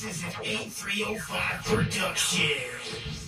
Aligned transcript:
This 0.00 0.18
is 0.18 0.22
an 0.22 0.30
8305 0.44 1.64
production. 1.64 3.27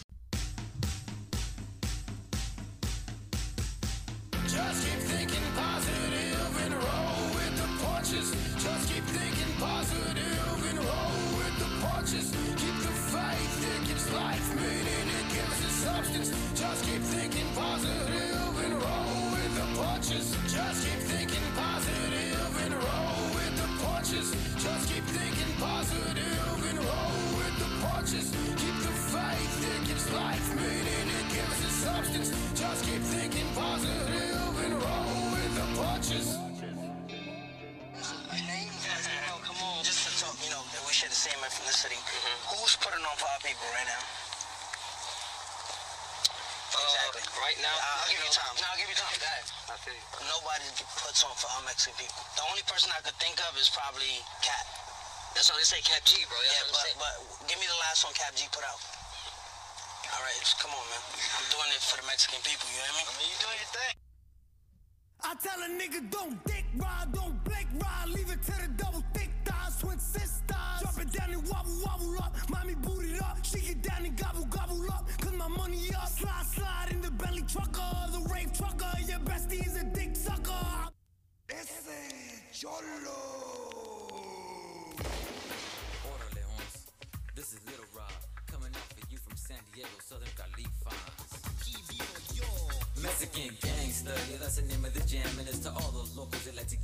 Same 41.20 41.36
ethnicity. 41.44 42.00
Mm-hmm. 42.00 42.36
Who's 42.48 42.80
putting 42.80 43.04
on 43.04 43.12
five 43.20 43.44
people 43.44 43.68
right 43.76 43.84
now? 43.84 44.00
Uh, 46.72 46.80
exactly. 46.80 47.28
right 47.44 47.60
now, 47.60 47.76
I'll 47.76 48.08
you 48.08 48.16
give 48.16 48.24
you 48.24 48.32
time. 48.32 48.56
No, 48.56 48.64
I'll 48.72 48.80
give 48.80 48.88
you 48.88 48.96
time. 48.96 49.12
Go 49.20 49.28
ahead. 49.28 49.44
I 49.68 49.76
feel 49.84 49.92
you. 49.92 50.06
Nobody 50.32 50.64
puts 50.80 51.20
on 51.20 51.36
five 51.36 51.60
Mexican 51.68 51.92
people. 52.00 52.24
The 52.40 52.44
only 52.48 52.64
person 52.64 52.88
I 52.96 53.04
could 53.04 53.12
think 53.20 53.36
of 53.44 53.52
is 53.60 53.68
probably 53.68 54.24
Kap. 54.40 54.64
That's 55.36 55.52
why 55.52 55.60
they 55.60 55.68
say 55.68 55.84
Kap 55.84 56.00
G, 56.08 56.24
bro. 56.24 56.40
That's 56.40 56.56
Yeah, 56.56 56.72
but, 56.72 56.88
I'm 56.88 56.96
but 57.04 57.14
give 57.52 57.60
me 57.60 57.68
the 57.68 57.80
last 57.84 58.00
one 58.08 58.16
Kap 58.16 58.32
G 58.32 58.48
put 58.48 58.64
out. 58.64 58.80
All 58.80 60.24
right, 60.24 60.40
just 60.40 60.56
come 60.56 60.72
on, 60.72 60.84
man. 60.88 61.04
I'm 61.36 61.48
doing 61.52 61.68
it 61.76 61.84
for 61.84 62.00
the 62.00 62.06
Mexican 62.08 62.40
people. 62.48 62.64
You 62.64 62.80
hear 62.80 62.96
me? 62.96 63.04
I 63.04 63.12
mean, 63.20 63.28
you 63.28 63.36
doing 63.44 63.60
your 63.60 63.72
thing. 63.76 63.94
I 65.20 65.36
tell 65.36 65.60
a 65.60 65.68
nigga 65.68 66.00
don't 66.10 66.40
dick 66.48 66.64
ride, 66.80 67.12
don't 67.12 67.36
blink 67.44 67.68
ride, 67.76 68.08
leave 68.08 68.32
it 68.32 68.40
to 68.40 68.54
the 68.56 68.72
double 68.80 68.89
trucker, 77.52 78.12
the 78.12 78.20
rave 78.32 78.52
trucker, 78.52 78.92
your 79.06 79.18
bestie 79.20 79.66
is 79.66 79.76
a 79.76 79.84
dick 79.84 80.14
sucker. 80.14 80.52
Ese 81.48 82.42
cholo. 82.52 83.18
Orderly 86.10 86.42
homes. 86.46 86.86
This 87.34 87.52
is 87.52 87.60
Lil 87.66 87.84
Rob 87.96 88.12
coming 88.46 88.70
out 88.70 88.92
for 88.94 89.10
you 89.10 89.18
from 89.18 89.36
San 89.36 89.58
Diego, 89.74 89.88
Southern 90.00 90.28
California. 90.36 90.79
Mexican 93.02 93.56
gangster, 93.64 94.12
yeah, 94.28 94.36
that's 94.36 94.60
the 94.60 94.66
name 94.68 94.84
of 94.84 94.92
the 94.92 95.00
jam, 95.08 95.24
and 95.38 95.48
it's 95.48 95.60
to 95.60 95.70
all 95.72 95.90
those 95.92 96.14
locals 96.16 96.44
that 96.44 96.56
like 96.56 96.68
to. 96.68 96.76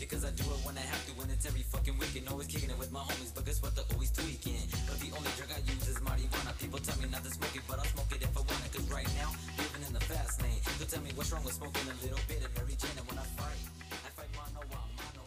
Because 0.00 0.24
I 0.24 0.30
do 0.32 0.44
it 0.44 0.60
when 0.64 0.76
I 0.76 0.84
have 0.84 1.04
to, 1.04 1.12
it's 1.32 1.44
every 1.44 1.62
fucking 1.62 1.98
weekend. 1.98 2.28
Always 2.28 2.46
kicking 2.46 2.70
it 2.70 2.78
with 2.78 2.92
my 2.92 3.00
homies, 3.00 3.34
but 3.34 3.44
guess 3.44 3.60
what? 3.60 3.74
They're 3.74 3.84
always 3.92 4.10
tweaking. 4.10 4.64
But 4.88 5.00
the 5.00 5.12
only 5.16 5.28
drug 5.36 5.48
I 5.52 5.60
use 5.64 5.88
is 5.88 5.96
marijuana. 6.00 6.56
People 6.60 6.78
tell 6.78 6.96
me 7.00 7.08
not 7.10 7.24
to 7.24 7.30
smoke 7.30 7.56
it, 7.56 7.62
but 7.68 7.78
I'll 7.78 7.92
smoke 7.92 8.12
it 8.12 8.22
if 8.22 8.32
I 8.36 8.40
want. 8.40 8.72
Cause 8.72 8.88
right 8.92 9.08
now, 9.16 9.32
living 9.58 9.84
in 9.88 9.92
the 9.92 10.00
fast 10.00 10.40
lane. 10.40 10.60
So 10.78 10.84
tell 10.84 11.02
me 11.02 11.10
what's 11.14 11.32
wrong 11.32 11.44
with 11.44 11.54
smoking 11.54 11.88
a 11.88 11.96
little 12.04 12.20
bit 12.28 12.44
of 12.44 12.52
Mary 12.56 12.76
Jane. 12.80 12.96
And 12.96 13.06
when 13.08 13.18
I 13.18 13.26
fight, 13.36 13.60
I 13.90 14.10
fight 14.16 14.30
mano 14.36 14.64
a 14.64 14.68
mano. 14.70 15.22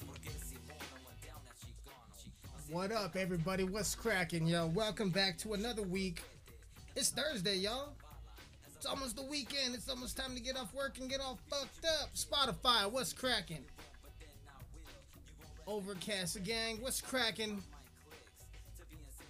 What 2.70 2.92
up, 2.92 3.16
everybody? 3.16 3.64
What's 3.64 3.96
cracking, 3.96 4.48
yo? 4.48 4.68
Welcome 4.68 5.10
back 5.10 5.38
to 5.40 5.54
another 5.54 5.84
week. 5.84 6.24
It's 6.96 7.10
Thursday, 7.10 7.56
y'all. 7.56 7.94
It's 8.78 8.86
almost 8.86 9.16
the 9.16 9.24
weekend. 9.24 9.74
It's 9.74 9.90
almost 9.90 10.16
time 10.18 10.36
to 10.36 10.40
get 10.40 10.56
off 10.56 10.72
work 10.72 11.00
and 11.00 11.10
get 11.10 11.20
all 11.20 11.40
fucked 11.50 11.84
up. 12.00 12.14
Spotify, 12.14 12.90
what's 12.92 13.12
cracking? 13.12 13.66
Overcast 15.66 16.44
gang, 16.44 16.78
what's 16.80 17.02
cracking? 17.02 17.64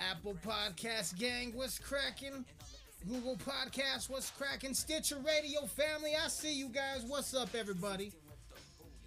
Apple 0.02 0.36
Podcast 0.46 1.18
gang, 1.18 1.54
what's 1.56 1.80
cracking? 1.80 2.44
Google 3.08 3.38
Podcast, 3.38 4.10
what's 4.10 4.30
cracking? 4.32 4.74
Stitcher 4.74 5.16
Radio 5.26 5.62
family, 5.66 6.12
I 6.22 6.28
see 6.28 6.54
you 6.54 6.68
guys. 6.68 7.06
What's 7.08 7.34
up, 7.34 7.56
everybody? 7.56 8.12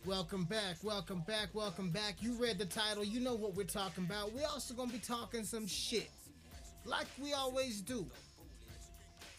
Welcome 0.06 0.44
back, 0.44 0.76
welcome 0.82 1.22
back, 1.26 1.50
welcome 1.52 1.90
back. 1.90 2.22
You 2.22 2.32
read 2.32 2.56
the 2.58 2.64
title, 2.64 3.04
you 3.04 3.20
know 3.20 3.34
what 3.34 3.54
we're 3.54 3.64
talking 3.64 4.04
about. 4.04 4.32
We're 4.32 4.48
also 4.48 4.72
gonna 4.72 4.90
be 4.90 5.00
talking 5.00 5.44
some 5.44 5.66
shit. 5.66 6.08
Like 6.86 7.08
we 7.22 7.34
always 7.34 7.82
do. 7.82 8.06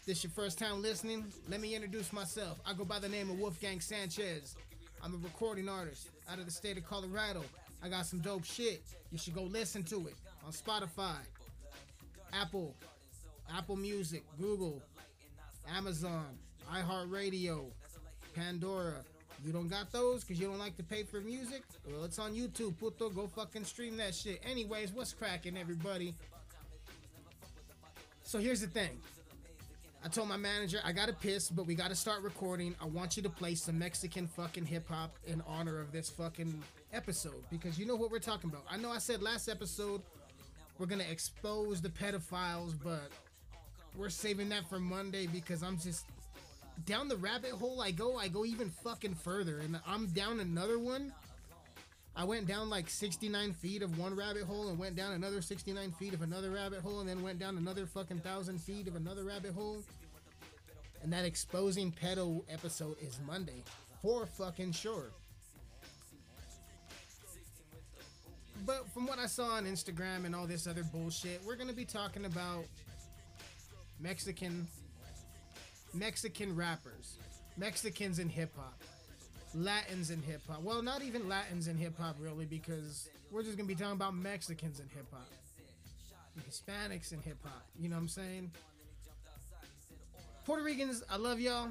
This 0.04 0.24
your 0.24 0.32
first 0.32 0.58
time 0.58 0.82
listening? 0.82 1.24
Let 1.48 1.60
me 1.60 1.76
introduce 1.76 2.12
myself. 2.12 2.58
I 2.66 2.72
go 2.72 2.84
by 2.84 2.98
the 2.98 3.08
name 3.08 3.30
of 3.30 3.38
Wolfgang 3.38 3.80
Sanchez. 3.80 4.56
I'm 5.00 5.14
a 5.14 5.18
recording 5.18 5.68
artist 5.68 6.08
out 6.28 6.40
of 6.40 6.44
the 6.44 6.50
state 6.50 6.76
of 6.76 6.84
Colorado. 6.84 7.44
I 7.84 7.88
got 7.88 8.06
some 8.06 8.18
dope 8.18 8.44
shit. 8.44 8.82
You 9.12 9.18
should 9.18 9.34
go 9.34 9.44
listen 9.44 9.84
to 9.84 10.08
it 10.08 10.14
on 10.44 10.50
Spotify, 10.50 11.18
Apple, 12.32 12.74
Apple 13.56 13.76
Music, 13.76 14.24
Google, 14.40 14.82
Amazon, 15.72 16.36
iHeartRadio, 16.68 17.66
Pandora. 18.34 19.04
You 19.44 19.52
don't 19.52 19.68
got 19.68 19.92
those 19.92 20.24
because 20.24 20.40
you 20.40 20.48
don't 20.48 20.58
like 20.58 20.76
to 20.78 20.82
pay 20.82 21.04
for 21.04 21.20
music? 21.20 21.62
Well, 21.88 22.02
it's 22.02 22.18
on 22.18 22.32
YouTube, 22.34 22.76
puto. 22.80 23.08
Go 23.08 23.28
fucking 23.28 23.64
stream 23.64 23.96
that 23.98 24.16
shit. 24.16 24.40
Anyways, 24.44 24.90
what's 24.90 25.12
cracking, 25.12 25.56
everybody? 25.56 26.12
So 28.24 28.40
here's 28.40 28.60
the 28.60 28.66
thing. 28.66 28.98
I 30.04 30.08
told 30.08 30.28
my 30.28 30.36
manager 30.36 30.80
I 30.84 30.90
gotta 30.90 31.12
piss, 31.12 31.48
but 31.48 31.64
we 31.64 31.76
gotta 31.76 31.94
start 31.94 32.22
recording. 32.22 32.74
I 32.80 32.86
want 32.86 33.16
you 33.16 33.22
to 33.22 33.30
play 33.30 33.54
some 33.54 33.78
Mexican 33.78 34.26
fucking 34.26 34.66
hip 34.66 34.88
hop 34.88 35.16
in 35.26 35.40
honor 35.46 35.80
of 35.80 35.92
this 35.92 36.10
fucking 36.10 36.60
episode 36.92 37.44
because 37.50 37.78
you 37.78 37.86
know 37.86 37.94
what 37.94 38.10
we're 38.10 38.18
talking 38.18 38.50
about. 38.50 38.64
I 38.68 38.76
know 38.78 38.90
I 38.90 38.98
said 38.98 39.22
last 39.22 39.48
episode 39.48 40.02
we're 40.78 40.86
gonna 40.86 41.04
expose 41.08 41.80
the 41.80 41.88
pedophiles, 41.88 42.74
but 42.82 43.10
we're 43.96 44.08
saving 44.08 44.48
that 44.48 44.68
for 44.68 44.80
Monday 44.80 45.28
because 45.28 45.62
I'm 45.62 45.78
just 45.78 46.06
down 46.84 47.06
the 47.06 47.16
rabbit 47.16 47.52
hole 47.52 47.80
I 47.80 47.92
go, 47.92 48.16
I 48.16 48.26
go 48.26 48.44
even 48.44 48.70
fucking 48.70 49.14
further, 49.14 49.60
and 49.60 49.78
I'm 49.86 50.06
down 50.06 50.40
another 50.40 50.80
one. 50.80 51.12
I 52.14 52.24
went 52.24 52.46
down 52.46 52.68
like 52.68 52.90
69 52.90 53.54
feet 53.54 53.82
of 53.82 53.98
one 53.98 54.14
rabbit 54.14 54.42
hole 54.42 54.68
and 54.68 54.78
went 54.78 54.96
down 54.96 55.12
another 55.12 55.40
69 55.40 55.92
feet 55.92 56.12
of 56.12 56.20
another 56.20 56.50
rabbit 56.50 56.80
hole 56.80 57.00
and 57.00 57.08
then 57.08 57.22
went 57.22 57.38
down 57.38 57.56
another 57.56 57.86
fucking 57.86 58.18
thousand 58.18 58.60
feet 58.60 58.86
of 58.86 58.96
another 58.96 59.24
rabbit 59.24 59.54
hole. 59.54 59.82
And 61.02 61.12
that 61.12 61.24
exposing 61.24 61.90
pedo 61.90 62.42
episode 62.50 62.96
is 63.00 63.18
Monday, 63.26 63.64
for 64.02 64.26
fucking 64.26 64.72
sure. 64.72 65.10
But 68.66 68.88
from 68.92 69.06
what 69.06 69.18
I 69.18 69.26
saw 69.26 69.54
on 69.54 69.64
Instagram 69.64 70.24
and 70.24 70.36
all 70.36 70.46
this 70.46 70.66
other 70.66 70.84
bullshit, 70.84 71.40
we're 71.44 71.56
gonna 71.56 71.72
be 71.72 71.84
talking 71.84 72.26
about 72.26 72.64
Mexican 73.98 74.68
Mexican 75.94 76.54
rappers, 76.54 77.16
Mexicans 77.56 78.18
in 78.18 78.28
hip 78.28 78.54
hop, 78.56 78.80
Latins 79.54 80.10
in 80.10 80.22
hip 80.22 80.42
hop. 80.48 80.62
Well, 80.62 80.82
not 80.82 81.02
even 81.02 81.28
Latins 81.28 81.68
in 81.68 81.76
hip 81.76 81.98
hop 81.98 82.16
really, 82.18 82.46
because 82.46 83.08
we're 83.30 83.42
just 83.42 83.56
gonna 83.56 83.68
be 83.68 83.74
talking 83.74 83.92
about 83.92 84.14
Mexicans 84.14 84.80
in 84.80 84.88
hip 84.88 85.06
hop, 85.12 85.28
Hispanics 86.48 87.12
in 87.12 87.20
hip 87.20 87.38
hop. 87.44 87.64
You 87.78 87.88
know 87.88 87.96
what 87.96 88.02
I'm 88.02 88.08
saying? 88.08 88.50
Puerto 90.44 90.62
Ricans, 90.64 91.02
I 91.10 91.16
love 91.16 91.40
y'all. 91.40 91.68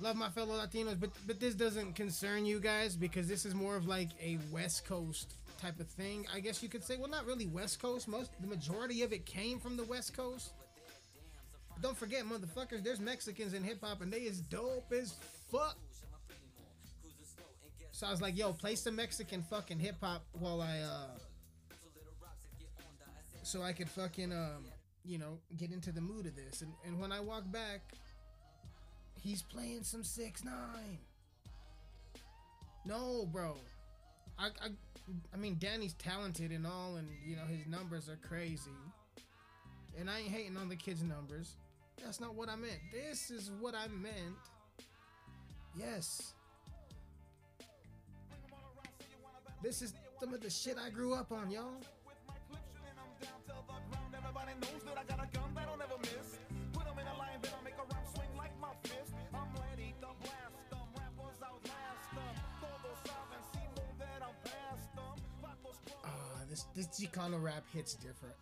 Love 0.00 0.16
my 0.16 0.30
fellow 0.30 0.54
Latinos, 0.54 0.98
but 0.98 1.10
but 1.26 1.38
this 1.38 1.54
doesn't 1.54 1.94
concern 1.94 2.44
you 2.44 2.58
guys 2.58 2.96
because 2.96 3.28
this 3.28 3.44
is 3.44 3.54
more 3.54 3.76
of 3.76 3.86
like 3.86 4.08
a 4.20 4.38
West 4.50 4.84
Coast 4.84 5.34
type 5.60 5.78
of 5.78 5.86
thing. 5.86 6.26
I 6.34 6.40
guess 6.40 6.62
you 6.62 6.68
could 6.68 6.82
say. 6.82 6.96
Well, 6.96 7.08
not 7.08 7.24
really 7.26 7.46
West 7.46 7.80
Coast. 7.80 8.08
Most 8.08 8.30
the 8.40 8.48
majority 8.48 9.02
of 9.02 9.12
it 9.12 9.26
came 9.26 9.60
from 9.60 9.76
the 9.76 9.84
West 9.84 10.16
Coast. 10.16 10.52
But 11.70 11.82
don't 11.82 11.96
forget, 11.96 12.24
motherfuckers, 12.24 12.82
there's 12.82 13.00
Mexicans 13.00 13.54
in 13.54 13.62
hip 13.62 13.78
hop 13.82 14.00
and 14.00 14.12
they 14.12 14.20
is 14.20 14.40
dope 14.40 14.92
as 14.92 15.14
fuck. 15.50 15.76
So 18.02 18.08
I 18.08 18.10
was 18.10 18.20
like, 18.20 18.36
yo, 18.36 18.52
play 18.52 18.74
some 18.74 18.96
Mexican 18.96 19.44
fucking 19.44 19.78
hip 19.78 19.94
hop 20.00 20.24
while 20.32 20.60
I 20.60 20.80
uh 20.80 21.18
so 23.44 23.62
I 23.62 23.72
could 23.72 23.88
fucking 23.88 24.32
um 24.32 24.64
you 25.04 25.18
know 25.18 25.38
get 25.56 25.70
into 25.70 25.92
the 25.92 26.00
mood 26.00 26.26
of 26.26 26.34
this. 26.34 26.62
And 26.62 26.72
and 26.84 26.98
when 27.00 27.12
I 27.12 27.20
walk 27.20 27.44
back, 27.52 27.92
he's 29.14 29.42
playing 29.42 29.84
some 29.84 30.02
six 30.02 30.42
nine. 30.42 30.98
No, 32.84 33.24
bro. 33.32 33.54
I, 34.36 34.46
I 34.46 34.70
I 35.32 35.36
mean 35.36 35.58
Danny's 35.60 35.94
talented 35.94 36.50
and 36.50 36.66
all 36.66 36.96
and 36.96 37.06
you 37.24 37.36
know 37.36 37.46
his 37.48 37.68
numbers 37.68 38.08
are 38.08 38.18
crazy. 38.26 38.72
And 39.96 40.10
I 40.10 40.18
ain't 40.18 40.28
hating 40.32 40.56
on 40.56 40.68
the 40.68 40.74
kid's 40.74 41.04
numbers. 41.04 41.54
That's 42.04 42.20
not 42.20 42.34
what 42.34 42.48
I 42.48 42.56
meant. 42.56 42.80
This 42.92 43.30
is 43.30 43.52
what 43.60 43.76
I 43.76 43.86
meant. 43.86 44.34
Yes. 45.78 46.34
This 49.62 49.80
is 49.80 49.94
some 50.18 50.34
of 50.34 50.40
the 50.40 50.50
shit 50.50 50.76
I 50.76 50.90
grew 50.90 51.14
up 51.14 51.30
on, 51.30 51.50
y'all. 51.50 51.80
Everybody 54.12 54.52
knows 54.60 54.82
that 54.84 54.98
I 54.98 55.04
got 55.04 55.22
a 55.22 55.36
gun 55.36 55.54
that'll 55.54 55.76
never 55.76 55.98
miss. 55.98 56.38
Put 56.72 56.86
'em 56.86 56.98
in 56.98 57.06
a 57.06 57.16
line, 57.16 57.40
then 57.42 57.52
I 57.58 57.62
make 57.62 57.74
a 57.74 57.84
rap 57.84 58.06
swing 58.14 58.36
like 58.36 58.58
my 58.58 58.74
fist. 58.82 59.12
I'm 59.32 59.54
ready 59.54 59.94
to 60.00 60.08
blast 60.20 60.72
'em. 60.72 60.88
Rappers 60.96 61.42
outlast 61.42 62.12
'em. 62.12 62.34
Todos 62.60 62.98
saben, 63.06 63.42
si 63.52 63.60
that 63.98 64.22
I'm 64.22 64.34
past 64.42 64.88
'em. 64.98 65.16
Vatos 65.42 65.76
Ah, 66.04 66.44
this 66.48 66.64
this 66.74 66.88
Chicano 66.88 67.40
rap 67.40 67.64
hits 67.72 67.94
different. 67.94 68.34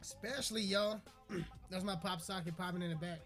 Especially 0.00 0.62
y'all. 0.62 1.00
That's 1.70 1.84
my 1.84 1.96
pop 1.96 2.20
socket 2.22 2.56
popping 2.56 2.82
in 2.82 2.90
the 2.90 2.96
back. 2.96 3.20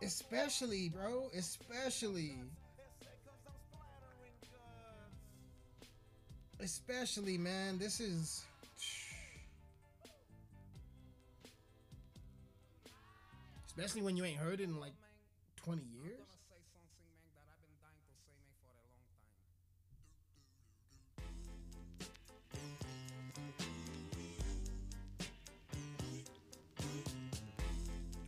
Especially, 0.00 0.88
bro. 0.88 1.28
Especially. 1.34 2.38
Especially, 6.62 7.36
man. 7.36 7.76
This 7.76 7.98
is. 7.98 8.44
Especially 13.66 14.02
when 14.02 14.16
you 14.16 14.24
ain't 14.24 14.36
heard 14.36 14.60
it 14.60 14.64
in 14.64 14.78
like 14.78 14.92
20 15.56 15.82
years. 16.04 16.18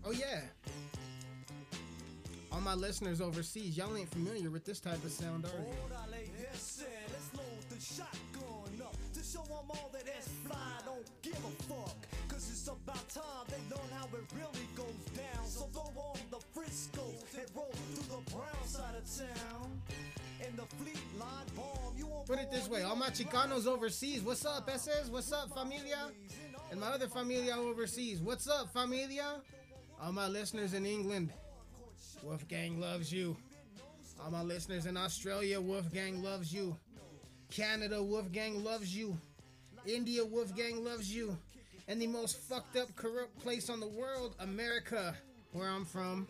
Oh 0.07 0.11
yeah. 0.11 0.41
All 2.51 2.61
my 2.61 2.75
listeners 2.75 3.21
overseas, 3.21 3.77
y'all 3.77 3.97
ain't 3.97 4.11
familiar 4.11 4.51
with 4.51 4.65
this 4.65 4.81
type 4.81 5.03
of 5.05 5.11
sound, 5.11 5.45
are 5.45 5.49
you? 5.49 6.44
About 12.85 13.09
time 13.09 13.47
they 13.49 13.75
learn 13.75 13.89
how 13.99 14.05
it 14.05 14.25
really 14.37 14.69
goes 14.77 15.17
down. 15.17 15.47
So 15.47 15.65
throw 15.73 16.03
on 16.03 16.19
the 16.31 16.39
Friscoes 16.53 17.25
and 17.39 17.47
roll 17.57 17.71
through 17.73 18.17
the 18.17 18.31
brown 18.31 18.67
side 18.67 18.95
of 18.97 19.05
town. 19.19 19.71
In 20.47 20.55
the 20.57 20.65
fleet 20.77 21.01
line 21.19 21.47
bomb, 21.57 21.95
you 21.97 22.07
won't 22.07 22.27
Put 22.27 22.39
it 22.39 22.51
this 22.51 22.69
way, 22.69 22.83
all 22.83 22.97
my 22.97 23.09
Chicanos 23.09 23.67
overseas, 23.67 24.21
what's 24.21 24.45
up, 24.45 24.69
SS? 24.71 25.09
What's 25.09 25.33
up, 25.33 25.55
familia? 25.55 26.11
And 26.71 26.79
my 26.81 26.89
other 26.89 27.09
familia 27.09 27.57
overseas, 27.57 28.21
what's 28.21 28.49
up, 28.49 28.71
familia? 28.73 29.41
All 30.03 30.13
my 30.13 30.29
listeners 30.29 30.75
in 30.75 30.85
England, 30.85 31.33
Wolfgang 32.23 32.79
loves 32.81 33.11
you. 33.11 33.37
All 34.23 34.31
my 34.31 34.43
listeners 34.43 34.85
in 34.85 34.97
Australia, 34.97 35.61
Wolfgang 35.61 36.23
loves 36.23 36.53
you. 36.53 36.77
Canada, 37.51 38.03
Wolfgang 38.03 38.63
loves 38.63 38.95
you. 38.95 39.17
India, 39.87 40.25
Wolfgang 40.25 40.85
loves 40.85 41.15
you. 41.15 41.39
And 41.87 42.01
the 42.01 42.07
most 42.07 42.39
fucked 42.39 42.77
up, 42.77 42.95
corrupt 42.97 43.39
place 43.41 43.69
on 43.69 43.79
the 43.79 43.87
world, 43.87 44.35
America, 44.39 45.15
where 45.53 45.69
I'm 45.69 45.85
from. 45.85 46.27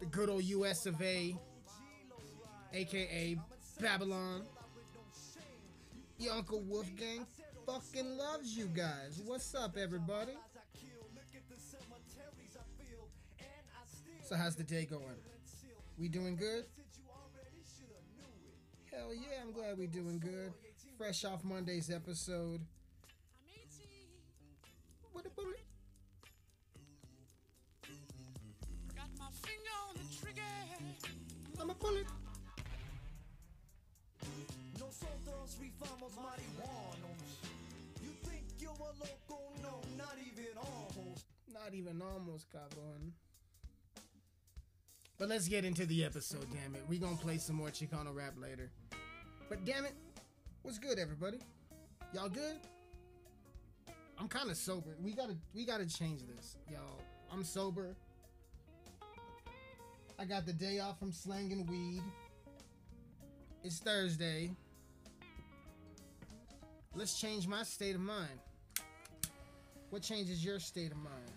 The 0.00 0.06
good 0.06 0.30
old 0.30 0.44
US 0.44 0.86
of 0.86 1.00
A, 1.02 1.36
aka 2.72 3.38
Babylon. 3.80 4.44
Your 6.18 6.34
Uncle 6.34 6.60
Wolfgang 6.62 7.26
fucking 7.66 8.16
loves 8.16 8.56
you 8.56 8.66
guys. 8.66 9.20
What's 9.24 9.54
up, 9.54 9.76
everybody? 9.76 10.32
So, 14.22 14.36
how's 14.36 14.56
the 14.56 14.64
day 14.64 14.86
going? 14.86 15.02
We 15.98 16.08
doing 16.08 16.36
good? 16.36 16.64
Hell 18.90 19.14
yeah, 19.14 19.42
I'm 19.42 19.52
glad 19.52 19.76
we 19.76 19.86
doing 19.86 20.18
good. 20.18 20.52
Fresh 20.96 21.24
off 21.26 21.44
Monday's 21.44 21.90
episode. 21.90 22.62
What 25.14 25.24
a 25.26 25.28
it? 25.28 25.64
Got 28.96 29.10
my 29.16 29.30
finger 29.30 29.74
on 29.88 29.94
the 29.94 30.06
trigger. 30.20 30.42
I'm 31.60 31.70
a 31.70 31.74
bullet. 31.74 32.06
Nosotros 34.74 35.56
rifamos 35.62 36.14
marihuanos. 36.18 37.22
You 38.02 38.10
think 38.24 38.42
you're 38.58 38.72
a 38.72 38.92
loco? 38.98 39.38
No, 39.62 39.80
not 39.96 40.16
even 40.18 40.58
almost. 40.58 41.26
Not 41.52 41.74
even 41.74 42.02
almost, 42.02 42.50
cabrón. 42.50 43.12
But 45.16 45.28
let's 45.28 45.46
get 45.46 45.64
into 45.64 45.86
the 45.86 46.04
episode, 46.04 46.48
damn 46.52 46.74
it. 46.74 46.82
We 46.88 46.98
gonna 46.98 47.14
play 47.14 47.38
some 47.38 47.54
more 47.54 47.68
Chicano 47.68 48.12
rap 48.12 48.34
later. 48.36 48.72
But 49.48 49.64
damn 49.64 49.84
it, 49.84 49.94
what's 50.62 50.80
good, 50.80 50.98
everybody? 50.98 51.38
Y'all 52.12 52.28
good? 52.28 52.56
I'm 54.18 54.28
kind 54.28 54.50
of 54.50 54.56
sober. 54.56 54.96
We 55.02 55.12
gotta, 55.12 55.36
we 55.54 55.64
gotta 55.64 55.86
change 55.86 56.22
this, 56.26 56.56
y'all. 56.70 57.00
I'm 57.32 57.44
sober. 57.44 57.96
I 60.18 60.24
got 60.24 60.46
the 60.46 60.52
day 60.52 60.78
off 60.78 60.98
from 60.98 61.12
slanging 61.12 61.66
weed. 61.66 62.02
It's 63.64 63.78
Thursday. 63.78 64.50
Let's 66.94 67.20
change 67.20 67.48
my 67.48 67.64
state 67.64 67.96
of 67.96 68.00
mind. 68.00 68.38
What 69.90 70.02
changes 70.02 70.44
your 70.44 70.60
state 70.60 70.92
of 70.92 70.98
mind? 70.98 71.32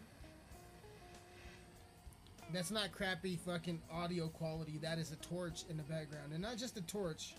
That's 2.53 2.71
not 2.71 2.91
crappy 2.91 3.37
fucking 3.37 3.81
audio 3.91 4.27
quality. 4.27 4.77
That 4.81 4.99
is 4.99 5.11
a 5.11 5.15
torch 5.17 5.63
in 5.69 5.77
the 5.77 5.83
background, 5.83 6.31
and 6.31 6.41
not 6.41 6.57
just 6.57 6.77
a 6.77 6.81
torch. 6.81 7.35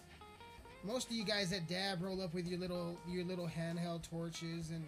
Most 0.84 1.08
of 1.08 1.12
you 1.12 1.24
guys 1.24 1.52
at 1.52 1.66
Dab 1.68 2.02
roll 2.02 2.20
up 2.20 2.34
with 2.34 2.46
your 2.46 2.58
little 2.58 2.98
your 3.08 3.24
little 3.24 3.48
handheld 3.48 4.02
torches 4.08 4.70
and 4.70 4.84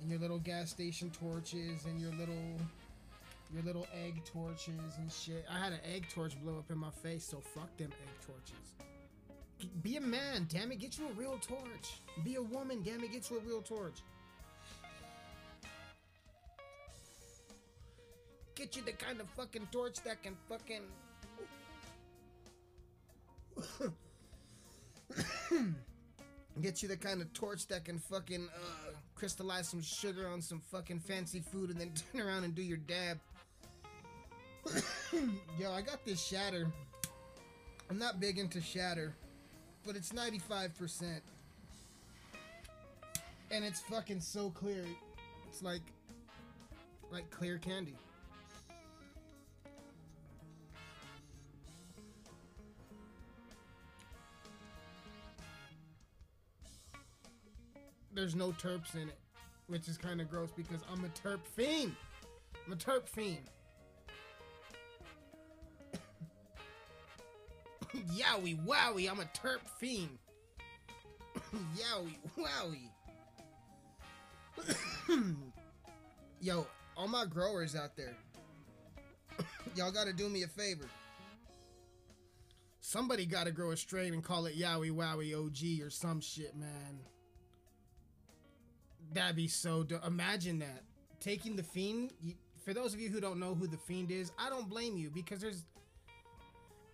and 0.00 0.10
your 0.10 0.18
little 0.18 0.38
gas 0.38 0.70
station 0.70 1.10
torches 1.10 1.84
and 1.86 2.00
your 2.00 2.12
little 2.12 2.58
your 3.52 3.62
little 3.64 3.86
egg 4.04 4.22
torches 4.24 4.96
and 4.98 5.10
shit. 5.10 5.44
I 5.50 5.58
had 5.58 5.72
an 5.72 5.80
egg 5.92 6.06
torch 6.08 6.40
blow 6.42 6.58
up 6.58 6.70
in 6.70 6.78
my 6.78 6.90
face, 7.02 7.24
so 7.24 7.40
fuck 7.54 7.76
them 7.76 7.90
egg 7.90 8.26
torches. 8.26 8.74
Be 9.82 9.96
a 9.96 10.00
man, 10.00 10.46
damn 10.48 10.70
it, 10.72 10.78
get 10.78 10.98
you 10.98 11.08
a 11.08 11.12
real 11.12 11.38
torch. 11.42 12.00
Be 12.24 12.36
a 12.36 12.42
woman, 12.42 12.82
damn 12.84 13.02
it, 13.02 13.12
get 13.12 13.28
you 13.28 13.38
a 13.38 13.40
real 13.40 13.60
torch. 13.60 14.02
Get 18.54 18.76
you 18.76 18.82
the 18.82 18.92
kind 18.92 19.20
of 19.20 19.28
fucking 19.30 19.68
torch 19.72 19.96
that 20.04 20.22
can 20.22 20.36
fucking. 20.48 20.82
Get 26.60 26.82
you 26.82 26.88
the 26.88 26.96
kind 26.96 27.22
of 27.22 27.32
torch 27.32 27.66
that 27.68 27.84
can 27.84 27.98
fucking 27.98 28.48
uh, 28.54 28.90
crystallize 29.20 29.68
some 29.68 29.82
sugar 29.82 30.26
on 30.26 30.40
some 30.40 30.58
fucking 30.72 30.98
fancy 30.98 31.40
food 31.40 31.68
and 31.68 31.78
then 31.78 31.92
turn 32.12 32.26
around 32.26 32.42
and 32.42 32.54
do 32.54 32.62
your 32.62 32.78
dab. 32.78 33.18
Yo, 35.58 35.70
I 35.70 35.82
got 35.82 36.06
this 36.06 36.24
shatter. 36.24 36.66
I'm 37.90 37.98
not 37.98 38.18
big 38.18 38.38
into 38.38 38.62
shatter, 38.62 39.14
but 39.86 39.94
it's 39.94 40.12
95%. 40.12 41.20
And 43.50 43.62
it's 43.62 43.80
fucking 43.80 44.20
so 44.20 44.48
clear. 44.50 44.86
It's 45.48 45.62
like 45.62 45.82
like 47.12 47.28
clear 47.30 47.58
candy. 47.58 47.96
There's 58.20 58.36
no 58.36 58.52
terps 58.52 58.94
in 58.94 59.08
it, 59.08 59.18
which 59.66 59.88
is 59.88 59.96
kind 59.96 60.20
of 60.20 60.28
gross 60.28 60.50
because 60.54 60.82
I'm 60.92 61.02
a 61.06 61.08
terp 61.08 61.40
fiend. 61.56 61.96
I'm 62.66 62.74
a 62.74 62.76
terp 62.76 63.08
fiend. 63.08 63.48
Yowie 68.14 68.62
wowie, 68.66 69.10
I'm 69.10 69.20
a 69.20 69.24
terp 69.24 69.60
fiend. 69.78 70.18
Yowie 71.78 72.18
wowie. 72.38 72.90
Yo, 76.42 76.66
all 76.98 77.08
my 77.08 77.24
growers 77.24 77.74
out 77.74 77.96
there, 77.96 78.14
y'all 79.74 79.90
gotta 79.90 80.12
do 80.12 80.28
me 80.28 80.42
a 80.42 80.46
favor. 80.46 80.84
Somebody 82.82 83.24
gotta 83.24 83.50
grow 83.50 83.70
a 83.70 83.78
strain 83.78 84.12
and 84.12 84.22
call 84.22 84.44
it 84.44 84.58
Yowie 84.58 84.90
Wowie 84.90 85.34
OG 85.34 85.86
or 85.86 85.88
some 85.88 86.20
shit, 86.20 86.54
man. 86.54 87.00
That'd 89.12 89.36
be 89.36 89.48
so 89.48 89.82
dope. 89.82 90.06
Imagine 90.06 90.58
that. 90.60 90.82
Taking 91.20 91.56
the 91.56 91.62
Fiend, 91.62 92.12
you, 92.22 92.34
for 92.64 92.72
those 92.72 92.94
of 92.94 93.00
you 93.00 93.08
who 93.08 93.20
don't 93.20 93.38
know 93.38 93.54
who 93.54 93.66
the 93.66 93.76
Fiend 93.76 94.10
is, 94.10 94.32
I 94.38 94.48
don't 94.48 94.68
blame 94.68 94.96
you 94.96 95.10
because 95.10 95.40
there's 95.40 95.64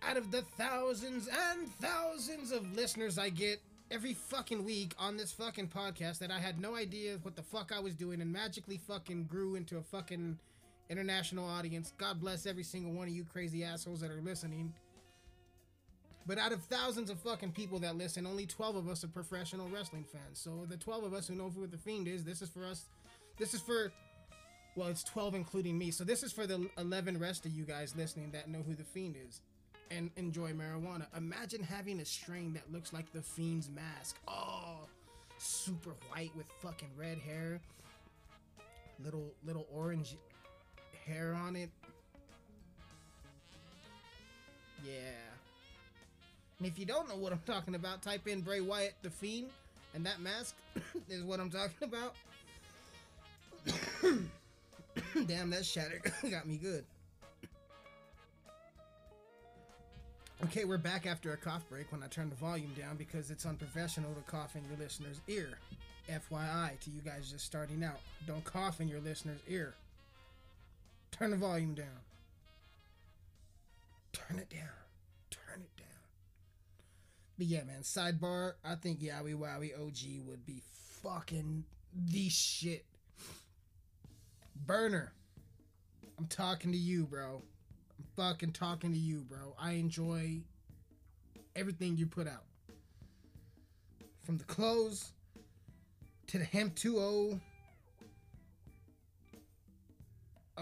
out 0.01 0.17
of 0.17 0.31
the 0.31 0.41
thousands 0.57 1.27
and 1.27 1.67
thousands 1.81 2.51
of 2.51 2.75
listeners 2.75 3.17
I 3.17 3.29
get 3.29 3.61
every 3.89 4.13
fucking 4.13 4.63
week 4.63 4.93
on 4.99 5.15
this 5.17 5.31
fucking 5.31 5.69
podcast 5.69 6.19
that 6.19 6.31
I 6.31 6.39
had 6.39 6.59
no 6.59 6.75
idea 6.75 7.17
what 7.21 7.35
the 7.35 7.43
fuck 7.43 7.71
I 7.73 7.79
was 7.79 7.95
doing 7.95 8.21
and 8.21 8.31
magically 8.31 8.77
fucking 8.77 9.25
grew 9.25 9.55
into 9.55 9.77
a 9.77 9.81
fucking 9.81 10.37
international 10.89 11.47
audience. 11.47 11.93
God 11.97 12.19
bless 12.19 12.45
every 12.45 12.63
single 12.63 12.91
one 12.91 13.07
of 13.07 13.13
you 13.13 13.23
crazy 13.23 13.63
assholes 13.63 14.01
that 14.01 14.11
are 14.11 14.21
listening. 14.21 14.73
But 16.27 16.37
out 16.37 16.51
of 16.51 16.61
thousands 16.63 17.09
of 17.09 17.19
fucking 17.19 17.53
people 17.53 17.79
that 17.79 17.95
listen, 17.95 18.27
only 18.27 18.45
12 18.45 18.75
of 18.75 18.89
us 18.89 19.03
are 19.05 19.07
professional 19.07 19.69
wrestling 19.69 20.03
fans. 20.03 20.39
So 20.39 20.65
the 20.67 20.75
12 20.75 21.05
of 21.05 21.13
us 21.13 21.27
who 21.27 21.35
know 21.35 21.49
who 21.49 21.65
the 21.67 21.77
Fiend 21.77 22.07
is, 22.07 22.25
this 22.25 22.41
is 22.41 22.49
for 22.49 22.65
us. 22.65 22.85
This 23.37 23.53
is 23.53 23.61
for, 23.61 23.93
well, 24.75 24.89
it's 24.89 25.05
12 25.05 25.35
including 25.35 25.77
me. 25.77 25.89
So 25.91 26.03
this 26.03 26.23
is 26.23 26.33
for 26.33 26.45
the 26.45 26.69
11 26.77 27.17
rest 27.17 27.45
of 27.45 27.53
you 27.53 27.63
guys 27.63 27.95
listening 27.95 28.31
that 28.31 28.49
know 28.49 28.61
who 28.61 28.75
the 28.75 28.83
Fiend 28.83 29.15
is 29.27 29.39
and 29.89 30.11
enjoy 30.17 30.51
marijuana. 30.51 31.05
Imagine 31.15 31.63
having 31.63 32.01
a 32.01 32.05
strain 32.05 32.53
that 32.53 32.69
looks 32.73 32.91
like 32.91 33.11
the 33.13 33.21
Fiend's 33.21 33.69
mask. 33.69 34.17
Oh, 34.27 34.81
super 35.37 35.91
white 36.09 36.31
with 36.35 36.47
fucking 36.61 36.89
red 36.97 37.19
hair, 37.19 37.61
little 39.03 39.31
little 39.45 39.65
orange 39.73 40.17
hair 41.05 41.33
on 41.33 41.55
it. 41.55 41.69
Yeah. 44.85 45.36
And 46.59 46.67
if 46.67 46.79
you 46.79 46.85
don't 46.85 47.07
know 47.07 47.15
what 47.15 47.31
I'm 47.31 47.41
talking 47.45 47.75
about, 47.75 48.01
type 48.01 48.27
in 48.27 48.41
Bray 48.41 48.61
Wyatt 48.61 48.95
the 49.03 49.09
Fiend, 49.09 49.49
and 49.93 50.05
that 50.05 50.19
mask 50.19 50.55
is 51.09 51.23
what 51.23 51.39
I'm 51.39 51.51
talking 51.51 51.83
about. 51.83 52.15
Damn, 55.27 55.49
that 55.51 55.65
shatter 55.65 56.01
got 56.31 56.47
me 56.47 56.57
good. 56.57 56.83
Okay, 60.45 60.65
we're 60.65 60.77
back 60.77 61.07
after 61.07 61.33
a 61.33 61.37
cough 61.37 61.67
break 61.69 61.91
when 61.91 62.03
I 62.03 62.07
turn 62.07 62.29
the 62.29 62.35
volume 62.35 62.71
down 62.79 62.95
because 62.95 63.31
it's 63.31 63.45
unprofessional 63.45 64.13
to 64.13 64.21
cough 64.31 64.55
in 64.55 64.63
your 64.69 64.77
listener's 64.77 65.19
ear. 65.27 65.57
FYI 66.09 66.79
to 66.79 66.89
you 66.89 67.01
guys 67.01 67.31
just 67.31 67.45
starting 67.45 67.83
out. 67.83 67.99
Don't 68.27 68.43
cough 68.43 68.79
in 68.79 68.87
your 68.87 68.99
listener's 68.99 69.41
ear. 69.47 69.73
Turn 71.11 71.31
the 71.31 71.37
volume 71.37 71.73
down. 71.73 71.87
Turn 74.13 74.39
it 74.39 74.49
down. 74.49 74.86
But 77.37 77.47
yeah, 77.47 77.63
man, 77.63 77.81
sidebar, 77.81 78.53
I 78.65 78.75
think 78.75 78.99
Yowie 78.99 79.35
Wowie 79.35 79.73
OG 79.79 80.27
would 80.27 80.45
be 80.45 80.61
fucking 81.03 81.63
the 81.93 82.29
shit. 82.29 82.85
Berner. 84.65 85.13
I'm 86.17 86.25
talking 86.25 86.71
to 86.71 86.77
you, 86.77 87.05
bro. 87.05 87.43
I'm 87.99 88.05
fucking 88.15 88.53
talking 88.53 88.91
to 88.91 88.97
you, 88.97 89.21
bro. 89.21 89.55
I 89.59 89.73
enjoy 89.73 90.41
everything 91.55 91.95
you 91.95 92.07
put 92.07 92.27
out. 92.27 92.43
From 94.23 94.37
the 94.37 94.43
clothes 94.45 95.11
to 96.27 96.39
the 96.39 96.43
Hemp 96.43 96.75
2.0. 96.75 97.39
Uh, 100.57 100.61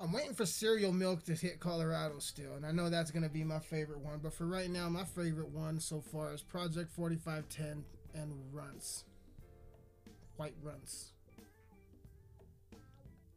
I'm 0.00 0.12
waiting 0.12 0.32
for 0.32 0.46
cereal 0.46 0.92
milk 0.92 1.24
to 1.24 1.34
hit 1.34 1.60
Colorado 1.60 2.20
still, 2.20 2.54
and 2.54 2.64
I 2.64 2.72
know 2.72 2.88
that's 2.88 3.10
gonna 3.10 3.28
be 3.28 3.44
my 3.44 3.58
favorite 3.58 4.00
one. 4.00 4.20
But 4.22 4.32
for 4.32 4.46
right 4.46 4.70
now, 4.70 4.88
my 4.88 5.04
favorite 5.04 5.50
one 5.50 5.78
so 5.78 6.00
far 6.00 6.32
is 6.32 6.42
Project 6.42 6.90
4510 6.90 7.84
and 8.14 8.32
Runts. 8.50 9.04
White 10.36 10.54
Runts. 10.62 11.12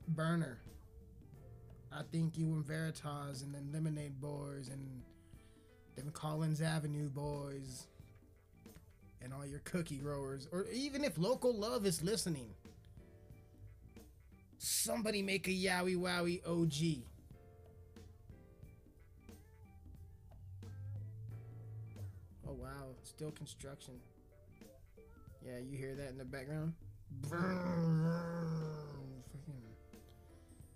Berner. 0.07 0.59
I 1.91 2.03
think 2.11 2.37
you 2.37 2.53
and 2.53 2.65
Veritas 2.65 3.41
and 3.41 3.53
then 3.53 3.69
Lemonade 3.73 4.21
Boys 4.21 4.69
and 4.69 5.03
them 5.95 6.11
Collins 6.11 6.61
Avenue 6.61 7.09
boys 7.09 7.87
and 9.21 9.33
all 9.33 9.45
your 9.45 9.59
cookie 9.59 9.97
growers, 9.97 10.47
or 10.51 10.65
even 10.73 11.03
if 11.03 11.17
local 11.17 11.53
love 11.53 11.85
is 11.85 12.01
listening, 12.01 12.49
somebody 14.63 15.21
make 15.21 15.47
a 15.47 15.51
Yowie 15.51 15.97
Wowie 15.97 16.41
OG. 16.47 17.03
Oh 22.47 22.53
wow, 22.53 22.95
still 23.03 23.31
construction. 23.31 23.95
Yeah, 25.45 25.57
you 25.59 25.77
hear 25.77 25.95
that 25.95 26.09
in 26.09 26.17
the 26.17 26.23
background? 26.23 26.73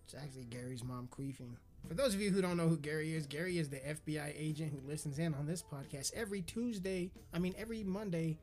It's 0.05 0.15
actually 0.15 0.45
Gary's 0.45 0.83
mom 0.83 1.07
queefing. 1.11 1.55
For 1.87 1.93
those 1.93 2.13
of 2.13 2.19
you 2.19 2.31
who 2.31 2.41
don't 2.41 2.57
know 2.57 2.67
who 2.67 2.77
Gary 2.77 3.13
is, 3.15 3.27
Gary 3.27 3.57
is 3.57 3.69
the 3.69 3.77
FBI 3.77 4.33
agent 4.37 4.73
who 4.73 4.85
listens 4.89 5.19
in 5.19 5.33
on 5.33 5.45
this 5.45 5.63
podcast 5.63 6.13
every 6.13 6.41
Tuesday, 6.41 7.09
I 7.33 7.39
mean 7.39 7.55
every 7.57 7.83
Monday 7.83 8.37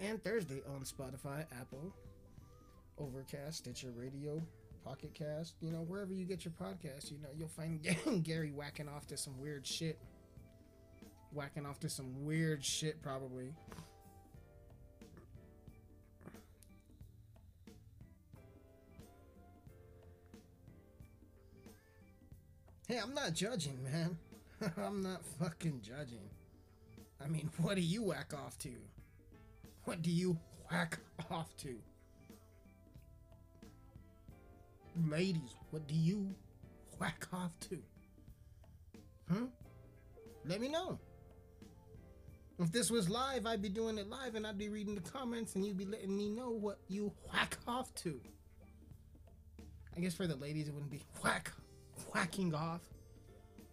and 0.00 0.22
Thursday 0.22 0.60
on 0.74 0.82
Spotify, 0.82 1.46
Apple, 1.58 1.94
Overcast, 2.98 3.58
Stitcher 3.58 3.92
Radio, 3.96 4.42
Pocket 4.84 5.14
Cast, 5.14 5.54
you 5.60 5.70
know, 5.70 5.78
wherever 5.78 6.12
you 6.12 6.24
get 6.24 6.44
your 6.44 6.52
podcast, 6.52 7.10
you 7.10 7.18
know, 7.18 7.28
you'll 7.36 7.48
find 7.48 7.80
Gary 8.22 8.52
whacking 8.52 8.88
off 8.88 9.06
to 9.08 9.16
some 9.16 9.38
weird 9.40 9.66
shit. 9.66 9.98
Whacking 11.32 11.66
off 11.66 11.80
to 11.80 11.88
some 11.88 12.24
weird 12.24 12.64
shit, 12.64 13.02
probably. 13.02 13.54
Hey, 22.86 22.98
I'm 23.02 23.14
not 23.14 23.32
judging, 23.32 23.82
man. 23.82 24.16
I'm 24.76 25.02
not 25.02 25.24
fucking 25.40 25.80
judging. 25.82 26.28
I 27.24 27.26
mean, 27.26 27.50
what 27.56 27.76
do 27.76 27.80
you 27.80 28.02
whack 28.02 28.32
off 28.34 28.58
to? 28.58 28.70
What 29.84 30.02
do 30.02 30.10
you 30.10 30.38
whack 30.70 30.98
off 31.30 31.56
to? 31.58 31.76
Ladies, 34.96 35.54
what 35.70 35.86
do 35.86 35.94
you 35.94 36.34
whack 36.98 37.26
off 37.32 37.52
to? 37.68 37.78
Huh? 39.30 39.46
Let 40.44 40.60
me 40.60 40.68
know. 40.68 40.98
If 42.58 42.70
this 42.70 42.90
was 42.90 43.08
live, 43.08 43.46
I'd 43.46 43.62
be 43.62 43.68
doing 43.68 43.98
it 43.98 44.08
live 44.08 44.36
and 44.36 44.46
I'd 44.46 44.58
be 44.58 44.68
reading 44.68 44.94
the 44.94 45.00
comments 45.00 45.56
and 45.56 45.64
you'd 45.64 45.76
be 45.76 45.86
letting 45.86 46.16
me 46.16 46.28
know 46.28 46.50
what 46.50 46.78
you 46.88 47.12
whack 47.32 47.58
off 47.66 47.92
to. 47.96 48.20
I 49.96 50.00
guess 50.00 50.14
for 50.14 50.26
the 50.26 50.36
ladies, 50.36 50.68
it 50.68 50.74
wouldn't 50.74 50.92
be 50.92 51.02
whack, 51.22 51.50
whacking 52.12 52.54
off. 52.54 52.82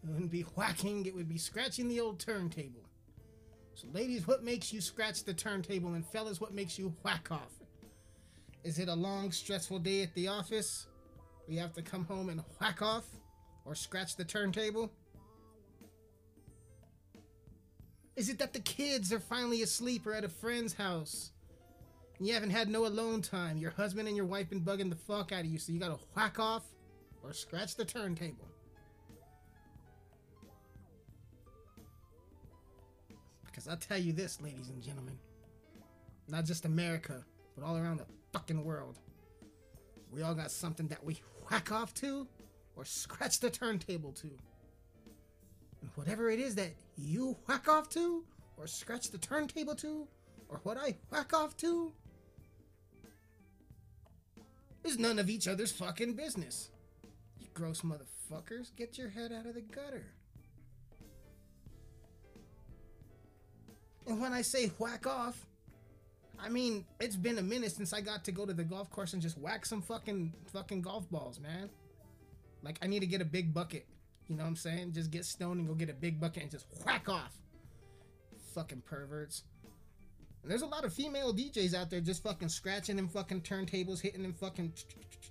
It 0.03 0.09
wouldn't 0.09 0.31
be 0.31 0.41
whacking, 0.55 1.05
it 1.05 1.13
would 1.13 1.29
be 1.29 1.37
scratching 1.37 1.87
the 1.87 1.99
old 1.99 2.19
turntable. 2.19 2.81
So, 3.75 3.87
ladies, 3.93 4.25
what 4.25 4.43
makes 4.43 4.73
you 4.73 4.81
scratch 4.81 5.23
the 5.23 5.33
turntable? 5.33 5.93
And 5.93 6.05
fellas, 6.05 6.41
what 6.41 6.53
makes 6.53 6.79
you 6.79 6.95
whack 7.03 7.31
off? 7.31 7.53
Is 8.63 8.79
it 8.79 8.87
a 8.87 8.93
long, 8.93 9.31
stressful 9.31 9.79
day 9.79 10.01
at 10.01 10.13
the 10.15 10.27
office? 10.27 10.87
You 11.47 11.59
have 11.59 11.73
to 11.73 11.81
come 11.81 12.05
home 12.05 12.29
and 12.29 12.43
whack 12.59 12.81
off? 12.81 13.05
Or 13.65 13.75
scratch 13.75 14.15
the 14.15 14.25
turntable? 14.25 14.91
Is 18.15 18.29
it 18.29 18.39
that 18.39 18.53
the 18.53 18.59
kids 18.59 19.13
are 19.13 19.19
finally 19.19 19.61
asleep 19.61 20.05
or 20.05 20.13
at 20.13 20.23
a 20.23 20.29
friend's 20.29 20.73
house? 20.73 21.31
And 22.17 22.27
you 22.27 22.33
haven't 22.33 22.51
had 22.51 22.69
no 22.69 22.85
alone 22.85 23.21
time. 23.21 23.57
Your 23.57 23.71
husband 23.71 24.07
and 24.07 24.15
your 24.15 24.25
wife 24.25 24.49
been 24.49 24.61
bugging 24.61 24.89
the 24.89 24.95
fuck 24.95 25.31
out 25.31 25.41
of 25.41 25.45
you, 25.47 25.57
so 25.57 25.71
you 25.71 25.79
gotta 25.79 25.97
whack 26.15 26.39
off 26.39 26.63
or 27.23 27.33
scratch 27.33 27.75
the 27.75 27.85
turntable. 27.85 28.47
Because 33.45 33.67
I'll 33.67 33.77
tell 33.77 33.97
you 33.97 34.13
this, 34.13 34.41
ladies 34.41 34.69
and 34.69 34.81
gentlemen. 34.81 35.17
Not 36.27 36.45
just 36.45 36.65
America, 36.65 37.23
but 37.55 37.65
all 37.65 37.77
around 37.77 37.97
the 37.97 38.05
fucking 38.33 38.63
world. 38.63 38.99
We 40.11 40.21
all 40.21 40.35
got 40.35 40.51
something 40.51 40.87
that 40.87 41.03
we 41.03 41.21
whack 41.51 41.71
off 41.71 41.93
to 41.95 42.27
or 42.75 42.85
scratch 42.85 43.39
the 43.39 43.49
turntable 43.49 44.13
to. 44.13 44.27
And 45.81 45.89
whatever 45.95 46.29
it 46.29 46.39
is 46.39 46.55
that 46.55 46.73
you 46.95 47.37
whack 47.47 47.67
off 47.67 47.89
to 47.89 48.23
or 48.57 48.67
scratch 48.67 49.11
the 49.11 49.17
turntable 49.17 49.75
to 49.75 50.07
or 50.47 50.59
what 50.63 50.77
I 50.77 50.95
whack 51.09 51.33
off 51.33 51.57
to 51.57 51.91
is 54.83 54.97
none 54.97 55.19
of 55.19 55.29
each 55.29 55.47
other's 55.47 55.71
fucking 55.71 56.13
business. 56.13 56.69
You 57.39 57.47
gross 57.53 57.81
motherfuckers, 57.81 58.75
get 58.75 58.97
your 58.97 59.09
head 59.09 59.31
out 59.31 59.45
of 59.45 59.55
the 59.55 59.61
gutter. 59.61 60.05
And 64.07 64.19
when 64.19 64.33
I 64.33 64.41
say 64.41 64.71
whack 64.79 65.05
off, 65.05 65.45
I 66.43 66.49
mean 66.49 66.85
it's 66.99 67.15
been 67.15 67.37
a 67.37 67.43
minute 67.43 67.71
since 67.71 67.93
I 67.93 68.01
got 68.01 68.23
to 68.25 68.31
go 68.31 68.45
to 68.45 68.53
the 68.53 68.63
golf 68.63 68.89
course 68.89 69.13
and 69.13 69.21
just 69.21 69.37
whack 69.37 69.65
some 69.65 69.81
fucking 69.81 70.33
fucking 70.51 70.81
golf 70.81 71.09
balls, 71.09 71.39
man. 71.39 71.69
Like 72.63 72.79
I 72.81 72.87
need 72.87 72.99
to 73.01 73.07
get 73.07 73.21
a 73.21 73.25
big 73.25 73.53
bucket. 73.53 73.85
You 74.27 74.37
know 74.37 74.43
what 74.43 74.49
I'm 74.49 74.55
saying? 74.55 74.93
Just 74.93 75.11
get 75.11 75.25
stoned 75.25 75.59
and 75.59 75.67
go 75.67 75.73
get 75.73 75.89
a 75.89 75.93
big 75.93 76.19
bucket 76.19 76.43
and 76.43 76.51
just 76.51 76.65
whack 76.85 77.09
off. 77.09 77.35
Fucking 78.53 78.81
perverts. 78.81 79.43
And 80.41 80.49
there's 80.49 80.61
a 80.61 80.67
lot 80.67 80.85
of 80.85 80.93
female 80.93 81.33
DJs 81.33 81.75
out 81.75 81.89
there 81.89 82.01
just 82.01 82.23
fucking 82.23 82.49
scratching 82.49 82.95
them 82.95 83.07
fucking 83.07 83.41
turntables, 83.41 83.99
hitting 84.01 84.23
them 84.23 84.33
fucking. 84.33 84.73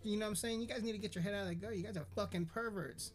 You 0.03 0.17
know 0.17 0.27
what 0.27 0.31
I'm 0.31 0.37
saying? 0.37 0.61
You 0.61 0.67
guys 0.67 0.83
need 0.83 0.93
to 0.93 0.99
get 0.99 1.15
your 1.15 1.23
head 1.23 1.35
out 1.35 1.43
of 1.43 1.49
the 1.49 1.55
gutter. 1.55 1.75
You 1.75 1.83
guys 1.83 1.97
are 1.97 2.07
fucking 2.15 2.47
perverts. 2.47 3.13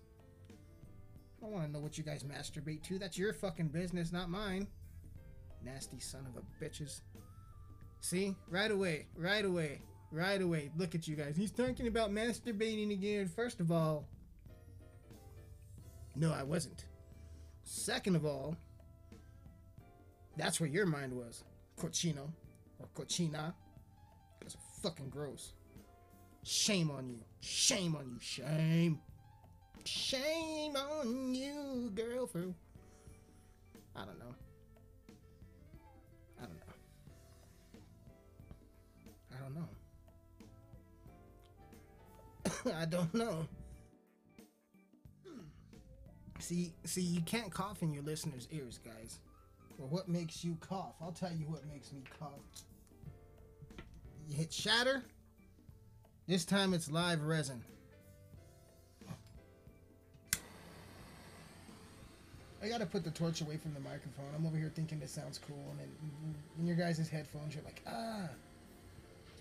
I 1.43 1.47
want 1.47 1.65
to 1.65 1.71
know 1.71 1.79
what 1.79 1.97
you 1.97 2.03
guys 2.03 2.23
masturbate 2.23 2.81
to. 2.83 2.97
That's 2.97 3.17
your 3.17 3.31
fucking 3.31 3.67
business, 3.67 4.11
not 4.11 4.29
mine. 4.29 4.67
Nasty 5.63 5.99
son 5.99 6.25
of 6.27 6.41
a 6.41 6.63
bitches. 6.63 7.01
See? 8.05 8.35
Right 8.51 8.69
away. 8.69 9.07
Right 9.17 9.43
away. 9.43 9.81
Right 10.11 10.39
away. 10.39 10.69
Look 10.77 10.93
at 10.93 11.07
you 11.07 11.15
guys. 11.15 11.35
He's 11.35 11.49
talking 11.49 11.87
about 11.87 12.11
masturbating 12.11 12.91
again. 12.91 13.27
First 13.27 13.59
of 13.59 13.71
all, 13.71 14.07
no, 16.15 16.31
I 16.31 16.43
wasn't. 16.43 16.85
Second 17.63 18.15
of 18.15 18.23
all, 18.23 18.55
that's 20.37 20.59
where 20.59 20.69
your 20.69 20.85
mind 20.85 21.13
was. 21.13 21.45
Cochino. 21.79 22.29
Or 22.77 22.85
cochina. 22.95 23.55
That's 24.39 24.55
fucking 24.83 25.09
gross. 25.09 25.53
Shame 26.43 26.91
on 26.91 27.09
you. 27.09 27.17
Shame 27.39 27.95
on 27.95 28.07
you. 28.07 28.19
Shame. 28.19 28.99
Shame 29.83 30.75
on 30.75 31.33
you, 31.33 31.91
girl. 31.95 32.29
I 33.95 34.05
don't 34.05 34.19
know. 34.19 34.35
Don't 39.45 39.55
know. 42.65 42.73
I 42.75 42.85
don't 42.85 43.13
know. 43.13 43.47
See, 46.39 46.73
see, 46.83 47.01
you 47.01 47.21
can't 47.21 47.51
cough 47.51 47.81
in 47.81 47.93
your 47.93 48.03
listeners' 48.03 48.47
ears, 48.51 48.79
guys. 48.83 49.19
Well, 49.77 49.89
what 49.89 50.07
makes 50.07 50.43
you 50.43 50.57
cough? 50.59 50.95
I'll 51.01 51.11
tell 51.11 51.31
you 51.31 51.45
what 51.47 51.65
makes 51.67 51.91
me 51.91 52.03
cough. 52.19 52.29
You 54.27 54.35
hit 54.35 54.51
shatter. 54.53 55.03
This 56.27 56.45
time 56.45 56.73
it's 56.73 56.91
live 56.91 57.23
resin. 57.23 57.63
I 62.63 62.67
gotta 62.67 62.85
put 62.85 63.03
the 63.03 63.11
torch 63.11 63.41
away 63.41 63.57
from 63.57 63.75
the 63.75 63.79
microphone. 63.79 64.25
I'm 64.35 64.45
over 64.45 64.57
here 64.57 64.71
thinking 64.73 64.99
this 64.99 65.11
sounds 65.11 65.37
cool, 65.37 65.63
and 65.71 65.79
then 65.79 65.89
in 66.59 66.65
your 66.65 66.75
guys' 66.75 67.07
headphones, 67.07 67.53
you're 67.53 67.63
like, 67.63 67.83
ah. 67.87 68.27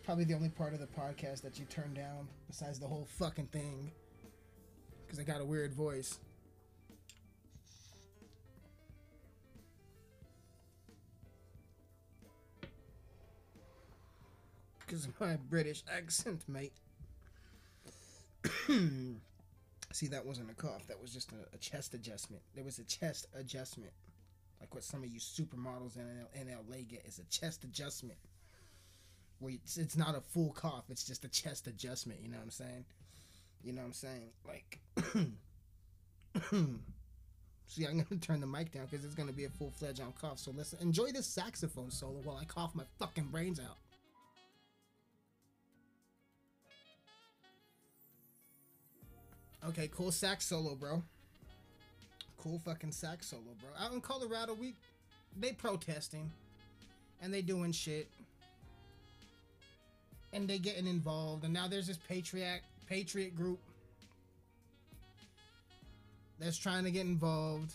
Probably 0.04 0.24
the 0.24 0.34
only 0.34 0.50
part 0.50 0.74
of 0.74 0.80
the 0.80 0.86
podcast 0.86 1.40
that 1.42 1.58
you 1.58 1.64
turn 1.64 1.94
down, 1.94 2.28
besides 2.46 2.78
the 2.78 2.86
whole 2.86 3.06
fucking 3.18 3.46
thing, 3.46 3.90
because 5.04 5.18
I 5.18 5.22
got 5.22 5.40
a 5.40 5.44
weird 5.44 5.72
voice. 5.72 6.18
Because 14.80 15.06
of 15.06 15.18
my 15.18 15.36
British 15.48 15.82
accent, 15.90 16.42
mate. 16.46 16.74
See, 19.92 20.08
that 20.08 20.26
wasn't 20.26 20.50
a 20.50 20.54
cough. 20.54 20.86
That 20.86 21.00
was 21.00 21.14
just 21.14 21.32
a, 21.32 21.54
a 21.54 21.58
chest 21.58 21.94
adjustment. 21.94 22.42
There 22.54 22.64
was 22.64 22.78
a 22.78 22.84
chest 22.84 23.26
adjustment. 23.34 23.92
Like 24.60 24.74
what 24.74 24.84
some 24.84 25.02
of 25.02 25.08
you 25.08 25.18
supermodels 25.18 25.96
in, 25.96 26.26
in 26.38 26.48
LA 26.48 26.78
get 26.86 27.06
is 27.06 27.18
a 27.18 27.24
chest 27.24 27.64
adjustment. 27.64 28.18
It's, 29.48 29.76
it's 29.76 29.96
not 29.96 30.16
a 30.16 30.20
full 30.20 30.52
cough, 30.52 30.84
it's 30.90 31.04
just 31.04 31.24
a 31.24 31.28
chest 31.28 31.66
adjustment. 31.66 32.20
You 32.22 32.28
know 32.28 32.38
what 32.38 32.44
I'm 32.44 32.50
saying? 32.50 32.84
You 33.62 33.72
know 33.72 33.82
what 33.82 33.88
I'm 33.88 33.92
saying? 33.92 34.30
Like, 34.46 34.80
see, 37.66 37.84
I'm 37.86 37.98
gonna 37.98 38.20
turn 38.20 38.40
the 38.40 38.46
mic 38.46 38.72
down 38.72 38.86
because 38.90 39.04
it's 39.04 39.14
gonna 39.14 39.32
be 39.32 39.44
a 39.44 39.50
full 39.50 39.70
fledged 39.70 40.00
on 40.00 40.12
cough. 40.20 40.38
So 40.38 40.50
listen, 40.50 40.78
enjoy 40.82 41.12
this 41.12 41.26
saxophone 41.26 41.90
solo 41.90 42.20
while 42.22 42.36
I 42.36 42.44
cough 42.44 42.74
my 42.74 42.84
fucking 42.98 43.28
brains 43.30 43.60
out. 43.60 43.78
Okay, 49.68 49.88
cool 49.94 50.12
sax 50.12 50.44
solo, 50.44 50.74
bro. 50.74 51.02
Cool 52.36 52.58
fucking 52.58 52.92
sax 52.92 53.28
solo, 53.28 53.42
bro. 53.60 53.70
Out 53.82 53.92
in 53.94 54.00
Colorado, 54.02 54.52
we 54.52 54.74
they 55.40 55.52
protesting 55.52 56.30
and 57.22 57.32
they 57.32 57.40
doing 57.40 57.72
shit. 57.72 58.08
And 60.34 60.46
they 60.46 60.58
getting 60.58 60.86
involved. 60.86 61.44
And 61.44 61.54
now 61.54 61.68
there's 61.68 61.86
this 61.86 61.98
patriot 62.08 62.60
patriot 62.86 63.34
group 63.34 63.60
that's 66.38 66.58
trying 66.58 66.84
to 66.84 66.90
get 66.90 67.06
involved. 67.06 67.72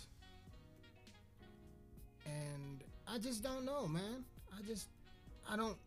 And 2.26 2.84
I 3.08 3.18
just 3.18 3.42
don't 3.42 3.66
know, 3.66 3.88
man. 3.88 4.24
I 4.56 4.62
just 4.68 4.88
I 5.50 5.56
don't 5.56 5.78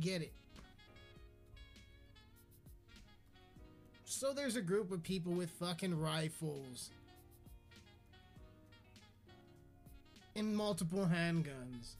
get 0.00 0.22
it. 0.22 0.32
So 4.04 4.32
there's 4.32 4.56
a 4.56 4.62
group 4.62 4.90
of 4.90 5.02
people 5.02 5.32
with 5.32 5.50
fucking 5.50 6.00
rifles 6.00 6.90
and 10.34 10.56
multiple 10.56 11.08
handguns. 11.12 11.96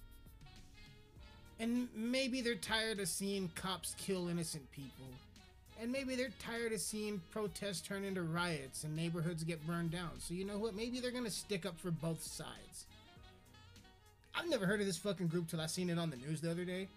And 1.60 1.88
maybe 1.94 2.40
they're 2.40 2.54
tired 2.54 3.00
of 3.00 3.08
seeing 3.08 3.50
cops 3.54 3.94
kill 3.98 4.28
innocent 4.28 4.70
people. 4.70 5.06
And 5.80 5.92
maybe 5.92 6.16
they're 6.16 6.32
tired 6.40 6.72
of 6.72 6.80
seeing 6.80 7.20
protests 7.30 7.80
turn 7.80 8.04
into 8.04 8.22
riots 8.22 8.84
and 8.84 8.96
neighborhoods 8.96 9.44
get 9.44 9.64
burned 9.66 9.90
down. 9.90 10.10
So 10.18 10.34
you 10.34 10.44
know 10.44 10.58
what? 10.58 10.74
Maybe 10.74 11.00
they're 11.00 11.12
gonna 11.12 11.30
stick 11.30 11.66
up 11.66 11.78
for 11.78 11.90
both 11.90 12.22
sides. 12.22 12.86
I've 14.34 14.48
never 14.48 14.66
heard 14.66 14.80
of 14.80 14.86
this 14.86 14.98
fucking 14.98 15.28
group 15.28 15.48
till 15.48 15.60
I 15.60 15.66
seen 15.66 15.90
it 15.90 15.98
on 15.98 16.10
the 16.10 16.16
news 16.16 16.40
the 16.40 16.50
other 16.50 16.64
day. 16.64 16.88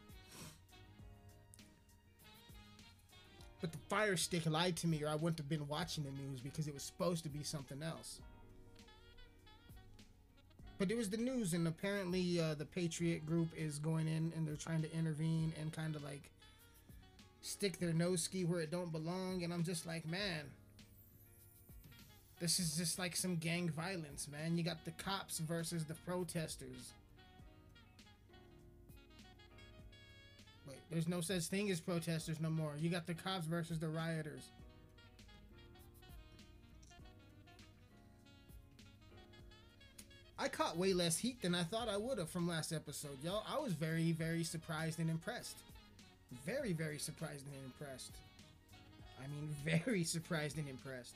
But 3.61 3.71
the 3.71 3.77
fire 3.89 4.17
stick 4.17 4.47
lied 4.47 4.75
to 4.77 4.87
me, 4.87 5.03
or 5.03 5.07
I 5.07 5.15
wouldn't 5.15 5.37
have 5.37 5.49
been 5.49 5.67
watching 5.67 6.03
the 6.03 6.11
news 6.11 6.39
because 6.39 6.67
it 6.67 6.73
was 6.73 6.81
supposed 6.81 7.23
to 7.23 7.29
be 7.29 7.43
something 7.43 7.81
else. 7.83 8.19
But 10.81 10.89
it 10.89 10.97
was 10.97 11.11
the 11.11 11.17
news, 11.17 11.53
and 11.53 11.67
apparently 11.67 12.41
uh, 12.41 12.55
the 12.55 12.65
Patriot 12.65 13.23
group 13.23 13.49
is 13.55 13.77
going 13.77 14.07
in 14.07 14.33
and 14.35 14.47
they're 14.47 14.55
trying 14.55 14.81
to 14.81 14.91
intervene 14.91 15.53
and 15.61 15.71
kind 15.71 15.95
of 15.95 16.03
like 16.03 16.31
stick 17.43 17.77
their 17.77 17.93
nose 17.93 18.23
ski 18.23 18.45
where 18.45 18.61
it 18.61 18.71
don't 18.71 18.91
belong. 18.91 19.43
And 19.43 19.53
I'm 19.53 19.63
just 19.63 19.85
like, 19.85 20.07
man, 20.07 20.45
this 22.39 22.59
is 22.59 22.75
just 22.77 22.97
like 22.97 23.15
some 23.15 23.35
gang 23.35 23.69
violence, 23.69 24.27
man. 24.27 24.57
You 24.57 24.63
got 24.63 24.83
the 24.83 24.89
cops 24.89 25.37
versus 25.37 25.85
the 25.85 25.93
protesters. 25.93 26.93
Wait, 30.67 30.79
there's 30.89 31.07
no 31.07 31.21
such 31.21 31.43
thing 31.43 31.69
as 31.69 31.79
protesters 31.79 32.39
no 32.41 32.49
more. 32.49 32.73
You 32.79 32.89
got 32.89 33.05
the 33.05 33.13
cops 33.13 33.45
versus 33.45 33.77
the 33.77 33.87
rioters. 33.87 34.49
I 40.41 40.47
caught 40.47 40.75
way 40.75 40.93
less 40.93 41.19
heat 41.19 41.39
than 41.43 41.53
I 41.53 41.61
thought 41.61 41.87
I 41.87 41.97
would 41.97 42.17
have 42.17 42.27
from 42.27 42.47
last 42.47 42.73
episode, 42.73 43.23
y'all. 43.23 43.43
I 43.47 43.59
was 43.59 43.73
very, 43.73 44.11
very 44.11 44.43
surprised 44.43 44.97
and 44.97 45.07
impressed. 45.07 45.55
Very, 46.47 46.73
very 46.73 46.97
surprised 46.97 47.45
and 47.45 47.63
impressed. 47.63 48.13
I 49.23 49.27
mean, 49.27 49.55
very 49.85 50.03
surprised 50.03 50.57
and 50.57 50.67
impressed. 50.67 51.13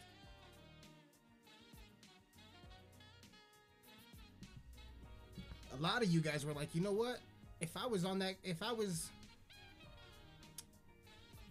A 5.74 5.82
lot 5.82 6.04
of 6.04 6.10
you 6.10 6.22
guys 6.22 6.46
were 6.46 6.54
like, 6.54 6.76
you 6.76 6.82
know 6.82 6.92
what? 6.92 7.18
If 7.62 7.76
I 7.76 7.88
was 7.88 8.06
on 8.06 8.20
that, 8.20 8.36
if 8.44 8.62
I 8.62 8.74
was 8.74 9.10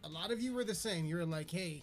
a 0.05 0.09
lot 0.09 0.31
of 0.31 0.41
you 0.41 0.55
were 0.55 0.65
the 0.65 0.77
same. 0.77 1.07
You 1.07 1.17
were 1.17 1.27
like, 1.27 1.51
hey, 1.51 1.83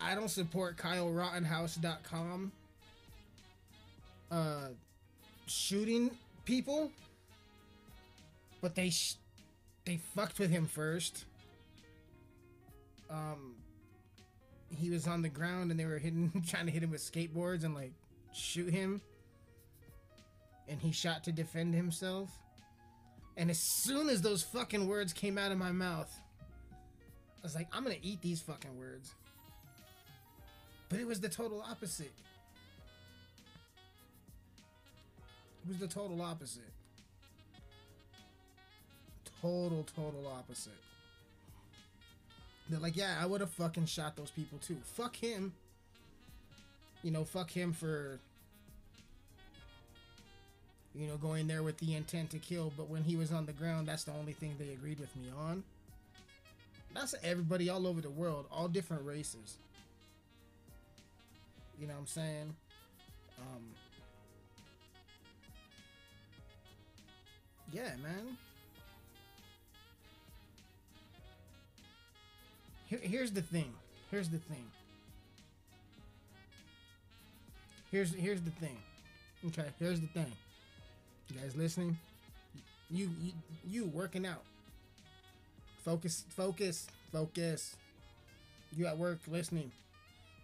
I 0.00 0.14
don't 0.14 0.30
support 0.30 0.76
Kyle 0.76 1.08
Rittenhouse.com 1.10 2.52
uh, 4.30 4.68
shooting 5.46 6.10
people, 6.44 6.90
but 8.60 8.74
they 8.74 8.90
sh- 8.90 9.16
they 9.84 9.98
fucked 10.14 10.38
with 10.38 10.50
him 10.50 10.66
first. 10.66 11.24
Um, 13.10 13.56
he 14.78 14.90
was 14.90 15.06
on 15.08 15.22
the 15.22 15.28
ground 15.28 15.70
and 15.70 15.80
they 15.80 15.84
were 15.84 15.98
hitting, 15.98 16.44
trying 16.48 16.66
to 16.66 16.72
hit 16.72 16.82
him 16.82 16.90
with 16.90 17.00
skateboards 17.00 17.64
and 17.64 17.74
like 17.74 17.92
shoot 18.32 18.72
him, 18.72 19.00
and 20.68 20.80
he 20.80 20.92
shot 20.92 21.24
to 21.24 21.32
defend 21.32 21.74
himself. 21.74 22.30
And 23.36 23.50
as 23.50 23.58
soon 23.58 24.08
as 24.08 24.22
those 24.22 24.42
fucking 24.42 24.86
words 24.86 25.12
came 25.12 25.38
out 25.38 25.50
of 25.50 25.58
my 25.58 25.72
mouth, 25.72 26.10
I 26.72 27.42
was 27.42 27.54
like, 27.54 27.68
I'm 27.72 27.82
gonna 27.82 27.96
eat 28.02 28.20
these 28.20 28.40
fucking 28.40 28.78
words. 28.78 29.14
But 30.90 30.98
it 30.98 31.06
was 31.06 31.20
the 31.20 31.28
total 31.28 31.62
opposite. 31.62 32.12
It 35.62 35.68
was 35.68 35.78
the 35.78 35.86
total 35.86 36.20
opposite. 36.20 36.62
Total, 39.40 39.86
total 39.96 40.26
opposite. 40.26 40.72
They're 42.68 42.80
like, 42.80 42.96
yeah, 42.96 43.16
I 43.20 43.24
would 43.24 43.40
have 43.40 43.50
fucking 43.50 43.86
shot 43.86 44.16
those 44.16 44.30
people 44.30 44.58
too. 44.58 44.76
Fuck 44.84 45.16
him. 45.16 45.54
You 47.02 47.12
know, 47.12 47.24
fuck 47.24 47.50
him 47.50 47.72
for 47.72 48.18
you 50.94 51.06
know, 51.06 51.16
going 51.16 51.46
there 51.46 51.62
with 51.62 51.78
the 51.78 51.94
intent 51.94 52.30
to 52.30 52.38
kill, 52.38 52.72
but 52.76 52.88
when 52.88 53.04
he 53.04 53.16
was 53.16 53.32
on 53.32 53.46
the 53.46 53.52
ground, 53.52 53.86
that's 53.86 54.04
the 54.04 54.12
only 54.12 54.32
thing 54.32 54.56
they 54.58 54.72
agreed 54.72 54.98
with 54.98 55.14
me 55.16 55.28
on. 55.38 55.62
That's 56.92 57.14
everybody 57.22 57.70
all 57.70 57.86
over 57.86 58.00
the 58.00 58.10
world, 58.10 58.46
all 58.50 58.66
different 58.66 59.04
races. 59.04 59.56
You 61.80 61.86
know 61.86 61.94
what 61.94 62.00
I'm 62.00 62.06
saying? 62.06 62.54
Um, 63.38 63.62
Yeah, 67.72 67.90
man. 68.02 68.36
Here, 72.86 72.98
here's 73.00 73.30
the 73.30 73.42
thing. 73.42 73.72
Here's 74.10 74.28
the 74.28 74.38
thing. 74.38 74.66
Here's 77.92 78.12
here's 78.14 78.40
the 78.40 78.50
thing. 78.50 78.76
Okay, 79.46 79.68
here's 79.78 80.00
the 80.00 80.08
thing. 80.08 80.32
You 81.28 81.40
guys 81.40 81.54
listening? 81.54 81.96
You 82.90 83.10
you 83.20 83.32
you 83.68 83.84
working 83.86 84.26
out. 84.26 84.42
Focus, 85.84 86.24
focus, 86.28 86.88
focus. 87.12 87.76
You 88.76 88.86
at 88.86 88.98
work 88.98 89.20
listening, 89.28 89.70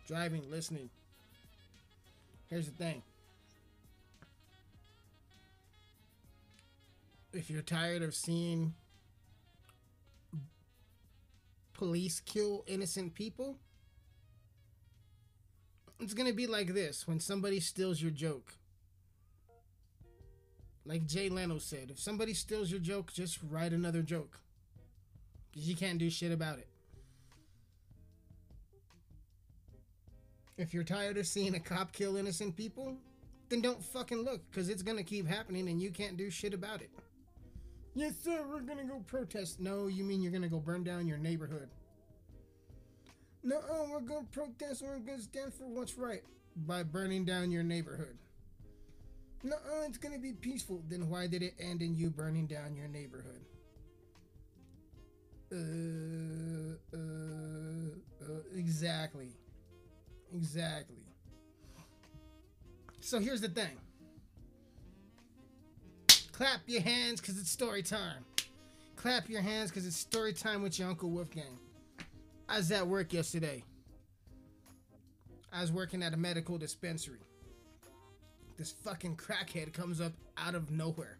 driving, 0.06 0.48
listening. 0.50 0.90
Here's 2.48 2.66
the 2.66 2.72
thing. 2.72 3.02
If 7.32 7.50
you're 7.50 7.62
tired 7.62 8.02
of 8.02 8.14
seeing 8.14 8.74
police 11.74 12.20
kill 12.20 12.64
innocent 12.66 13.14
people, 13.14 13.58
it's 16.00 16.14
gonna 16.14 16.32
be 16.32 16.46
like 16.46 16.72
this 16.72 17.06
when 17.06 17.20
somebody 17.20 17.60
steals 17.60 18.00
your 18.00 18.10
joke. 18.10 18.54
Like 20.84 21.06
Jay 21.06 21.28
Leno 21.28 21.58
said, 21.58 21.90
if 21.90 21.98
somebody 21.98 22.32
steals 22.32 22.70
your 22.70 22.80
joke, 22.80 23.12
just 23.12 23.40
write 23.50 23.72
another 23.72 24.02
joke. 24.02 24.38
Because 25.50 25.68
you 25.68 25.74
can't 25.74 25.98
do 25.98 26.08
shit 26.08 26.30
about 26.30 26.58
it. 26.58 26.68
If 30.58 30.72
you're 30.72 30.84
tired 30.84 31.18
of 31.18 31.26
seeing 31.26 31.54
a 31.54 31.60
cop 31.60 31.92
kill 31.92 32.16
innocent 32.16 32.56
people, 32.56 32.96
then 33.48 33.60
don't 33.60 33.82
fucking 33.82 34.22
look, 34.22 34.40
because 34.50 34.68
it's 34.68 34.82
gonna 34.82 35.02
keep 35.02 35.26
happening 35.26 35.68
and 35.68 35.80
you 35.80 35.90
can't 35.90 36.16
do 36.16 36.30
shit 36.30 36.54
about 36.54 36.80
it. 36.80 36.90
Yes, 37.94 38.14
sir, 38.22 38.44
we're 38.48 38.60
gonna 38.60 38.84
go 38.84 39.00
protest. 39.06 39.60
No, 39.60 39.86
you 39.86 40.02
mean 40.02 40.22
you're 40.22 40.32
gonna 40.32 40.48
go 40.48 40.58
burn 40.58 40.82
down 40.82 41.06
your 41.06 41.18
neighborhood. 41.18 41.68
No, 43.42 43.60
we're 43.90 44.00
gonna 44.00 44.26
protest. 44.32 44.82
We're 44.82 44.98
gonna 44.98 45.20
stand 45.22 45.54
for 45.54 45.68
what's 45.68 45.96
right 45.96 46.22
by 46.56 46.82
burning 46.82 47.24
down 47.24 47.50
your 47.50 47.62
neighborhood. 47.62 48.18
No, 49.42 49.56
it's 49.86 49.98
gonna 49.98 50.18
be 50.18 50.32
peaceful. 50.32 50.82
Then 50.88 51.08
why 51.08 51.26
did 51.26 51.42
it 51.42 51.54
end 51.60 51.82
in 51.82 51.94
you 51.94 52.10
burning 52.10 52.46
down 52.46 52.74
your 52.74 52.88
neighborhood? 52.88 53.44
Uh, 55.52 56.96
uh, 56.96 57.90
uh, 58.24 58.40
exactly. 58.54 59.30
Exactly. 60.36 60.96
So 63.00 63.18
here's 63.18 63.40
the 63.40 63.48
thing. 63.48 63.78
Clap 66.32 66.60
your 66.66 66.82
hands 66.82 67.20
because 67.20 67.38
it's 67.38 67.50
story 67.50 67.82
time. 67.82 68.24
Clap 68.96 69.30
your 69.30 69.40
hands 69.40 69.70
because 69.70 69.86
it's 69.86 69.96
story 69.96 70.34
time 70.34 70.62
with 70.62 70.78
your 70.78 70.88
Uncle 70.88 71.08
Wolfgang. 71.08 71.58
I 72.48 72.58
was 72.58 72.70
at 72.70 72.86
work 72.86 73.12
yesterday. 73.12 73.64
I 75.52 75.62
was 75.62 75.72
working 75.72 76.02
at 76.02 76.12
a 76.12 76.16
medical 76.18 76.58
dispensary. 76.58 77.20
This 78.58 78.72
fucking 78.72 79.16
crackhead 79.16 79.72
comes 79.72 80.00
up 80.00 80.12
out 80.36 80.54
of 80.54 80.70
nowhere. 80.70 81.18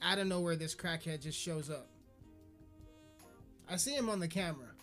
Out 0.00 0.18
of 0.18 0.26
nowhere, 0.26 0.56
this 0.56 0.74
crackhead 0.74 1.20
just 1.20 1.38
shows 1.38 1.68
up. 1.68 1.88
I 3.68 3.76
see 3.76 3.94
him 3.94 4.08
on 4.08 4.20
the 4.20 4.28
camera. 4.28 4.73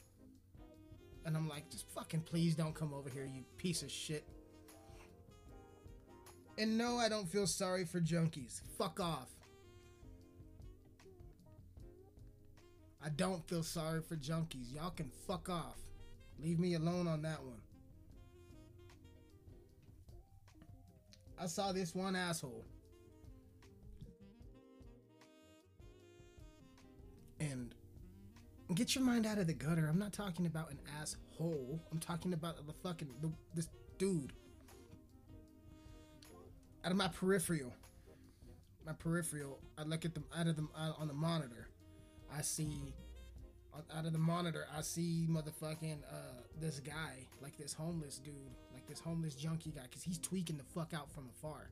And 1.25 1.36
I'm 1.38 1.47
like, 1.47 1.69
just 1.69 1.88
fucking 1.89 2.21
please 2.21 2.55
don't 2.55 2.73
come 2.73 2.93
over 2.93 3.10
here, 3.10 3.25
you 3.25 3.43
piece 3.57 3.84
of 3.84 3.91
shit. 3.91 4.23
And 6.57 6.77
no, 6.77 6.97
I 6.97 7.10
don't 7.10 7.27
feel 7.27 7.47
sorry 7.47 7.86
for 7.86 7.99
junkies. 7.99 8.62
Fuck 8.77 8.99
off. 8.99 9.29
I 13.03 13.10
don't 13.10 13.47
feel 13.47 13.63
sorry 13.63 14.01
for 14.01 14.15
junkies. 14.15 14.73
Y'all 14.73 14.91
can 14.91 15.10
fuck 15.27 15.49
off. 15.49 15.77
Leave 16.39 16.60
me 16.60 16.75
alone 16.75 17.07
on 17.07 17.21
that 17.23 17.41
one. 17.43 17.62
I 21.39 21.47
saw 21.47 21.71
this 21.71 21.95
one 21.95 22.15
asshole. 22.15 22.63
And 27.39 27.73
get 28.75 28.95
your 28.95 29.03
mind 29.03 29.25
out 29.25 29.38
of 29.38 29.47
the 29.47 29.53
gutter. 29.53 29.88
I'm 29.88 29.99
not 29.99 30.13
talking 30.13 30.45
about 30.45 30.71
an 30.71 30.79
asshole. 30.99 31.79
I'm 31.91 31.99
talking 31.99 32.34
about 32.34 32.65
the 32.67 32.73
fucking 32.84 33.10
the, 33.21 33.31
this 33.53 33.67
dude. 33.97 34.34
Out 36.84 36.91
of 36.91 36.97
my 36.97 37.07
peripheral, 37.07 37.73
my 38.86 38.93
peripheral. 38.93 39.60
I 39.77 39.84
look 39.84 40.05
at 40.05 40.13
them 40.13 40.25
out 40.36 40.47
of 40.47 40.55
them 40.55 40.69
on 40.75 41.07
the 41.07 41.13
monitor. 41.13 41.67
I 42.36 42.41
see 42.41 42.93
out 43.95 44.05
of 44.05 44.13
the 44.13 44.19
monitor. 44.19 44.67
I 44.75 44.81
see 44.81 45.27
motherfucking 45.29 45.99
uh 46.12 46.41
this 46.60 46.79
guy, 46.79 47.27
like 47.41 47.57
this 47.57 47.73
homeless 47.73 48.17
dude, 48.19 48.36
like 48.73 48.86
this 48.88 48.99
homeless 48.99 49.36
junkie 49.36 49.71
guy, 49.71 49.84
because 49.84 50.03
he's 50.03 50.17
tweaking 50.17 50.57
the 50.57 50.63
fuck 50.63 50.93
out 50.93 51.12
from 51.12 51.29
afar. 51.29 51.71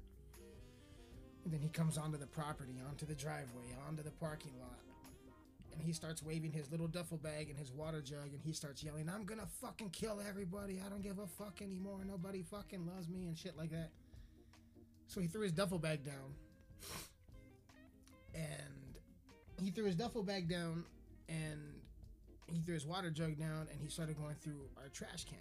And 1.43 1.53
then 1.53 1.61
he 1.61 1.69
comes 1.69 1.97
onto 1.97 2.17
the 2.17 2.27
property, 2.27 2.81
onto 2.87 3.05
the 3.05 3.15
driveway, 3.15 3.75
onto 3.87 4.03
the 4.03 4.11
parking 4.11 4.53
lot. 4.59 4.88
And 5.79 5.87
he 5.87 5.93
starts 5.93 6.21
waving 6.21 6.51
his 6.51 6.69
little 6.69 6.89
duffel 6.89 7.17
bag 7.17 7.49
and 7.49 7.57
his 7.57 7.71
water 7.71 8.01
jug 8.01 8.33
and 8.33 8.41
he 8.43 8.51
starts 8.51 8.83
yelling, 8.83 9.07
I'm 9.07 9.23
gonna 9.23 9.47
fucking 9.61 9.91
kill 9.91 10.21
everybody. 10.27 10.81
I 10.85 10.89
don't 10.89 11.01
give 11.01 11.19
a 11.19 11.25
fuck 11.25 11.61
anymore. 11.61 11.99
Nobody 12.05 12.43
fucking 12.43 12.85
loves 12.85 13.07
me 13.07 13.27
and 13.27 13.37
shit 13.37 13.57
like 13.57 13.71
that. 13.71 13.91
So 15.07 15.21
he 15.21 15.27
threw 15.27 15.43
his 15.43 15.53
duffel 15.53 15.79
bag 15.79 16.03
down. 16.03 16.35
And 18.35 18.97
he 19.57 19.71
threw 19.71 19.85
his 19.85 19.95
duffel 19.95 20.21
bag 20.21 20.49
down 20.49 20.83
and 21.29 21.61
he 22.47 22.59
threw 22.59 22.73
his 22.73 22.85
water 22.85 23.09
jug 23.09 23.39
down 23.39 23.69
and 23.71 23.79
he 23.79 23.87
started 23.87 24.17
going 24.17 24.35
through 24.35 24.67
our 24.75 24.89
trash 24.89 25.23
can. 25.23 25.37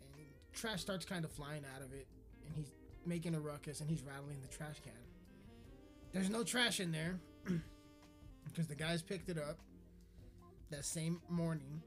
And 0.00 0.26
trash 0.52 0.80
starts 0.80 1.04
kind 1.04 1.24
of 1.24 1.30
flying 1.30 1.62
out 1.76 1.80
of 1.80 1.92
it 1.92 2.08
and 2.44 2.56
he's 2.56 2.72
making 3.06 3.36
a 3.36 3.40
ruckus 3.40 3.80
and 3.80 3.88
he's 3.88 4.02
rattling 4.02 4.40
the 4.40 4.48
trash 4.48 4.80
can. 4.82 4.92
There's 6.12 6.28
no 6.28 6.42
trash 6.42 6.80
in 6.80 6.90
there 6.90 7.20
because 8.54 8.68
the 8.68 8.74
guys 8.74 9.02
picked 9.02 9.28
it 9.28 9.38
up 9.38 9.58
that 10.70 10.84
same 10.84 11.20
morning. 11.28 11.82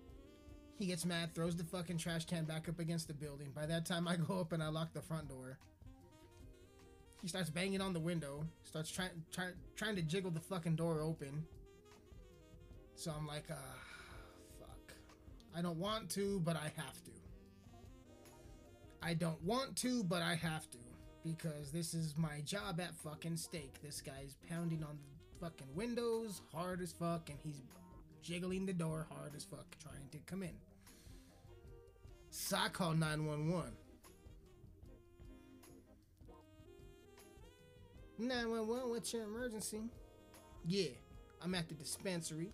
He 0.77 0.85
gets 0.85 1.05
mad, 1.05 1.33
throws 1.33 1.55
the 1.55 1.63
fucking 1.63 1.97
trash 1.97 2.25
can 2.25 2.43
back 2.43 2.67
up 2.67 2.79
against 2.79 3.07
the 3.07 3.13
building. 3.13 3.51
By 3.55 3.65
that 3.65 3.85
time, 3.85 4.07
I 4.07 4.17
go 4.17 4.39
up 4.39 4.51
and 4.51 4.61
I 4.61 4.67
lock 4.67 4.93
the 4.93 5.01
front 5.01 5.29
door. 5.29 5.57
He 7.21 7.27
starts 7.27 7.49
banging 7.49 7.81
on 7.81 7.93
the 7.93 7.99
window, 7.99 8.45
starts 8.63 8.91
trying 8.91 9.09
try, 9.31 9.49
trying 9.75 9.95
to 9.95 10.01
jiggle 10.01 10.29
the 10.29 10.39
fucking 10.39 10.75
door 10.75 11.01
open. 11.01 11.45
So 12.95 13.11
I'm 13.11 13.25
like, 13.25 13.45
ah, 13.49 13.55
fuck. 14.59 14.93
I 15.55 15.61
don't 15.61 15.77
want 15.77 16.09
to, 16.11 16.41
but 16.41 16.55
I 16.55 16.71
have 16.75 17.03
to. 17.05 17.11
I 19.01 19.13
don't 19.13 19.41
want 19.43 19.75
to, 19.77 20.03
but 20.03 20.21
I 20.21 20.35
have 20.35 20.69
to. 20.71 20.77
Because 21.23 21.71
this 21.71 21.93
is 21.93 22.15
my 22.17 22.41
job 22.41 22.79
at 22.79 22.95
fucking 22.95 23.37
stake. 23.37 23.81
This 23.81 24.01
guy's 24.01 24.37
pounding 24.49 24.83
on 24.83 24.97
the 24.97 25.16
fucking 25.39 25.67
windows 25.75 26.41
hard 26.53 26.81
as 26.81 26.91
fuck, 26.91 27.29
and 27.29 27.37
he's 27.43 27.61
jiggling 28.21 28.65
the 28.65 28.73
door 28.73 29.07
hard 29.09 29.35
as 29.35 29.43
fuck, 29.43 29.65
trying 29.81 30.09
to 30.11 30.17
come 30.25 30.43
in. 30.43 30.55
So 32.29 32.57
I 32.57 32.69
call 32.69 32.93
911. 32.93 33.71
911, 38.19 38.89
what's 38.89 39.13
your 39.13 39.23
emergency? 39.23 39.81
Yeah, 40.65 40.89
I'm 41.41 41.53
at 41.55 41.69
the 41.69 41.75
dispensary. 41.75 42.51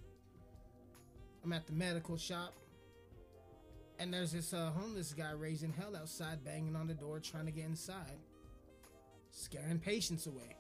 I'm 1.44 1.54
at 1.54 1.66
the 1.66 1.74
medical 1.74 2.18
shop. 2.18 2.54
And 4.00 4.14
there's 4.14 4.32
this 4.32 4.54
uh, 4.54 4.72
homeless 4.72 5.14
guy 5.14 5.32
raising 5.32 5.72
hell 5.72 5.96
outside, 5.96 6.44
banging 6.44 6.76
on 6.76 6.88
the 6.88 6.94
door, 6.94 7.20
trying 7.20 7.46
to 7.46 7.52
get 7.52 7.66
inside, 7.66 8.18
scaring 9.32 9.80
patients 9.80 10.28
away. 10.28 10.58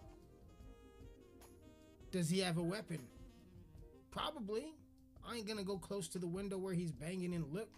Does 2.13 2.29
he 2.29 2.41
have 2.41 2.59
a 2.59 2.63
weapon? 2.63 2.99
Probably. 4.11 4.75
I 5.27 5.35
ain't 5.35 5.47
gonna 5.47 5.63
go 5.63 5.79
close 5.79 6.07
to 6.09 6.19
the 6.19 6.27
window 6.27 6.59
where 6.59 6.75
he's 6.75 6.91
banging 6.91 7.33
and 7.33 7.51
look. 7.51 7.71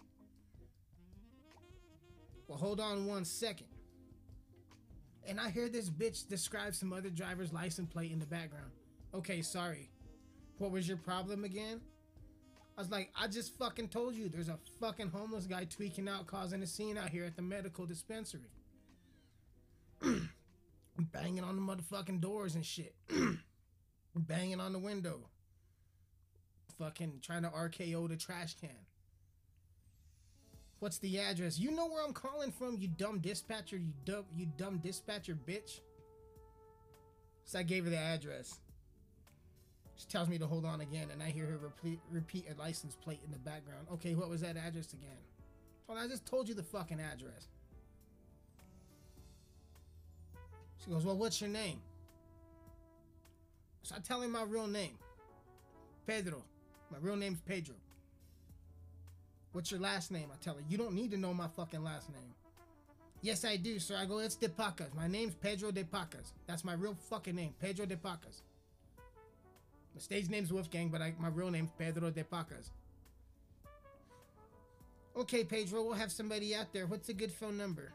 Well, 2.46 2.58
hold 2.58 2.78
on 2.78 3.06
one 3.06 3.24
second. 3.24 3.68
And 5.26 5.40
I 5.40 5.48
hear 5.48 5.70
this 5.70 5.88
bitch 5.88 6.28
describe 6.28 6.74
some 6.74 6.92
other 6.92 7.08
driver's 7.08 7.50
license 7.50 7.90
plate 7.90 8.12
in 8.12 8.18
the 8.18 8.26
background. 8.26 8.70
Okay, 9.14 9.40
sorry. 9.40 9.88
What 10.58 10.70
was 10.70 10.86
your 10.86 10.98
problem 10.98 11.42
again? 11.42 11.80
I 12.76 12.82
was 12.82 12.90
like, 12.90 13.10
I 13.18 13.28
just 13.28 13.56
fucking 13.58 13.88
told 13.88 14.14
you 14.14 14.28
there's 14.28 14.50
a 14.50 14.58
fucking 14.80 15.08
homeless 15.08 15.46
guy 15.46 15.64
tweaking 15.64 16.10
out, 16.10 16.26
causing 16.26 16.62
a 16.62 16.66
scene 16.66 16.98
out 16.98 17.08
here 17.08 17.24
at 17.24 17.36
the 17.36 17.42
medical 17.42 17.86
dispensary. 17.86 18.52
Banging 20.98 21.42
on 21.42 21.56
the 21.56 21.62
motherfucking 21.62 22.20
doors 22.20 22.54
and 22.54 22.66
shit. 22.66 22.94
Banging 24.16 24.60
on 24.60 24.72
the 24.72 24.78
window. 24.78 25.20
Fucking 26.78 27.20
trying 27.22 27.42
to 27.42 27.48
RKO 27.48 28.08
the 28.08 28.16
trash 28.16 28.54
can. 28.60 28.70
What's 30.78 30.98
the 30.98 31.18
address? 31.20 31.58
You 31.58 31.70
know 31.70 31.86
where 31.86 32.04
I'm 32.04 32.12
calling 32.12 32.52
from, 32.52 32.76
you 32.78 32.88
dumb 32.88 33.18
dispatcher, 33.18 33.76
you 33.76 33.92
dumb 34.04 34.24
you 34.34 34.46
dumb 34.58 34.78
dispatcher 34.78 35.36
bitch. 35.46 35.80
So 37.44 37.58
I 37.58 37.62
gave 37.62 37.84
her 37.84 37.90
the 37.90 37.98
address. 37.98 38.58
She 39.96 40.06
tells 40.06 40.28
me 40.28 40.36
to 40.38 40.46
hold 40.46 40.66
on 40.66 40.82
again, 40.82 41.08
and 41.10 41.22
I 41.22 41.30
hear 41.30 41.46
her 41.46 41.56
repeat, 41.56 42.00
repeat 42.10 42.46
a 42.54 42.60
license 42.60 42.94
plate 42.94 43.20
in 43.24 43.32
the 43.32 43.38
background. 43.38 43.86
Okay, 43.94 44.14
what 44.14 44.28
was 44.28 44.42
that 44.42 44.56
address 44.56 44.92
again? 44.92 45.16
Well, 45.86 45.96
I 45.96 46.06
just 46.06 46.26
told 46.26 46.48
you 46.48 46.54
the 46.54 46.62
fucking 46.62 47.00
address. 47.00 47.48
She 50.84 50.90
goes, 50.90 51.04
Well, 51.04 51.16
what's 51.16 51.40
your 51.40 51.50
name? 51.50 51.80
So 53.86 53.94
I 53.94 54.00
tell 54.00 54.20
him 54.20 54.32
my 54.32 54.42
real 54.42 54.66
name 54.66 54.98
Pedro. 56.08 56.42
My 56.90 56.98
real 57.00 57.14
name's 57.14 57.40
Pedro. 57.42 57.76
What's 59.52 59.70
your 59.70 59.78
last 59.78 60.10
name? 60.10 60.28
I 60.32 60.36
tell 60.42 60.54
her, 60.54 60.60
You 60.68 60.76
don't 60.76 60.94
need 60.94 61.12
to 61.12 61.16
know 61.16 61.32
my 61.32 61.46
fucking 61.46 61.84
last 61.84 62.10
name. 62.10 62.34
Yes, 63.22 63.44
I 63.44 63.56
do, 63.56 63.78
sir. 63.78 63.96
I 63.96 64.04
go, 64.04 64.18
It's 64.18 64.34
De 64.34 64.48
Pacas. 64.48 64.92
My 64.96 65.06
name's 65.06 65.36
Pedro 65.36 65.70
De 65.70 65.84
Pacas. 65.84 66.32
That's 66.48 66.64
my 66.64 66.72
real 66.72 66.96
fucking 67.08 67.36
name, 67.36 67.54
Pedro 67.60 67.86
De 67.86 67.94
Pacas. 67.94 68.42
The 69.94 70.00
stage 70.00 70.28
name's 70.28 70.52
Wolfgang, 70.52 70.88
but 70.88 71.00
I, 71.00 71.14
my 71.20 71.28
real 71.28 71.52
name's 71.52 71.70
Pedro 71.78 72.10
De 72.10 72.24
Pacas. 72.24 72.70
Okay, 75.16 75.44
Pedro, 75.44 75.84
we'll 75.84 75.94
have 75.94 76.10
somebody 76.10 76.56
out 76.56 76.72
there. 76.72 76.86
What's 76.86 77.08
a 77.08 77.14
good 77.14 77.30
phone 77.30 77.56
number? 77.56 77.92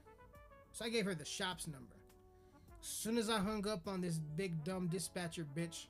So 0.72 0.86
I 0.86 0.90
gave 0.90 1.04
her 1.04 1.14
the 1.14 1.26
shop's 1.26 1.68
number. 1.68 2.01
Soon 2.82 3.18
as 3.20 3.30
I 3.30 3.38
hung 3.38 3.68
up 3.68 3.88
on 3.88 4.02
this 4.02 4.20
big 4.36 4.64
dumb 4.64 4.88
dispatcher 4.88 5.46
bitch, 5.56 5.86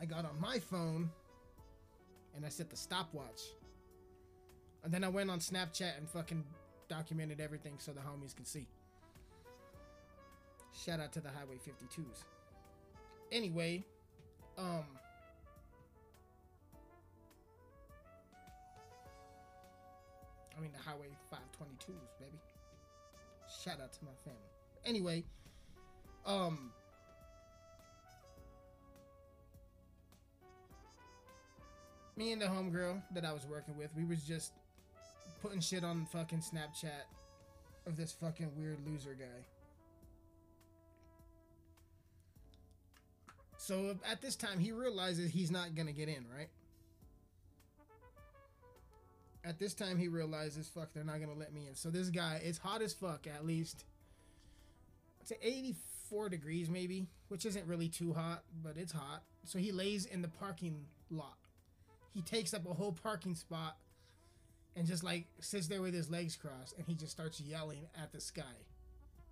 I 0.00 0.06
got 0.06 0.24
on 0.24 0.40
my 0.40 0.58
phone 0.58 1.10
and 2.34 2.44
I 2.44 2.48
set 2.48 2.70
the 2.70 2.76
stopwatch. 2.76 3.42
And 4.82 4.92
then 4.92 5.04
I 5.04 5.08
went 5.08 5.30
on 5.30 5.38
Snapchat 5.38 5.96
and 5.98 6.08
fucking 6.08 6.42
documented 6.88 7.40
everything 7.40 7.74
so 7.78 7.92
the 7.92 8.00
homies 8.00 8.34
can 8.34 8.46
see. 8.46 8.66
Shout 10.72 11.00
out 11.00 11.12
to 11.12 11.20
the 11.20 11.28
Highway 11.28 11.56
52s. 11.56 12.24
Anyway, 13.30 13.84
um 14.56 14.84
I 20.56 20.60
mean 20.60 20.72
the 20.72 20.82
Highway 20.82 21.08
522s, 21.32 22.18
baby. 22.18 22.38
Shout 23.62 23.80
out 23.80 23.92
to 23.92 24.04
my 24.04 24.12
family. 24.24 24.51
Anyway, 24.84 25.24
um 26.26 26.72
me 32.16 32.32
and 32.32 32.42
the 32.42 32.46
homegirl 32.46 33.02
that 33.14 33.24
I 33.24 33.32
was 33.32 33.46
working 33.46 33.76
with, 33.76 33.90
we 33.96 34.04
was 34.04 34.22
just 34.22 34.52
putting 35.40 35.60
shit 35.60 35.82
on 35.82 36.06
fucking 36.06 36.40
Snapchat 36.40 37.06
of 37.86 37.96
this 37.96 38.12
fucking 38.12 38.52
weird 38.56 38.78
loser 38.86 39.16
guy. 39.18 39.44
So 43.56 43.96
at 44.10 44.20
this 44.20 44.36
time, 44.36 44.58
he 44.58 44.72
realizes 44.72 45.30
he's 45.30 45.50
not 45.50 45.74
gonna 45.74 45.92
get 45.92 46.08
in, 46.08 46.24
right? 46.36 46.48
At 49.44 49.58
this 49.58 49.74
time, 49.74 49.98
he 49.98 50.08
realizes, 50.08 50.68
fuck, 50.68 50.92
they're 50.92 51.04
not 51.04 51.20
gonna 51.20 51.38
let 51.38 51.52
me 51.52 51.66
in. 51.68 51.74
So 51.74 51.90
this 51.90 52.08
guy, 52.08 52.40
it's 52.44 52.58
hot 52.58 52.82
as 52.82 52.92
fuck, 52.92 53.26
at 53.26 53.46
least. 53.46 53.84
It's 55.22 55.32
84 55.40 56.28
degrees, 56.28 56.68
maybe, 56.68 57.06
which 57.28 57.46
isn't 57.46 57.66
really 57.66 57.88
too 57.88 58.12
hot, 58.12 58.42
but 58.62 58.76
it's 58.76 58.92
hot. 58.92 59.22
So 59.44 59.58
he 59.58 59.70
lays 59.70 60.04
in 60.04 60.20
the 60.20 60.28
parking 60.28 60.84
lot. 61.10 61.36
He 62.12 62.22
takes 62.22 62.52
up 62.52 62.68
a 62.68 62.74
whole 62.74 62.92
parking 62.92 63.34
spot 63.36 63.76
and 64.76 64.86
just 64.86 65.04
like 65.04 65.26
sits 65.40 65.68
there 65.68 65.80
with 65.80 65.94
his 65.94 66.10
legs 66.10 66.36
crossed 66.36 66.76
and 66.76 66.86
he 66.86 66.94
just 66.94 67.12
starts 67.12 67.40
yelling 67.40 67.86
at 68.00 68.12
the 68.12 68.20
sky. 68.20 68.42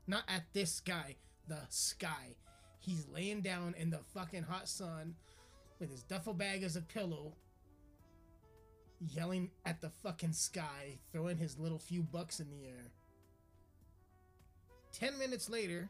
Not 0.06 0.22
at 0.28 0.44
this 0.52 0.80
guy, 0.80 1.16
the 1.48 1.60
sky. 1.68 2.36
He's 2.78 3.06
laying 3.12 3.42
down 3.42 3.74
in 3.76 3.90
the 3.90 4.00
fucking 4.14 4.44
hot 4.44 4.68
sun 4.68 5.14
with 5.78 5.90
his 5.90 6.02
duffel 6.02 6.34
bag 6.34 6.62
as 6.62 6.76
a 6.76 6.82
pillow, 6.82 7.34
yelling 9.00 9.50
at 9.66 9.80
the 9.80 9.90
fucking 10.02 10.32
sky, 10.32 10.98
throwing 11.12 11.36
his 11.36 11.58
little 11.58 11.78
few 11.78 12.02
bucks 12.02 12.38
in 12.38 12.48
the 12.48 12.66
air. 12.66 12.92
Ten 15.00 15.18
minutes 15.18 15.48
later, 15.48 15.88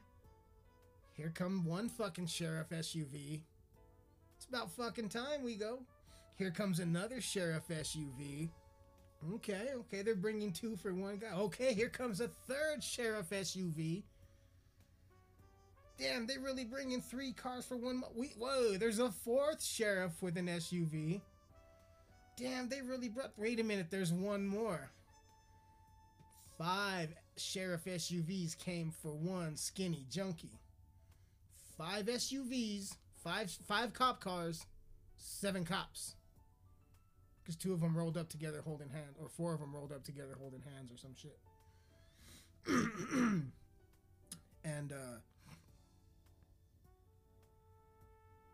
here 1.14 1.32
come 1.34 1.64
one 1.64 1.88
fucking 1.88 2.28
sheriff 2.28 2.68
SUV. 2.70 3.40
It's 4.36 4.46
about 4.48 4.70
fucking 4.70 5.08
time 5.08 5.42
we 5.42 5.56
go. 5.56 5.80
Here 6.36 6.52
comes 6.52 6.78
another 6.78 7.20
sheriff 7.20 7.64
SUV. 7.68 8.50
Okay, 9.34 9.70
okay, 9.74 10.02
they're 10.02 10.14
bringing 10.14 10.52
two 10.52 10.76
for 10.76 10.94
one 10.94 11.18
guy. 11.18 11.32
Okay, 11.34 11.74
here 11.74 11.88
comes 11.88 12.20
a 12.20 12.28
third 12.28 12.84
sheriff 12.84 13.30
SUV. 13.30 14.04
Damn, 15.98 16.28
they 16.28 16.38
really 16.38 16.64
bringing 16.64 17.02
three 17.02 17.32
cars 17.32 17.66
for 17.66 17.76
one. 17.76 17.98
Mo- 17.98 18.12
we, 18.14 18.28
whoa, 18.38 18.78
there's 18.78 19.00
a 19.00 19.10
fourth 19.10 19.62
sheriff 19.62 20.22
with 20.22 20.38
an 20.38 20.46
SUV. 20.46 21.20
Damn, 22.36 22.68
they 22.68 22.80
really 22.80 23.08
brought. 23.08 23.32
Wait 23.36 23.58
a 23.58 23.64
minute, 23.64 23.88
there's 23.90 24.12
one 24.12 24.46
more. 24.46 24.88
Five 26.56 27.12
sheriff 27.36 27.84
SUVs 27.84 28.56
came 28.58 28.90
for 28.90 29.12
one 29.12 29.56
skinny 29.56 30.06
junkie. 30.10 30.60
Five 31.76 32.06
SUVs, 32.06 32.96
five 33.22 33.50
five 33.66 33.92
cop 33.94 34.20
cars, 34.20 34.66
seven 35.16 35.64
cops. 35.64 36.14
Because 37.42 37.56
two 37.56 37.72
of 37.72 37.80
them 37.80 37.96
rolled 37.96 38.18
up 38.18 38.28
together 38.28 38.60
holding 38.62 38.90
hands, 38.90 39.16
or 39.20 39.28
four 39.28 39.54
of 39.54 39.60
them 39.60 39.74
rolled 39.74 39.92
up 39.92 40.04
together 40.04 40.36
holding 40.38 40.60
hands, 40.60 40.92
or 40.92 40.98
some 40.98 41.14
shit. 41.16 41.38
and 44.64 44.92
uh, 44.92 45.18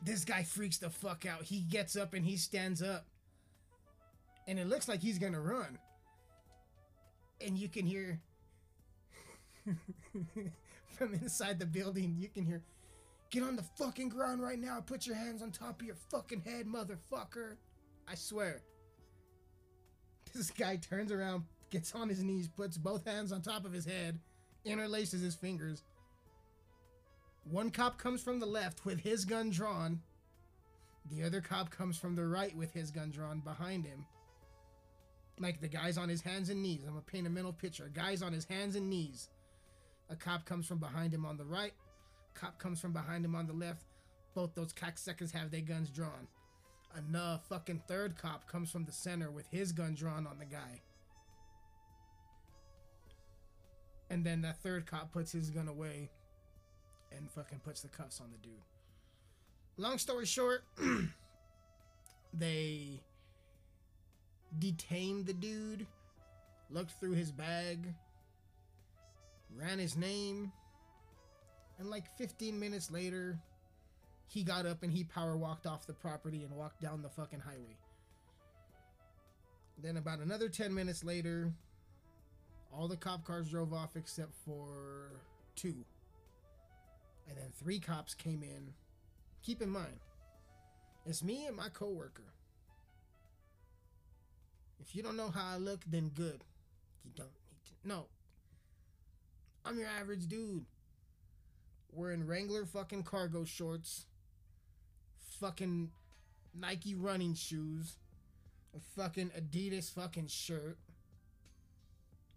this 0.02 0.24
guy 0.24 0.44
freaks 0.44 0.78
the 0.78 0.88
fuck 0.88 1.26
out. 1.26 1.42
He 1.42 1.60
gets 1.60 1.96
up 1.96 2.14
and 2.14 2.24
he 2.24 2.36
stands 2.36 2.80
up, 2.80 3.06
and 4.46 4.58
it 4.58 4.68
looks 4.68 4.86
like 4.86 5.00
he's 5.00 5.18
gonna 5.18 5.40
run. 5.40 5.78
And 7.44 7.58
you 7.58 7.68
can 7.68 7.84
hear 7.86 8.20
from 10.96 11.14
inside 11.14 11.58
the 11.58 11.66
building, 11.66 12.16
you 12.18 12.28
can 12.28 12.44
hear, 12.44 12.62
"Get 13.30 13.42
on 13.42 13.56
the 13.56 13.62
fucking 13.62 14.08
ground 14.08 14.42
right 14.42 14.58
now! 14.58 14.80
Put 14.80 15.06
your 15.06 15.16
hands 15.16 15.42
on 15.42 15.50
top 15.50 15.80
of 15.80 15.86
your 15.86 15.96
fucking 16.10 16.42
head, 16.42 16.66
motherfucker!" 16.66 17.56
I 18.08 18.14
swear. 18.14 18.62
This 20.34 20.50
guy 20.50 20.76
turns 20.76 21.10
around, 21.10 21.44
gets 21.70 21.94
on 21.94 22.08
his 22.08 22.22
knees, 22.22 22.48
puts 22.48 22.76
both 22.76 23.06
hands 23.06 23.32
on 23.32 23.42
top 23.42 23.64
of 23.64 23.72
his 23.72 23.86
head, 23.86 24.18
interlaces 24.64 25.22
his 25.22 25.34
fingers. 25.34 25.82
One 27.44 27.70
cop 27.70 27.96
comes 27.98 28.22
from 28.22 28.40
the 28.40 28.46
left 28.46 28.84
with 28.84 29.00
his 29.00 29.24
gun 29.24 29.50
drawn. 29.50 30.02
The 31.10 31.22
other 31.22 31.40
cop 31.40 31.70
comes 31.70 31.96
from 31.96 32.16
the 32.16 32.26
right 32.26 32.54
with 32.56 32.72
his 32.72 32.90
gun 32.90 33.10
drawn 33.10 33.40
behind 33.40 33.84
him. 33.86 34.04
Like 35.38 35.60
the 35.60 35.68
guy's 35.68 35.98
on 35.98 36.08
his 36.08 36.22
hands 36.22 36.48
and 36.48 36.62
knees. 36.62 36.82
I'm 36.84 36.90
gonna 36.90 37.02
paint 37.02 37.26
a 37.26 37.30
mental 37.30 37.52
picture. 37.52 37.90
Guy's 37.92 38.22
on 38.22 38.32
his 38.32 38.44
hands 38.46 38.74
and 38.74 38.90
knees. 38.90 39.28
A 40.10 40.16
cop 40.16 40.44
comes 40.44 40.66
from 40.66 40.78
behind 40.78 41.12
him 41.12 41.26
on 41.26 41.36
the 41.36 41.44
right. 41.44 41.72
Cop 42.34 42.58
comes 42.58 42.80
from 42.80 42.92
behind 42.92 43.24
him 43.24 43.34
on 43.34 43.46
the 43.46 43.52
left. 43.52 43.84
Both 44.34 44.54
those 44.54 44.72
cocksuckers 44.72 45.32
have 45.32 45.50
their 45.50 45.62
guns 45.62 45.90
drawn. 45.90 46.28
Another 46.94 47.40
fucking 47.48 47.82
third 47.88 48.16
cop 48.16 48.46
comes 48.46 48.70
from 48.70 48.84
the 48.84 48.92
center 48.92 49.30
with 49.30 49.46
his 49.48 49.72
gun 49.72 49.94
drawn 49.94 50.26
on 50.26 50.38
the 50.38 50.44
guy. 50.44 50.80
And 54.08 54.24
then 54.24 54.42
that 54.42 54.62
third 54.62 54.86
cop 54.86 55.12
puts 55.12 55.32
his 55.32 55.50
gun 55.50 55.68
away 55.68 56.10
and 57.16 57.30
fucking 57.30 57.60
puts 57.60 57.80
the 57.82 57.88
cuffs 57.88 58.20
on 58.20 58.30
the 58.30 58.38
dude. 58.38 58.62
Long 59.76 59.98
story 59.98 60.26
short, 60.26 60.62
they 62.32 63.02
detained 64.58 65.26
the 65.26 65.34
dude, 65.34 65.86
looked 66.70 66.92
through 66.92 67.12
his 67.12 67.30
bag, 67.30 67.92
ran 69.56 69.78
his 69.78 69.96
name, 69.96 70.52
and 71.78 71.90
like 71.90 72.04
15 72.16 72.58
minutes 72.58 72.90
later, 72.90 73.38
he 74.28 74.42
got 74.42 74.66
up 74.66 74.82
and 74.82 74.92
he 74.92 75.04
power 75.04 75.36
walked 75.36 75.66
off 75.66 75.86
the 75.86 75.92
property 75.92 76.44
and 76.44 76.52
walked 76.52 76.80
down 76.80 77.02
the 77.02 77.08
fucking 77.08 77.40
highway. 77.40 77.76
Then 79.82 79.96
about 79.96 80.20
another 80.20 80.48
10 80.48 80.74
minutes 80.74 81.04
later, 81.04 81.52
all 82.72 82.88
the 82.88 82.96
cop 82.96 83.24
cars 83.24 83.50
drove 83.50 83.72
off 83.72 83.96
except 83.96 84.34
for 84.44 85.10
two. 85.54 85.84
And 87.28 87.36
then 87.36 87.52
three 87.58 87.78
cops 87.78 88.14
came 88.14 88.42
in. 88.42 88.72
Keep 89.42 89.62
in 89.62 89.68
mind, 89.68 90.00
it's 91.04 91.22
me 91.22 91.46
and 91.46 91.56
my 91.56 91.68
coworker. 91.68 92.32
If 94.80 94.94
you 94.94 95.02
don't 95.02 95.16
know 95.16 95.30
how 95.30 95.54
I 95.54 95.56
look, 95.56 95.80
then 95.86 96.10
good. 96.14 96.44
You 97.04 97.10
don't 97.14 97.28
need 97.28 97.64
to. 97.66 97.88
No. 97.88 98.06
I'm 99.66 99.78
your 99.78 99.88
average 100.00 100.28
dude. 100.28 100.64
Wearing 101.90 102.24
Wrangler 102.24 102.64
fucking 102.64 103.02
cargo 103.02 103.44
shorts, 103.44 104.06
fucking 105.40 105.90
Nike 106.54 106.94
running 106.94 107.34
shoes, 107.34 107.96
a 108.76 108.80
fucking 109.00 109.30
Adidas 109.30 109.92
fucking 109.92 110.28
shirt, 110.28 110.78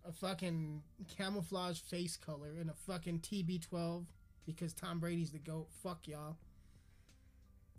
a 0.08 0.12
fucking 0.12 0.82
camouflage 1.18 1.80
face 1.80 2.18
color, 2.18 2.56
and 2.60 2.70
a 2.70 2.74
fucking 2.74 3.20
TB12. 3.20 4.06
because 4.46 4.74
Tom 4.74 5.00
Brady's 5.00 5.32
the 5.32 5.38
GOAT. 5.38 5.68
Fuck 5.84 6.08
y'all. 6.08 6.36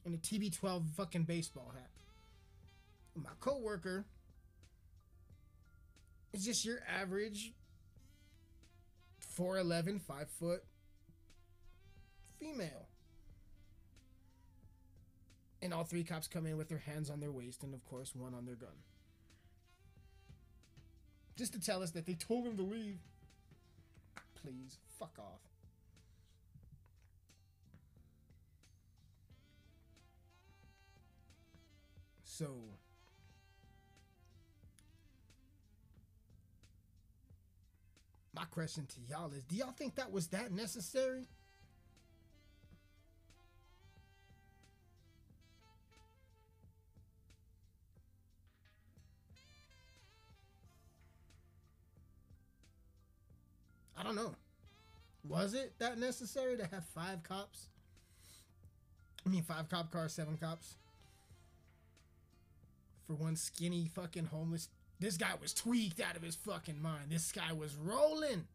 And 0.04 0.14
a 0.14 0.18
TB12 0.18 0.90
fucking 0.96 1.24
baseball 1.24 1.72
hat. 1.74 1.90
And 3.16 3.24
my 3.24 3.30
coworker 3.40 4.04
is 6.32 6.44
just 6.44 6.64
your 6.64 6.78
average 6.88 7.52
4'11, 9.40 10.00
5 10.02 10.28
foot 10.38 10.64
female. 12.38 12.88
And 15.62 15.72
all 15.72 15.84
three 15.84 16.04
cops 16.04 16.28
come 16.28 16.46
in 16.46 16.56
with 16.56 16.68
their 16.68 16.78
hands 16.78 17.10
on 17.10 17.20
their 17.20 17.30
waist 17.30 17.62
and, 17.62 17.74
of 17.74 17.84
course, 17.84 18.14
one 18.14 18.34
on 18.34 18.44
their 18.44 18.54
gun. 18.54 18.68
Just 21.36 21.52
to 21.54 21.60
tell 21.60 21.82
us 21.82 21.90
that 21.92 22.06
they 22.06 22.14
told 22.14 22.46
him 22.46 22.56
to 22.56 22.62
leave. 22.62 22.98
Please, 24.42 24.78
fuck 24.98 25.18
off. 25.18 25.40
So. 32.24 32.79
Question 38.50 38.86
to 38.86 39.00
y'all 39.08 39.30
is 39.32 39.42
do 39.44 39.56
y'all 39.56 39.72
think 39.72 39.94
that 39.96 40.12
was 40.12 40.28
that 40.28 40.52
necessary? 40.52 41.26
I 53.96 54.02
don't 54.02 54.16
know. 54.16 54.34
Was 55.28 55.52
it 55.52 55.74
that 55.78 55.98
necessary 55.98 56.56
to 56.56 56.64
have 56.64 56.84
five 56.94 57.22
cops? 57.22 57.66
I 59.24 59.28
mean, 59.28 59.42
five 59.42 59.68
cop 59.68 59.92
cars, 59.92 60.14
seven 60.14 60.38
cops 60.38 60.76
for 63.06 63.12
one 63.14 63.36
skinny 63.36 63.90
fucking 63.94 64.26
homeless. 64.26 64.68
This 65.00 65.16
guy 65.16 65.32
was 65.40 65.54
tweaked 65.54 66.00
out 66.00 66.14
of 66.14 66.22
his 66.22 66.36
fucking 66.36 66.80
mind. 66.80 67.06
This 67.08 67.32
guy 67.32 67.52
was 67.52 67.74
rolling. 67.74 68.46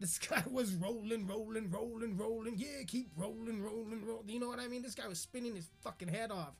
This 0.00 0.18
guy 0.28 0.42
was 0.50 0.74
rolling, 0.74 1.26
rolling, 1.28 1.70
rolling, 1.70 2.16
rolling. 2.16 2.54
Yeah, 2.56 2.82
keep 2.86 3.10
rolling, 3.16 3.62
rolling, 3.62 4.04
rolling. 4.04 4.28
You 4.28 4.40
know 4.40 4.48
what 4.48 4.58
I 4.58 4.66
mean? 4.66 4.82
This 4.82 4.96
guy 4.96 5.06
was 5.06 5.20
spinning 5.20 5.54
his 5.54 5.68
fucking 5.82 6.08
head 6.08 6.32
off. 6.32 6.54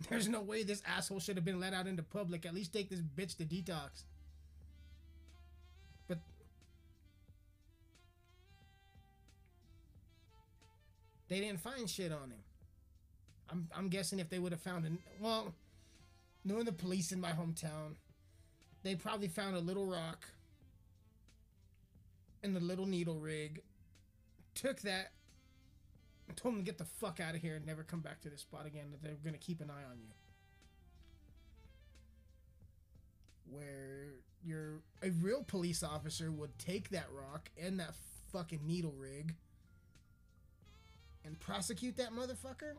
There's 0.10 0.28
no 0.28 0.40
way 0.40 0.64
this 0.64 0.82
asshole 0.86 1.20
should 1.20 1.36
have 1.36 1.44
been 1.44 1.60
let 1.60 1.72
out 1.72 1.86
into 1.86 2.02
public. 2.02 2.44
At 2.44 2.54
least 2.54 2.72
take 2.72 2.90
this 2.90 3.00
bitch 3.00 3.36
to 3.36 3.44
detox. 3.44 4.04
But 6.08 6.18
they 11.28 11.40
didn't 11.40 11.60
find 11.60 11.88
shit 11.88 12.10
on 12.10 12.30
him. 12.30 12.42
I'm 13.50 13.68
I'm 13.74 13.88
guessing 13.88 14.18
if 14.18 14.28
they 14.28 14.38
would 14.38 14.52
have 14.52 14.60
found 14.60 14.84
an 14.84 14.98
well, 15.20 15.54
knowing 16.44 16.64
the 16.64 16.72
police 16.72 17.12
in 17.12 17.20
my 17.20 17.32
hometown, 17.32 17.96
they 18.82 18.94
probably 18.94 19.28
found 19.28 19.56
a 19.56 19.60
little 19.60 19.86
rock 19.86 20.26
and 22.42 22.56
a 22.56 22.60
little 22.60 22.86
needle 22.86 23.18
rig, 23.18 23.62
took 24.54 24.80
that, 24.80 25.12
and 26.28 26.36
told 26.36 26.54
them 26.54 26.62
to 26.62 26.66
get 26.66 26.78
the 26.78 26.84
fuck 26.84 27.20
out 27.20 27.34
of 27.34 27.40
here 27.40 27.56
and 27.56 27.66
never 27.66 27.82
come 27.82 28.00
back 28.00 28.20
to 28.20 28.30
this 28.30 28.40
spot 28.40 28.66
again. 28.66 28.90
That 28.90 29.02
they're 29.02 29.16
gonna 29.24 29.38
keep 29.38 29.60
an 29.60 29.70
eye 29.70 29.84
on 29.90 29.98
you. 29.98 30.12
Where 33.50 34.14
you're 34.44 34.80
a 35.02 35.10
real 35.10 35.42
police 35.42 35.82
officer 35.82 36.30
would 36.30 36.58
take 36.58 36.90
that 36.90 37.06
rock 37.12 37.50
and 37.60 37.80
that 37.80 37.94
fucking 38.32 38.60
needle 38.66 38.94
rig 38.96 39.34
and 41.24 41.38
prosecute 41.40 41.96
that 41.96 42.10
motherfucker 42.12 42.74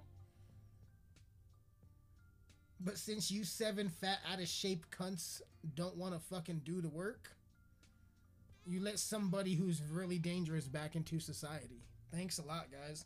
but 2.79 2.97
since 2.97 3.29
you 3.29 3.43
seven 3.43 3.89
fat 3.89 4.19
out 4.31 4.39
of 4.39 4.47
shape 4.47 4.85
cunts 4.91 5.41
don't 5.75 5.97
want 5.97 6.13
to 6.13 6.19
fucking 6.19 6.61
do 6.63 6.81
the 6.81 6.89
work, 6.89 7.31
you 8.65 8.79
let 8.79 8.99
somebody 8.99 9.55
who's 9.55 9.81
really 9.91 10.17
dangerous 10.17 10.65
back 10.65 10.95
into 10.95 11.19
society. 11.19 11.81
Thanks 12.11 12.39
a 12.39 12.43
lot, 12.43 12.67
guys. 12.71 13.05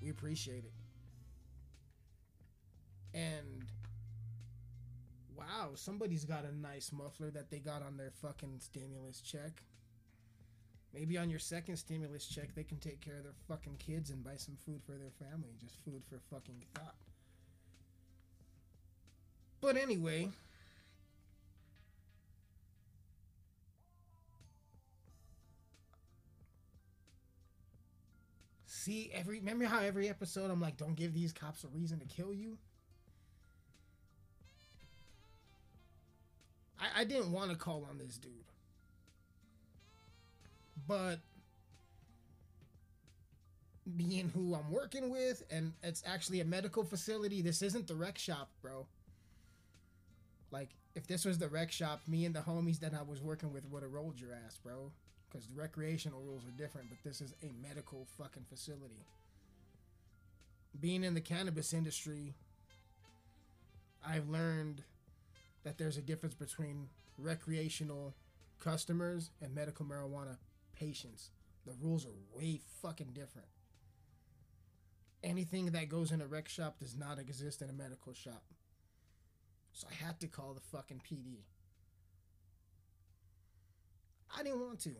We 0.00 0.10
appreciate 0.10 0.64
it. 0.64 0.72
And 3.12 3.64
wow, 5.36 5.70
somebody's 5.74 6.24
got 6.24 6.44
a 6.44 6.54
nice 6.54 6.92
muffler 6.92 7.30
that 7.30 7.50
they 7.50 7.58
got 7.58 7.82
on 7.82 7.96
their 7.96 8.12
fucking 8.22 8.60
stimulus 8.60 9.20
check. 9.20 9.62
Maybe 10.94 11.18
on 11.18 11.30
your 11.30 11.38
second 11.38 11.76
stimulus 11.76 12.26
check, 12.26 12.54
they 12.54 12.64
can 12.64 12.78
take 12.78 13.00
care 13.00 13.18
of 13.18 13.24
their 13.24 13.32
fucking 13.48 13.76
kids 13.78 14.10
and 14.10 14.24
buy 14.24 14.36
some 14.36 14.56
food 14.64 14.80
for 14.84 14.92
their 14.92 15.12
family. 15.28 15.54
Just 15.60 15.76
food 15.84 16.02
for 16.08 16.18
fucking 16.30 16.62
thought. 16.74 16.94
But 19.60 19.76
anyway, 19.76 20.30
see 28.66 29.10
every 29.12 29.38
remember 29.38 29.66
how 29.66 29.80
every 29.80 30.08
episode 30.08 30.50
I'm 30.50 30.60
like, 30.60 30.76
don't 30.78 30.96
give 30.96 31.12
these 31.12 31.32
cops 31.32 31.64
a 31.64 31.68
reason 31.68 32.00
to 32.00 32.06
kill 32.06 32.32
you. 32.32 32.56
I, 36.80 37.02
I 37.02 37.04
didn't 37.04 37.32
want 37.32 37.50
to 37.50 37.56
call 37.56 37.86
on 37.88 37.98
this 37.98 38.16
dude, 38.16 38.32
but 40.88 41.18
being 43.96 44.30
who 44.34 44.54
I'm 44.54 44.70
working 44.70 45.10
with, 45.10 45.42
and 45.50 45.72
it's 45.82 46.02
actually 46.06 46.40
a 46.40 46.44
medical 46.44 46.84
facility. 46.84 47.42
This 47.42 47.60
isn't 47.60 47.86
the 47.86 47.94
rec 47.94 48.16
shop, 48.16 48.48
bro. 48.62 48.86
Like, 50.50 50.70
if 50.94 51.06
this 51.06 51.24
was 51.24 51.38
the 51.38 51.48
rec 51.48 51.70
shop, 51.70 52.00
me 52.08 52.24
and 52.24 52.34
the 52.34 52.40
homies 52.40 52.80
that 52.80 52.94
I 52.94 53.02
was 53.02 53.22
working 53.22 53.52
with 53.52 53.68
would 53.70 53.82
have 53.82 53.92
rolled 53.92 54.20
your 54.20 54.32
ass, 54.32 54.58
bro. 54.62 54.90
Because 55.28 55.46
the 55.46 55.60
recreational 55.60 56.20
rules 56.20 56.42
are 56.44 56.62
different, 56.62 56.88
but 56.90 56.98
this 57.04 57.20
is 57.20 57.34
a 57.42 57.52
medical 57.62 58.06
fucking 58.18 58.46
facility. 58.48 59.06
Being 60.80 61.04
in 61.04 61.14
the 61.14 61.20
cannabis 61.20 61.72
industry, 61.72 62.34
I've 64.04 64.28
learned 64.28 64.82
that 65.62 65.78
there's 65.78 65.96
a 65.96 66.02
difference 66.02 66.34
between 66.34 66.88
recreational 67.16 68.14
customers 68.58 69.30
and 69.40 69.54
medical 69.54 69.86
marijuana 69.86 70.36
patients. 70.74 71.30
The 71.66 71.74
rules 71.80 72.06
are 72.06 72.36
way 72.36 72.60
fucking 72.82 73.10
different. 73.14 73.48
Anything 75.22 75.66
that 75.66 75.88
goes 75.88 76.12
in 76.12 76.20
a 76.20 76.26
rec 76.26 76.48
shop 76.48 76.78
does 76.80 76.96
not 76.96 77.18
exist 77.18 77.62
in 77.62 77.68
a 77.68 77.74
medical 77.74 78.14
shop. 78.14 78.42
So 79.72 79.86
I 79.90 80.04
had 80.04 80.20
to 80.20 80.26
call 80.26 80.54
the 80.54 80.60
fucking 80.60 81.02
PD. 81.08 81.38
I 84.36 84.42
didn't 84.42 84.60
want 84.60 84.80
to. 84.80 84.90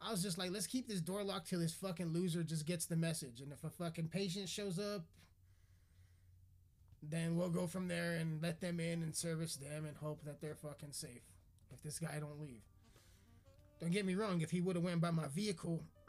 I 0.00 0.10
was 0.10 0.22
just 0.22 0.38
like, 0.38 0.50
let's 0.52 0.66
keep 0.66 0.88
this 0.88 1.00
door 1.00 1.22
locked 1.24 1.48
till 1.48 1.60
this 1.60 1.74
fucking 1.74 2.12
loser 2.12 2.42
just 2.42 2.66
gets 2.66 2.86
the 2.86 2.96
message. 2.96 3.40
And 3.40 3.52
if 3.52 3.64
a 3.64 3.70
fucking 3.70 4.08
patient 4.08 4.48
shows 4.48 4.78
up, 4.78 5.02
then 7.02 7.36
we'll 7.36 7.48
go 7.50 7.66
from 7.66 7.88
there 7.88 8.12
and 8.12 8.42
let 8.42 8.60
them 8.60 8.80
in 8.80 9.02
and 9.02 9.14
service 9.14 9.56
them 9.56 9.84
and 9.84 9.96
hope 9.96 10.24
that 10.24 10.40
they're 10.40 10.54
fucking 10.54 10.92
safe. 10.92 11.22
If 11.72 11.82
this 11.82 11.98
guy 11.98 12.18
don't 12.20 12.40
leave. 12.40 12.62
Don't 13.80 13.92
get 13.92 14.06
me 14.06 14.14
wrong, 14.14 14.40
if 14.40 14.50
he 14.50 14.60
would 14.60 14.76
have 14.76 14.84
went 14.84 15.00
by 15.00 15.10
my 15.10 15.28
vehicle 15.28 15.82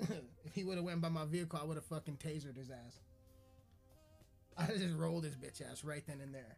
if 0.00 0.54
he 0.54 0.64
would 0.64 0.76
have 0.76 0.84
went 0.84 1.00
by 1.00 1.08
my 1.08 1.24
vehicle, 1.24 1.58
I 1.60 1.64
would 1.64 1.76
have 1.76 1.84
fucking 1.84 2.16
tasered 2.16 2.56
his 2.56 2.70
ass. 2.70 3.00
I 4.58 4.66
just 4.76 4.96
rolled 4.96 5.24
his 5.24 5.36
bitch 5.36 5.62
ass 5.62 5.84
right 5.84 6.02
then 6.06 6.20
and 6.20 6.34
there. 6.34 6.56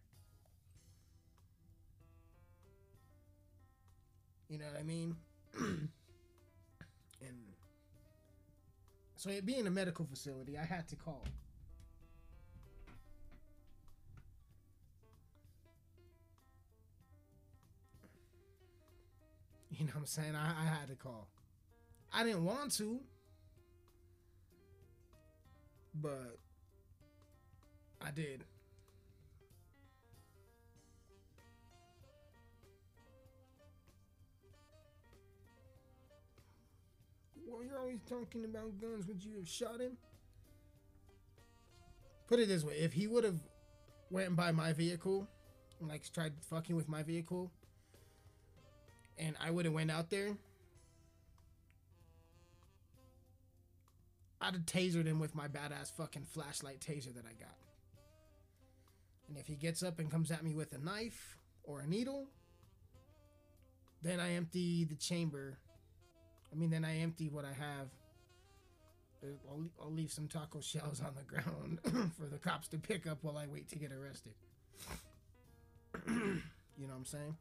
You 4.49 4.59
know 4.59 4.65
what 4.65 4.81
I 4.81 4.83
mean? 4.83 5.17
and 5.59 5.91
so 9.17 9.29
it 9.29 9.45
being 9.45 9.67
a 9.67 9.71
medical 9.71 10.07
facility, 10.07 10.57
I 10.57 10.65
had 10.65 10.89
to 10.89 10.97
call. 10.97 11.25
You 19.79 19.87
know 19.87 19.93
what 19.93 20.01
I'm 20.01 20.07
saying? 20.07 20.35
I, 20.37 20.51
I 20.51 20.67
had 20.67 20.89
to 20.89 20.95
call. 20.95 21.27
I 22.13 22.23
didn't 22.23 22.45
want 22.45 22.73
to, 22.73 23.01
but 25.95 26.39
I 28.01 28.11
did. 28.11 28.45
Well, 37.47 37.63
you're 37.63 37.79
always 37.79 38.01
talking 38.09 38.45
about 38.45 38.81
guns. 38.81 39.07
Would 39.07 39.23
you 39.23 39.37
have 39.37 39.49
shot 39.49 39.81
him? 39.81 39.97
Put 42.27 42.39
it 42.39 42.49
this 42.49 42.65
way: 42.65 42.75
if 42.75 42.93
he 42.93 43.07
would 43.07 43.25
have 43.25 43.41
went 44.11 44.35
by 44.35 44.51
my 44.53 44.73
vehicle, 44.73 45.29
and, 45.79 45.89
like 45.89 46.11
tried 46.13 46.33
fucking 46.49 46.77
with 46.77 46.89
my 46.89 47.03
vehicle, 47.03 47.51
and 49.19 49.37
I 49.41 49.51
would 49.51 49.67
have 49.67 49.75
went 49.75 49.91
out 49.91 50.11
there, 50.11 50.37
I'd 54.41 54.55
have 54.55 54.65
tasered 54.65 55.07
him 55.07 55.19
with 55.19 55.35
my 55.35 55.49
badass 55.49 55.93
fucking 55.97 56.25
flashlight 56.25 56.81
taser 56.81 57.15
that 57.15 57.25
I 57.27 57.35
got. 57.39 57.57
And 59.31 59.39
if 59.39 59.47
he 59.47 59.55
gets 59.55 59.85
up 59.85 60.01
and 60.01 60.11
comes 60.11 60.33
at 60.33 60.43
me 60.43 60.55
with 60.55 60.73
a 60.73 60.79
knife 60.79 61.39
or 61.63 61.81
a 61.81 61.87
needle, 61.87 62.27
then 64.03 64.19
I 64.19 64.33
empty 64.33 64.85
the 64.85 64.97
chamber. 64.97 65.57
I 66.53 66.57
mean, 66.57 66.71
then 66.71 66.85
I 66.85 66.99
empty 66.99 67.29
what 67.29 67.45
I 67.45 67.53
have. 67.53 67.91
I'll, 69.49 69.65
I'll 69.81 69.93
leave 69.93 70.11
some 70.11 70.27
taco 70.27 70.61
shells 70.61 71.01
on 71.01 71.15
the 71.15 71.23
ground 71.23 71.79
for 72.19 72.27
the 72.27 72.39
cops 72.39 72.67
to 72.69 72.79
pick 72.79 73.07
up 73.07 73.19
while 73.23 73.39
I 73.39 73.47
wait 73.47 73.69
to 73.69 73.79
get 73.79 73.93
arrested. 73.93 74.33
you 76.09 76.43
know 76.79 76.89
what 76.89 76.97
I'm 76.97 77.05
saying? 77.05 77.37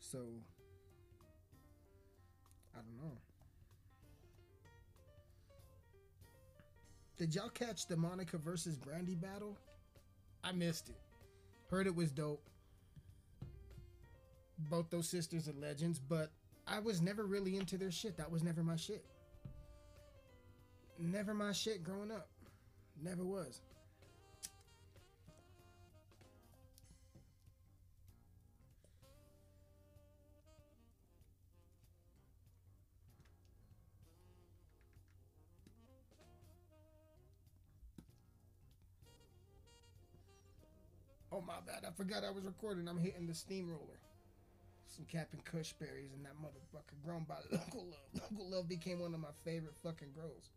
So, 0.00 0.18
I 2.74 2.78
don't 2.78 2.96
know. 2.96 3.18
Did 7.18 7.34
y'all 7.34 7.48
catch 7.48 7.86
the 7.86 7.96
Monica 7.96 8.38
versus 8.38 8.76
Brandy 8.76 9.16
battle? 9.16 9.58
I 10.44 10.52
missed 10.52 10.88
it. 10.88 10.96
Heard 11.68 11.88
it 11.88 11.94
was 11.94 12.12
dope. 12.12 12.48
Both 14.70 14.88
those 14.90 15.08
sisters 15.08 15.48
are 15.48 15.60
legends, 15.60 15.98
but 15.98 16.30
I 16.66 16.78
was 16.78 17.02
never 17.02 17.26
really 17.26 17.56
into 17.56 17.76
their 17.76 17.90
shit. 17.90 18.16
That 18.16 18.30
was 18.30 18.44
never 18.44 18.62
my 18.62 18.76
shit. 18.76 19.04
Never 20.98 21.34
my 21.34 21.50
shit 21.52 21.82
growing 21.82 22.12
up. 22.12 22.28
Never 23.02 23.24
was. 23.24 23.62
My 41.48 41.60
bad, 41.66 41.84
I 41.88 41.90
forgot 41.96 42.24
I 42.24 42.30
was 42.30 42.44
recording. 42.44 42.86
I'm 42.86 42.98
hitting 42.98 43.26
the 43.26 43.34
steamroller. 43.34 43.98
Some 44.86 45.06
Captain 45.06 45.40
Kush 45.44 45.72
berries 45.72 46.12
and 46.14 46.24
that 46.24 46.34
motherfucker 46.36 47.02
grown 47.02 47.24
by 47.24 47.36
Local 47.50 47.86
Love. 47.86 48.22
Local 48.30 48.50
Love 48.50 48.68
became 48.68 49.00
one 49.00 49.14
of 49.14 49.20
my 49.20 49.32
favorite 49.44 49.74
fucking 49.82 50.08
grows. 50.14 50.50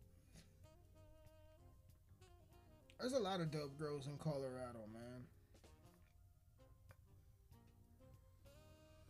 There's 2.99 3.13
a 3.13 3.19
lot 3.19 3.39
of 3.39 3.51
dope 3.51 3.77
grows 3.77 4.05
in 4.05 4.17
Colorado, 4.17 4.79
man. 4.93 5.23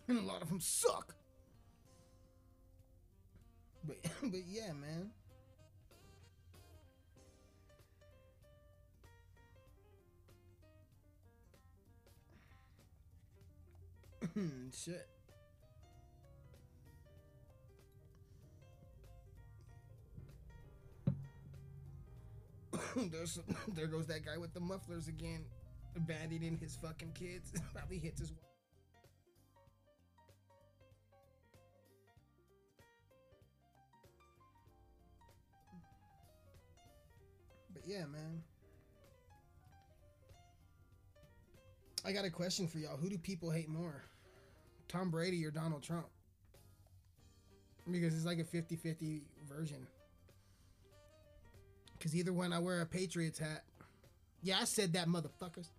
And 0.08 0.20
a 0.20 0.22
lot 0.22 0.42
of 0.42 0.50
them 0.50 0.60
suck. 0.62 1.16
But 3.84 3.98
but 4.24 4.42
yeah, 4.48 4.74
man. 4.74 5.12
Hmm, 14.34 14.70
shit. 14.74 15.08
There's 23.12 23.40
there 23.76 23.88
goes 23.88 24.08
that 24.08 24.26
guy 24.26 24.38
with 24.38 24.54
the 24.54 24.60
mufflers 24.62 25.08
again, 25.08 25.44
abandoning 25.96 26.58
his 26.58 26.78
fucking 26.78 27.12
kids. 27.14 27.52
Probably 27.74 27.98
hits 27.98 28.22
his. 28.22 28.32
wife. 28.32 28.40
But 37.74 37.84
yeah, 37.86 38.06
man. 38.06 38.44
I 42.04 42.14
got 42.14 42.26
a 42.26 42.30
question 42.32 42.68
for 42.68 42.80
y'all. 42.80 42.98
Who 42.98 43.10
do 43.10 43.18
people 43.18 43.52
hate 43.52 43.70
more? 43.70 44.04
Tom 44.92 45.10
Brady 45.10 45.46
or 45.46 45.52
Donald 45.52 45.82
Trump? 45.82 46.08
Because 47.90 48.14
it's 48.14 48.26
like 48.26 48.40
a 48.40 48.44
50 48.44 48.76
50 48.76 49.22
version. 49.48 49.88
Because 51.98 52.16
either 52.16 52.34
when 52.34 52.52
I 52.52 52.60
wear 52.60 52.82
a 52.82 52.86
Patriots 52.86 53.40
hat, 53.40 53.64
yeah, 54.44 54.58
I 54.60 54.66
said 54.66 54.94
that, 54.94 55.08
motherfuckers. 55.08 55.70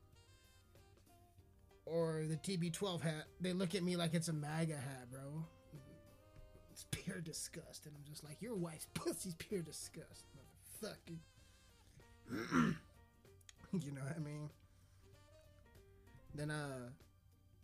Or 1.85 2.23
the 2.29 2.37
TB12 2.37 3.01
hat, 3.03 3.25
they 3.41 3.53
look 3.53 3.75
at 3.75 3.83
me 3.83 3.97
like 3.97 4.15
it's 4.15 4.29
a 4.29 4.33
MAGA 4.33 4.77
hat, 4.77 5.11
bro. 5.11 5.45
It's 6.71 6.87
pure 6.91 7.21
disgust. 7.21 7.87
And 7.87 7.95
I'm 7.97 8.05
just 8.09 8.25
like, 8.25 8.41
your 8.41 8.55
wife's 8.55 8.87
pussy's 8.95 9.35
pure 9.35 9.63
disgust, 9.63 10.25
motherfucker. 10.83 11.19
you 13.73 13.93
know 13.93 14.01
what 14.03 14.17
I 14.17 14.21
mean? 14.21 14.49
Then 16.35 16.51
uh 16.51 16.89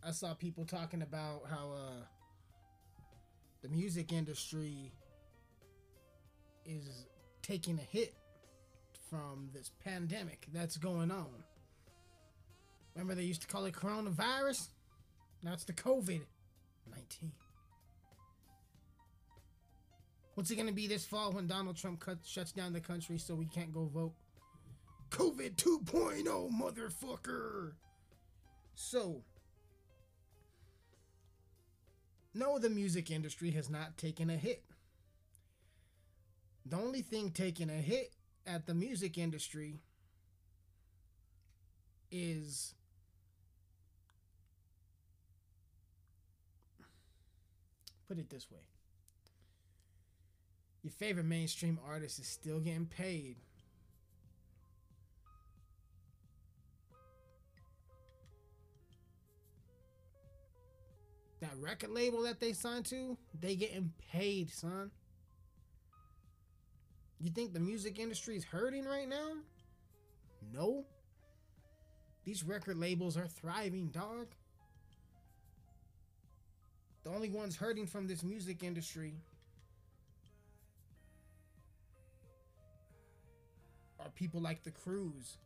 I 0.05 0.11
saw 0.11 0.33
people 0.33 0.65
talking 0.65 1.01
about 1.01 1.43
how 1.49 1.71
uh 1.71 2.03
the 3.61 3.69
music 3.69 4.13
industry 4.13 4.91
is 6.65 7.05
taking 7.41 7.77
a 7.77 7.97
hit 7.97 8.13
from 9.09 9.49
this 9.53 9.71
pandemic 9.83 10.47
that's 10.53 10.77
going 10.77 11.11
on. 11.11 11.43
Remember 12.95 13.15
they 13.15 13.23
used 13.23 13.41
to 13.41 13.47
call 13.47 13.65
it 13.65 13.73
coronavirus? 13.73 14.69
Now 15.43 15.53
it's 15.53 15.63
the 15.65 15.73
COVID 15.73 16.21
19. 16.89 17.31
What's 20.35 20.51
it 20.51 20.55
going 20.55 20.67
to 20.67 20.73
be 20.73 20.87
this 20.87 21.05
fall 21.05 21.33
when 21.33 21.47
Donald 21.47 21.75
Trump 21.75 21.99
cut, 21.99 22.19
shuts 22.25 22.53
down 22.53 22.71
the 22.71 22.79
country 22.79 23.17
so 23.17 23.35
we 23.35 23.45
can't 23.45 23.73
go 23.73 23.89
vote? 23.93 24.13
COVID 25.11 25.55
2.0, 25.55 26.49
motherfucker! 26.49 27.73
So, 28.73 29.23
no, 32.39 32.57
the 32.57 32.69
music 32.69 33.11
industry 33.11 33.51
has 33.51 33.69
not 33.69 33.97
taken 33.97 34.29
a 34.29 34.37
hit. 34.37 34.63
The 36.65 36.77
only 36.77 37.01
thing 37.01 37.31
taking 37.31 37.69
a 37.69 37.73
hit 37.73 38.13
at 38.47 38.65
the 38.65 38.73
music 38.73 39.17
industry 39.17 39.81
is 42.11 42.73
put 48.07 48.17
it 48.17 48.29
this 48.29 48.49
way 48.49 48.57
your 50.81 50.91
favorite 50.91 51.25
mainstream 51.25 51.77
artist 51.87 52.19
is 52.19 52.27
still 52.27 52.59
getting 52.59 52.87
paid 52.87 53.35
that 61.41 61.51
record 61.59 61.89
label 61.89 62.23
that 62.23 62.39
they 62.39 62.53
signed 62.53 62.85
to 62.85 63.17
they 63.39 63.55
getting 63.55 63.91
paid 64.11 64.51
son 64.51 64.91
you 67.21 67.29
think 67.29 67.53
the 67.53 67.59
music 67.59 67.99
industry 67.99 68.37
is 68.37 68.45
hurting 68.45 68.85
right 68.85 69.07
now? 69.07 69.33
No. 70.53 70.85
These 72.23 72.43
record 72.43 72.77
labels 72.77 73.17
are 73.17 73.27
thriving, 73.27 73.87
dog. 73.87 74.27
The 77.03 77.09
only 77.09 77.29
ones 77.29 77.57
hurting 77.57 77.87
from 77.87 78.07
this 78.07 78.23
music 78.23 78.63
industry 78.63 79.15
are 83.99 84.09
people 84.15 84.39
like 84.39 84.63
the 84.63 84.71
crews 84.71 85.37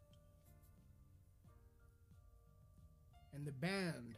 and 3.34 3.48
the 3.48 3.52
band 3.52 4.16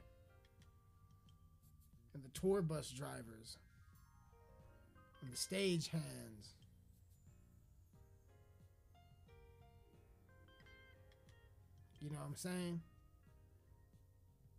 and 2.15 2.23
the 2.23 2.39
tour 2.39 2.61
bus 2.61 2.89
drivers 2.89 3.57
and 5.21 5.31
the 5.31 5.37
stage 5.37 5.89
hands. 5.89 6.53
You 11.99 12.09
know 12.09 12.17
what 12.17 12.27
I'm 12.27 12.35
saying? 12.35 12.81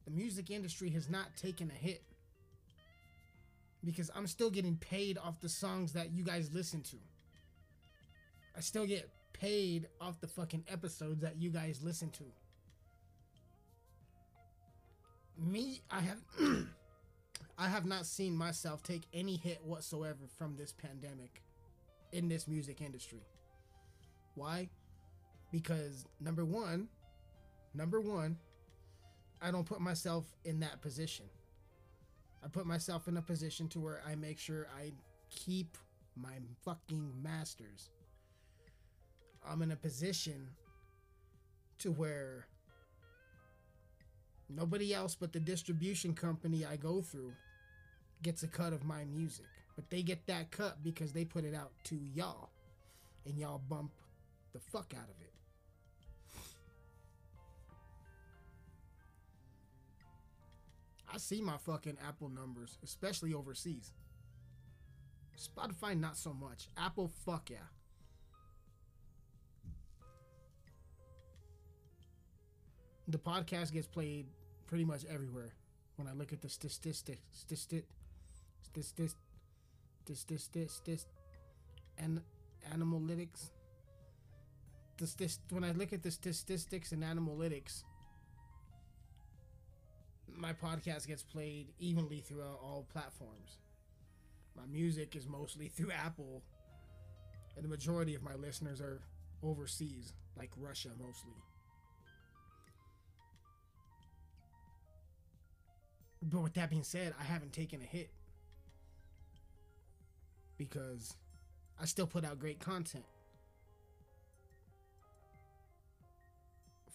The 0.04 0.10
music 0.10 0.50
industry 0.50 0.90
has 0.90 1.08
not 1.08 1.36
taken 1.36 1.70
a 1.70 1.74
hit 1.74 2.02
because 3.84 4.10
I'm 4.14 4.26
still 4.26 4.50
getting 4.50 4.76
paid 4.76 5.16
off 5.16 5.40
the 5.40 5.48
songs 5.48 5.92
that 5.92 6.12
you 6.12 6.24
guys 6.24 6.50
listen 6.52 6.82
to. 6.82 6.96
I 8.56 8.60
still 8.60 8.86
get 8.86 9.08
paid 9.32 9.88
off 10.00 10.20
the 10.20 10.26
fucking 10.26 10.64
episodes 10.68 11.20
that 11.22 11.40
you 11.40 11.50
guys 11.50 11.80
listen 11.82 12.10
to. 12.10 12.24
Me, 15.38 15.80
I 15.90 16.00
have 16.00 16.18
I 17.58 17.68
have 17.68 17.86
not 17.86 18.04
seen 18.04 18.36
myself 18.36 18.82
take 18.82 19.04
any 19.14 19.36
hit 19.36 19.64
whatsoever 19.64 20.26
from 20.36 20.56
this 20.56 20.72
pandemic 20.72 21.42
in 22.12 22.28
this 22.28 22.46
music 22.46 22.82
industry. 22.82 23.22
Why? 24.34 24.68
Because 25.50 26.04
number 26.20 26.44
1, 26.44 26.86
number 27.74 28.00
one, 28.00 28.36
I 29.40 29.50
don't 29.50 29.64
put 29.64 29.80
myself 29.80 30.24
in 30.44 30.60
that 30.60 30.82
position. 30.82 31.26
I 32.44 32.48
put 32.48 32.66
myself 32.66 33.08
in 33.08 33.16
a 33.16 33.22
position 33.22 33.68
to 33.68 33.80
where 33.80 34.02
I 34.06 34.14
make 34.16 34.38
sure 34.38 34.68
I 34.78 34.92
keep 35.30 35.78
my 36.14 36.34
fucking 36.62 37.10
masters. 37.22 37.90
I'm 39.48 39.62
in 39.62 39.70
a 39.70 39.76
position 39.76 40.48
to 41.78 41.90
where 41.90 42.46
nobody 44.48 44.92
else 44.92 45.14
but 45.14 45.32
the 45.32 45.40
distribution 45.40 46.14
company 46.14 46.64
I 46.64 46.76
go 46.76 47.00
through 47.00 47.32
gets 48.26 48.42
a 48.42 48.48
cut 48.48 48.72
of 48.72 48.84
my 48.84 49.04
music. 49.04 49.46
But 49.76 49.88
they 49.88 50.02
get 50.02 50.26
that 50.26 50.50
cut 50.50 50.82
because 50.82 51.12
they 51.12 51.24
put 51.24 51.44
it 51.44 51.54
out 51.54 51.70
to 51.84 51.94
y'all. 52.12 52.50
And 53.24 53.38
y'all 53.38 53.60
bump 53.68 53.92
the 54.52 54.58
fuck 54.58 54.92
out 54.96 55.04
of 55.04 55.20
it. 55.20 55.32
I 61.12 61.18
see 61.18 61.40
my 61.40 61.56
fucking 61.56 61.98
Apple 62.06 62.28
numbers, 62.28 62.78
especially 62.82 63.32
overseas. 63.32 63.92
Spotify, 65.38 65.98
not 65.98 66.16
so 66.16 66.32
much. 66.32 66.68
Apple, 66.76 67.12
fuck 67.24 67.48
yeah. 67.48 67.58
The 73.06 73.18
podcast 73.18 73.72
gets 73.72 73.86
played 73.86 74.26
pretty 74.66 74.84
much 74.84 75.04
everywhere. 75.08 75.54
When 75.94 76.08
I 76.08 76.12
look 76.12 76.32
at 76.32 76.42
the 76.42 76.48
statistics, 76.48 77.20
statistic, 77.32 77.84
statistic, 78.66 79.16
this, 80.52 80.80
this, 80.84 81.06
and 81.98 82.20
animalytics. 82.72 83.50
This, 84.98 85.14
this, 85.14 85.38
when 85.50 85.64
I 85.64 85.72
look 85.72 85.92
at 85.92 86.02
the 86.02 86.10
statistics 86.10 86.92
and 86.92 87.02
animalytics, 87.02 87.82
my 90.28 90.52
podcast 90.52 91.06
gets 91.06 91.22
played 91.22 91.68
evenly 91.78 92.20
throughout 92.20 92.58
all 92.62 92.86
platforms. 92.92 93.58
My 94.56 94.66
music 94.70 95.16
is 95.16 95.26
mostly 95.26 95.68
through 95.68 95.90
Apple, 95.92 96.42
and 97.56 97.64
the 97.64 97.68
majority 97.68 98.14
of 98.14 98.22
my 98.22 98.34
listeners 98.34 98.80
are 98.80 99.02
overseas, 99.42 100.14
like 100.36 100.50
Russia 100.56 100.90
mostly. 100.98 101.34
But 106.22 106.40
with 106.40 106.54
that 106.54 106.70
being 106.70 106.82
said, 106.82 107.14
I 107.20 107.24
haven't 107.24 107.52
taken 107.52 107.80
a 107.80 107.84
hit 107.84 108.10
because 110.58 111.16
I 111.80 111.84
still 111.84 112.06
put 112.06 112.24
out 112.24 112.38
great 112.38 112.60
content. 112.60 113.04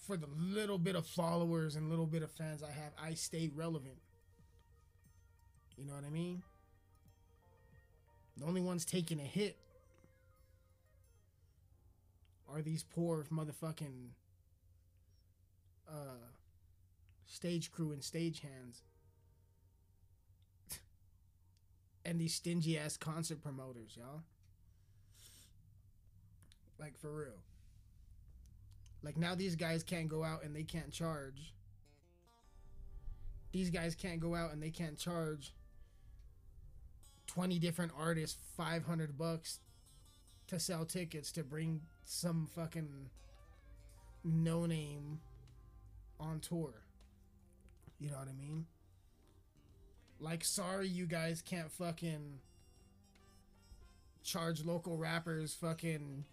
For 0.07 0.18
the 0.18 0.28
little 0.38 0.78
bit 0.78 0.95
of 0.95 1.05
followers 1.05 1.76
and 1.76 1.89
little 1.89 2.07
bit 2.07 2.24
of 2.24 2.32
fans 2.32 2.64
I 2.64 2.72
have, 2.72 2.91
I 3.01 3.14
stay 3.14 3.49
relevant. 3.53 3.97
You 5.78 5.86
know 5.86 5.93
what 5.93 6.03
I 6.05 6.09
mean? 6.09 6.43
The 8.38 8.45
only 8.45 8.62
ones 8.62 8.86
taking 8.86 9.20
a 9.20 9.24
hit 9.24 9.57
are 12.51 12.62
these 12.62 12.84
poor 12.84 13.26
motherfucking 13.32 14.09
uh, 15.88 16.28
stage 17.26 17.72
crew 17.72 17.91
and 17.91 18.03
stage 18.03 18.41
hands. 18.41 18.84
And 22.06 22.20
these 22.20 22.34
stingy 22.34 22.78
ass 22.78 22.97
concert 22.97 23.41
promoters, 23.41 23.95
y'all. 23.97 24.24
Like 26.80 26.97
for 26.97 27.16
real. 27.16 27.39
Like 29.04 29.18
now 29.18 29.36
these 29.36 29.56
guys 29.56 29.84
can't 29.84 30.08
go 30.08 30.24
out 30.24 30.43
and 30.43 30.56
they 30.56 30.64
can't 30.64 30.91
charge. 30.91 31.54
These 33.52 33.70
guys 33.70 33.95
can't 33.95 34.20
go 34.20 34.36
out 34.36 34.54
and 34.54 34.62
they 34.62 34.70
can't 34.70 34.97
charge 34.97 35.54
20 37.28 37.60
different 37.60 37.91
artists 37.97 38.38
500 38.58 39.18
bucks 39.18 39.60
to 40.47 40.60
sell 40.60 40.86
tickets 40.86 41.32
to 41.34 41.43
bring 41.43 41.82
some 42.04 42.47
fucking 42.56 43.10
no 44.24 44.66
name 44.66 45.20
on 46.20 46.39
tour. 46.39 46.74
You 47.99 48.10
know 48.10 48.18
what 48.18 48.28
I 48.28 48.34
mean? 48.34 48.66
Like, 50.22 50.44
sorry, 50.46 50.88
you 50.88 51.08
guys 51.08 51.42
can't 51.42 51.72
fucking 51.72 52.40
charge 54.24 54.64
local 54.64 54.96
rappers 54.96 55.54
fucking. 55.54 56.26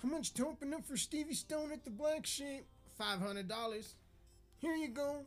How 0.00 0.08
much 0.08 0.32
to 0.34 0.46
open 0.46 0.72
up 0.72 0.84
for 0.84 0.96
Stevie 0.96 1.34
Stone 1.34 1.72
at 1.72 1.84
the 1.84 1.90
Black 1.90 2.24
Sheep? 2.24 2.64
$500. 3.00 3.94
Here 4.58 4.74
you 4.74 4.88
go. 4.88 5.24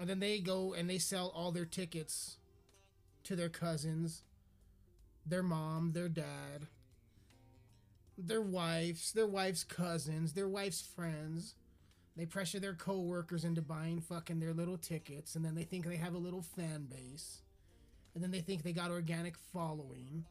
And 0.00 0.10
then 0.10 0.18
they 0.18 0.40
go 0.40 0.72
and 0.72 0.90
they 0.90 0.98
sell 0.98 1.32
all 1.34 1.52
their 1.52 1.64
tickets 1.64 2.38
to 3.24 3.36
their 3.36 3.48
cousins, 3.48 4.22
their 5.24 5.44
mom, 5.44 5.92
their 5.92 6.08
dad, 6.08 6.66
their 8.18 8.42
wives, 8.42 9.12
their 9.12 9.26
wife's 9.26 9.62
cousins, 9.62 10.32
their 10.32 10.48
wife's 10.48 10.80
friends. 10.80 11.54
They 12.16 12.26
pressure 12.26 12.60
their 12.60 12.74
coworkers 12.74 13.44
into 13.44 13.62
buying 13.62 14.00
fucking 14.00 14.40
their 14.40 14.52
little 14.52 14.76
tickets, 14.76 15.34
and 15.34 15.44
then 15.44 15.54
they 15.54 15.64
think 15.64 15.86
they 15.86 15.96
have 15.96 16.14
a 16.14 16.18
little 16.18 16.42
fan 16.42 16.86
base. 16.90 17.40
And 18.14 18.22
then 18.22 18.30
they 18.30 18.40
think 18.40 18.62
they 18.62 18.72
got 18.72 18.90
organic 18.90 19.38
following. 19.52 20.24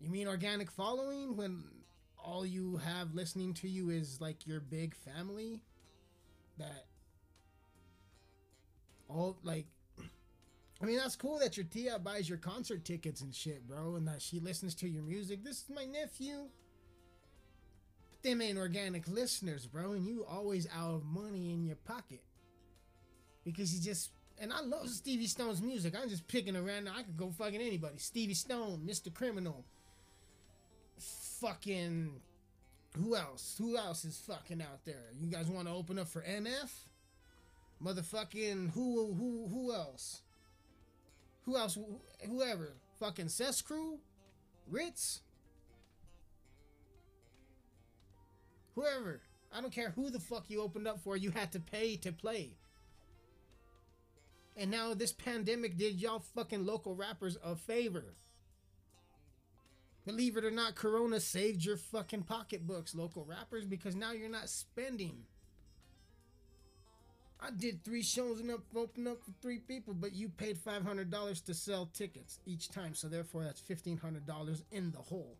You 0.00 0.10
mean 0.10 0.26
organic 0.26 0.70
following 0.70 1.36
when 1.36 1.64
all 2.16 2.46
you 2.46 2.78
have 2.78 3.14
listening 3.14 3.52
to 3.54 3.68
you 3.68 3.90
is 3.90 4.20
like 4.20 4.46
your 4.46 4.60
big 4.60 4.94
family? 4.94 5.60
That 6.58 6.86
all 9.08 9.36
like 9.42 9.66
I 10.80 10.86
mean 10.86 10.96
that's 10.96 11.16
cool 11.16 11.38
that 11.40 11.58
your 11.58 11.66
tia 11.66 11.98
buys 11.98 12.28
your 12.28 12.38
concert 12.38 12.86
tickets 12.86 13.20
and 13.20 13.34
shit, 13.34 13.68
bro, 13.68 13.96
and 13.96 14.08
that 14.08 14.22
she 14.22 14.40
listens 14.40 14.74
to 14.76 14.88
your 14.88 15.02
music. 15.02 15.44
This 15.44 15.58
is 15.58 15.70
my 15.74 15.84
nephew. 15.84 16.48
Them 18.24 18.40
ain't 18.40 18.56
organic 18.56 19.06
listeners, 19.06 19.66
bro, 19.66 19.92
and 19.92 20.06
you 20.06 20.24
always 20.24 20.66
out 20.74 20.94
of 20.94 21.04
money 21.04 21.52
in 21.52 21.66
your 21.66 21.76
pocket. 21.76 22.22
Because 23.44 23.74
you 23.74 23.82
just 23.82 24.10
and 24.40 24.52
I 24.52 24.62
love 24.62 24.88
Stevie 24.88 25.26
Stone's 25.26 25.62
music. 25.62 25.94
I'm 26.00 26.08
just 26.08 26.26
picking 26.26 26.56
around 26.56 26.66
random 26.66 26.94
I 26.96 27.02
could 27.02 27.16
go 27.16 27.30
fucking 27.30 27.60
anybody. 27.60 27.98
Stevie 27.98 28.34
Stone, 28.34 28.82
Mr. 28.86 29.12
Criminal. 29.12 29.64
Fucking 31.40 32.12
who 32.96 33.14
else? 33.14 33.56
Who 33.58 33.76
else 33.76 34.06
is 34.06 34.16
fucking 34.26 34.62
out 34.62 34.84
there? 34.86 35.10
You 35.18 35.26
guys 35.28 35.46
want 35.46 35.68
to 35.68 35.74
open 35.74 35.98
up 35.98 36.08
for 36.08 36.22
NF? 36.22 36.70
Motherfucking 37.84 38.70
who 38.72 39.12
who 39.12 39.48
who 39.48 39.72
else? 39.74 40.22
Who 41.44 41.56
else? 41.56 41.76
Whoever. 42.26 42.72
Fucking 42.98 43.28
Cess 43.28 43.60
Crew? 43.60 43.98
Rittz? 44.72 45.20
Whoever. 48.74 49.20
I 49.52 49.60
don't 49.60 49.72
care 49.72 49.90
who 49.90 50.10
the 50.10 50.18
fuck 50.18 50.44
you 50.48 50.62
opened 50.62 50.88
up 50.88 51.00
for, 51.00 51.16
you 51.16 51.30
had 51.30 51.52
to 51.52 51.60
pay 51.60 51.96
to 51.98 52.12
play. 52.12 52.56
And 54.56 54.70
now 54.70 54.94
this 54.94 55.12
pandemic 55.12 55.76
did 55.76 56.00
y'all 56.00 56.22
fucking 56.34 56.64
local 56.64 56.94
rappers 56.94 57.36
a 57.42 57.54
favor. 57.56 58.14
Believe 60.04 60.36
it 60.36 60.44
or 60.44 60.50
not, 60.50 60.74
Corona 60.74 61.18
saved 61.18 61.64
your 61.64 61.76
fucking 61.76 62.24
pocketbooks, 62.24 62.94
local 62.94 63.24
rappers, 63.24 63.64
because 63.64 63.96
now 63.96 64.12
you're 64.12 64.28
not 64.28 64.48
spending. 64.48 65.24
I 67.40 67.50
did 67.50 67.82
three 67.82 68.02
shows 68.02 68.40
and 68.40 68.50
opened 68.50 69.08
up 69.08 69.22
for 69.22 69.32
three 69.40 69.58
people, 69.58 69.94
but 69.94 70.14
you 70.14 70.28
paid 70.28 70.58
five 70.58 70.82
hundred 70.82 71.10
dollars 71.10 71.40
to 71.42 71.54
sell 71.54 71.86
tickets 71.86 72.38
each 72.46 72.70
time, 72.70 72.94
so 72.94 73.08
therefore 73.08 73.44
that's 73.44 73.60
fifteen 73.60 73.98
hundred 73.98 74.26
dollars 74.26 74.62
in 74.70 74.90
the 74.92 74.98
hole. 74.98 75.36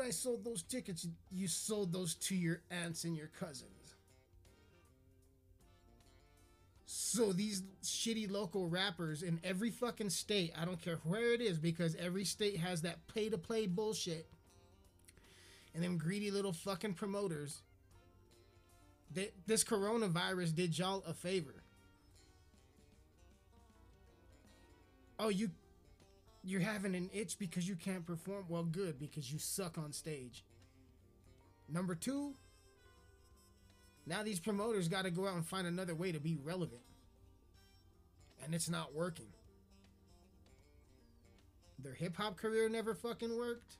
I 0.00 0.10
sold 0.10 0.44
those 0.44 0.62
tickets. 0.62 1.06
You 1.30 1.48
sold 1.48 1.92
those 1.92 2.14
to 2.14 2.34
your 2.34 2.60
aunts 2.70 3.04
and 3.04 3.16
your 3.16 3.30
cousins. 3.38 3.94
So 6.84 7.32
these 7.32 7.62
shitty 7.82 8.30
local 8.30 8.68
rappers 8.68 9.22
in 9.22 9.40
every 9.42 9.70
fucking 9.70 10.10
state, 10.10 10.52
I 10.60 10.64
don't 10.64 10.80
care 10.80 10.98
where 11.04 11.32
it 11.32 11.40
is, 11.40 11.58
because 11.58 11.96
every 11.96 12.24
state 12.24 12.58
has 12.58 12.82
that 12.82 13.06
pay 13.08 13.28
to 13.28 13.38
play 13.38 13.66
bullshit. 13.66 14.28
And 15.74 15.82
them 15.82 15.98
greedy 15.98 16.30
little 16.30 16.52
fucking 16.52 16.94
promoters. 16.94 17.60
They, 19.12 19.30
this 19.46 19.62
coronavirus 19.62 20.54
did 20.54 20.78
y'all 20.78 21.02
a 21.06 21.12
favor. 21.12 21.54
Oh, 25.18 25.28
you 25.28 25.50
you're 26.46 26.60
having 26.60 26.94
an 26.94 27.10
itch 27.12 27.38
because 27.38 27.68
you 27.68 27.74
can't 27.74 28.06
perform 28.06 28.44
well 28.48 28.62
good 28.62 29.00
because 29.00 29.32
you 29.32 29.38
suck 29.38 29.76
on 29.76 29.92
stage. 29.92 30.44
Number 31.68 31.96
2, 31.96 32.32
now 34.06 34.22
these 34.22 34.38
promoters 34.38 34.86
got 34.86 35.02
to 35.02 35.10
go 35.10 35.26
out 35.26 35.34
and 35.34 35.44
find 35.44 35.66
another 35.66 35.94
way 35.96 36.12
to 36.12 36.20
be 36.20 36.38
relevant. 36.42 36.82
And 38.44 38.54
it's 38.54 38.70
not 38.70 38.94
working. 38.94 39.26
their 41.80 41.94
hip 41.94 42.16
hop 42.16 42.36
career 42.36 42.68
never 42.68 42.94
fucking 42.94 43.36
worked. 43.36 43.74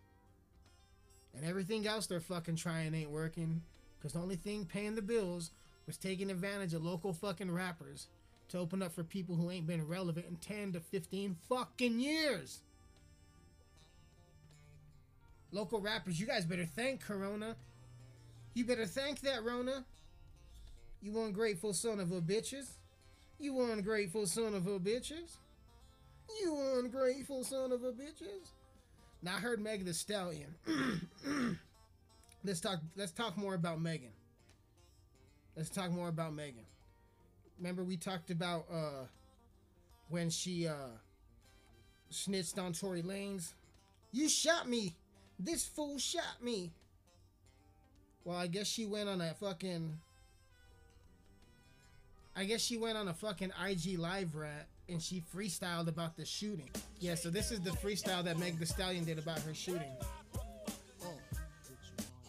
And 1.36 1.44
everything 1.44 1.86
else 1.86 2.06
they're 2.06 2.20
fucking 2.20 2.56
trying 2.56 2.94
ain't 2.94 3.10
working. 3.10 3.62
Because 3.96 4.14
the 4.14 4.18
only 4.18 4.36
thing 4.36 4.64
paying 4.64 4.96
the 4.96 5.02
bills 5.02 5.52
was 5.86 5.96
taking 5.96 6.30
advantage 6.30 6.74
of 6.74 6.84
local 6.84 7.12
fucking 7.12 7.50
rappers 7.50 8.08
to 8.48 8.58
open 8.58 8.82
up 8.82 8.92
for 8.92 9.02
people 9.02 9.36
who 9.36 9.50
ain't 9.50 9.66
been 9.66 9.86
relevant 9.86 10.26
in 10.26 10.36
10 10.36 10.72
to 10.72 10.80
15 10.80 11.36
fucking 11.48 11.98
years. 11.98 12.60
Local 15.52 15.80
rappers, 15.80 16.20
you 16.20 16.26
guys 16.26 16.44
better 16.44 16.66
thank 16.66 17.00
Corona. 17.00 17.56
You 18.54 18.64
better 18.64 18.86
thank 18.86 19.20
that 19.20 19.44
Rona. 19.44 19.84
You 21.00 21.20
ungrateful 21.22 21.72
son 21.72 22.00
of 22.00 22.10
a 22.12 22.20
bitches. 22.20 22.70
You 23.38 23.60
ungrateful 23.60 24.26
son 24.26 24.54
of 24.54 24.66
a 24.66 24.80
bitches. 24.80 25.36
You 26.40 26.56
ungrateful 26.78 27.44
son 27.44 27.72
of 27.72 27.84
a 27.84 27.92
bitches. 27.92 28.50
Now 29.22 29.36
I 29.36 29.40
heard 29.40 29.60
Meg 29.60 29.84
the 29.84 29.94
Stallion. 29.94 30.54
let's 32.44 32.60
talk 32.60 32.80
let's 32.96 33.12
talk 33.12 33.36
more 33.36 33.54
about 33.54 33.80
Megan. 33.80 34.12
Let's 35.56 35.70
talk 35.70 35.90
more 35.90 36.08
about 36.08 36.34
Megan. 36.34 36.64
Remember 37.58 37.84
we 37.84 37.96
talked 37.96 38.30
about 38.30 38.66
uh 38.72 39.06
when 40.08 40.30
she 40.30 40.66
uh 40.66 40.92
snitched 42.10 42.58
on 42.58 42.72
Tory 42.72 43.02
Lanez? 43.02 43.52
You 44.12 44.28
shot 44.28 44.68
me. 44.68 44.94
This 45.38 45.64
fool 45.66 45.98
shot 45.98 46.42
me. 46.42 46.72
Well, 48.24 48.36
I 48.36 48.46
guess 48.46 48.66
she 48.66 48.86
went 48.86 49.08
on 49.08 49.20
a 49.20 49.34
fucking 49.34 49.98
I 52.34 52.44
guess 52.44 52.60
she 52.60 52.76
went 52.76 52.98
on 52.98 53.08
a 53.08 53.14
fucking 53.14 53.52
IG 53.66 53.98
live 53.98 54.34
rat 54.34 54.66
and 54.88 55.02
she 55.02 55.22
freestyled 55.34 55.88
about 55.88 56.16
the 56.16 56.24
shooting. 56.24 56.68
Yeah, 57.00 57.14
so 57.14 57.30
this 57.30 57.50
is 57.50 57.60
the 57.60 57.70
freestyle 57.70 58.22
that 58.24 58.38
Meg 58.38 58.58
the 58.58 58.66
Stallion 58.66 59.04
did 59.04 59.18
about 59.18 59.40
her 59.40 59.54
shooting. 59.54 59.92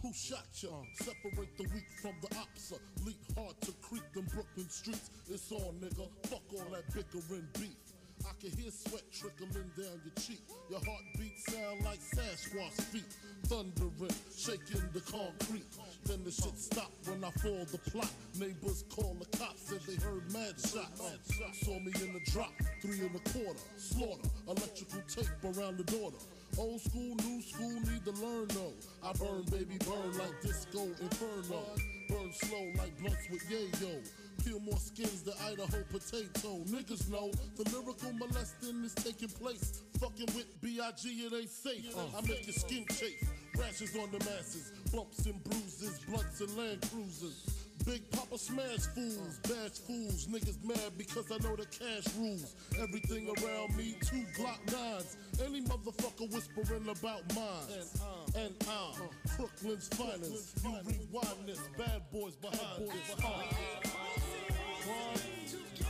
Who 0.08 0.14
shot 0.14 0.48
ya? 0.64 0.70
Separate 1.04 1.58
the 1.58 1.64
weak 1.64 1.90
from 2.02 2.14
the 2.22 2.30
opsa. 2.30 2.76
Uh, 2.76 3.06
leap 3.06 3.20
hard 3.36 3.60
to 3.60 3.74
creep 3.82 4.08
them 4.14 4.26
Brooklyn 4.34 4.70
streets. 4.70 5.10
It's 5.30 5.52
on, 5.52 5.76
nigga. 5.84 6.08
Fuck 6.28 6.48
all 6.54 6.72
that 6.72 6.88
bickering 6.96 7.46
beef. 7.60 7.76
I 8.24 8.32
can 8.40 8.58
hear 8.58 8.72
sweat 8.72 9.04
trickling 9.12 9.70
down 9.76 10.00
your 10.08 10.16
cheek. 10.16 10.40
Your 10.70 10.80
heartbeat 10.80 11.38
sound 11.50 11.84
like 11.84 12.00
Sasquatch 12.00 12.82
feet. 12.88 13.04
Thundering, 13.48 14.16
shaking 14.32 14.88
the 14.94 15.02
concrete. 15.02 15.68
Then 16.06 16.24
the 16.24 16.32
shit 16.32 16.58
stop 16.58 16.92
when 17.06 17.22
I 17.26 17.32
fall 17.44 17.66
the 17.70 17.78
plot. 17.92 18.10
Neighbors 18.40 18.86
call 18.88 19.14
the 19.20 19.38
cops, 19.38 19.68
said 19.68 19.82
they 19.88 20.02
heard 20.02 20.32
mad 20.32 20.56
shots. 20.56 21.04
Saw 21.66 21.80
me 21.80 21.92
in 22.00 22.14
the 22.14 22.22
drop, 22.32 22.54
three 22.82 23.02
and 23.02 23.14
a 23.14 23.30
quarter. 23.32 23.60
Slaughter, 23.76 24.30
electrical 24.48 25.02
tape 25.10 25.44
around 25.44 25.78
the 25.78 25.84
daughter. 25.84 26.16
Old 26.58 26.82
school, 26.82 27.16
new 27.24 27.42
school, 27.42 27.80
need 27.82 28.04
to 28.06 28.12
learn 28.24 28.48
though. 28.50 28.74
I 29.04 29.14
burn, 29.14 29.44
baby, 29.52 29.78
burn 29.86 30.18
like 30.18 30.42
disco 30.42 30.84
inferno. 31.02 31.64
Burn 32.10 32.32
slow 32.34 32.72
like 32.78 32.98
blunts 33.00 33.30
with 33.30 33.44
yayo. 33.50 34.02
Peel 34.44 34.60
more 34.62 34.78
skins 34.78 35.24
than 35.24 35.34
Idaho 35.46 35.84
potato. 35.92 36.64
Niggas 36.66 37.10
know 37.10 37.32
the 37.58 37.70
lyrical 37.70 38.14
molesting 38.14 38.84
is 38.84 38.94
taking 38.96 39.30
place. 39.30 39.82
Fucking 40.00 40.28
with 40.36 40.62
B.I.G. 40.62 41.10
it 41.10 41.34
ain't 41.34 41.50
safe. 41.50 41.96
I 41.98 42.22
make 42.22 42.46
your 42.46 42.54
skin 42.54 42.86
chafe. 42.90 43.30
Rashes 43.58 43.96
on 43.98 44.10
the 44.12 44.20
masses. 44.20 44.72
Bumps 44.94 45.26
and 45.26 45.44
bruises. 45.44 46.00
Blunts 46.08 46.42
and 46.42 46.58
land 46.58 46.82
cruisers. 46.92 47.57
Big 47.88 48.12
Papa 48.12 48.38
smash 48.38 48.86
fools, 48.94 49.40
bash 49.44 49.80
fools, 49.88 50.28
niggas 50.28 50.62
mad 50.62 50.92
because 50.98 51.32
I 51.32 51.38
know 51.38 51.56
the 51.56 51.66
cash 51.66 52.14
rules. 52.18 52.54
Everything 52.78 53.30
around 53.30 53.78
me, 53.78 53.96
two 54.02 54.26
Glock 54.38 54.60
nines. 54.74 55.16
Any 55.42 55.62
motherfucker 55.62 56.30
whispering 56.30 56.90
about 56.90 57.34
mine. 57.34 57.86
And 58.36 58.54
I'm 58.68 59.10
Brooklyn's 59.38 59.88
finest. 59.88 60.60
You 60.66 60.72
rewind 60.86 61.48
this, 61.48 61.62
bad 61.78 62.02
boys 62.12 62.36
behind 62.36 62.90
this. 62.90 63.16
One, 64.86 65.20
Ella 65.80 65.87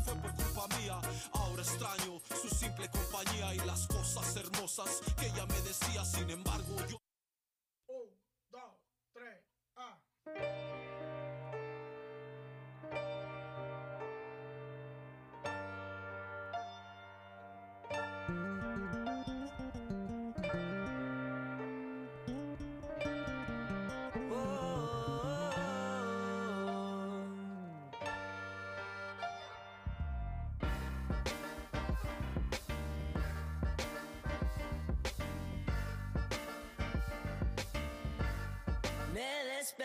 fue 0.00 0.14
por 0.16 0.34
culpa 0.34 0.76
mía. 0.78 1.00
Ahora 1.32 1.62
extraño 1.62 2.20
su 2.40 2.48
simple 2.48 2.88
compañía 2.90 3.54
y 3.54 3.58
las 3.58 3.86
cosas 3.86 4.36
hermosas 4.36 5.00
que 5.18 5.26
ella 5.26 5.46
me 5.46 5.60
decía. 5.62 6.04
Sin 6.04 6.30
embargo, 6.30 6.76
yo. 6.88 6.98
Un, 7.88 8.08
dos, 8.50 8.76
tres, 9.12 9.44
ah. 9.76 9.98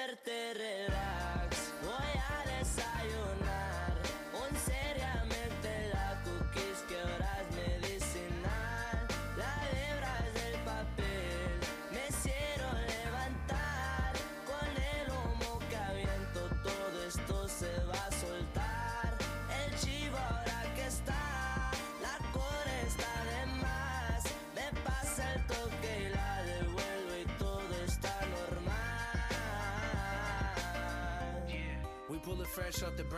hacerte 0.03 0.53
relajar. 0.53 1.22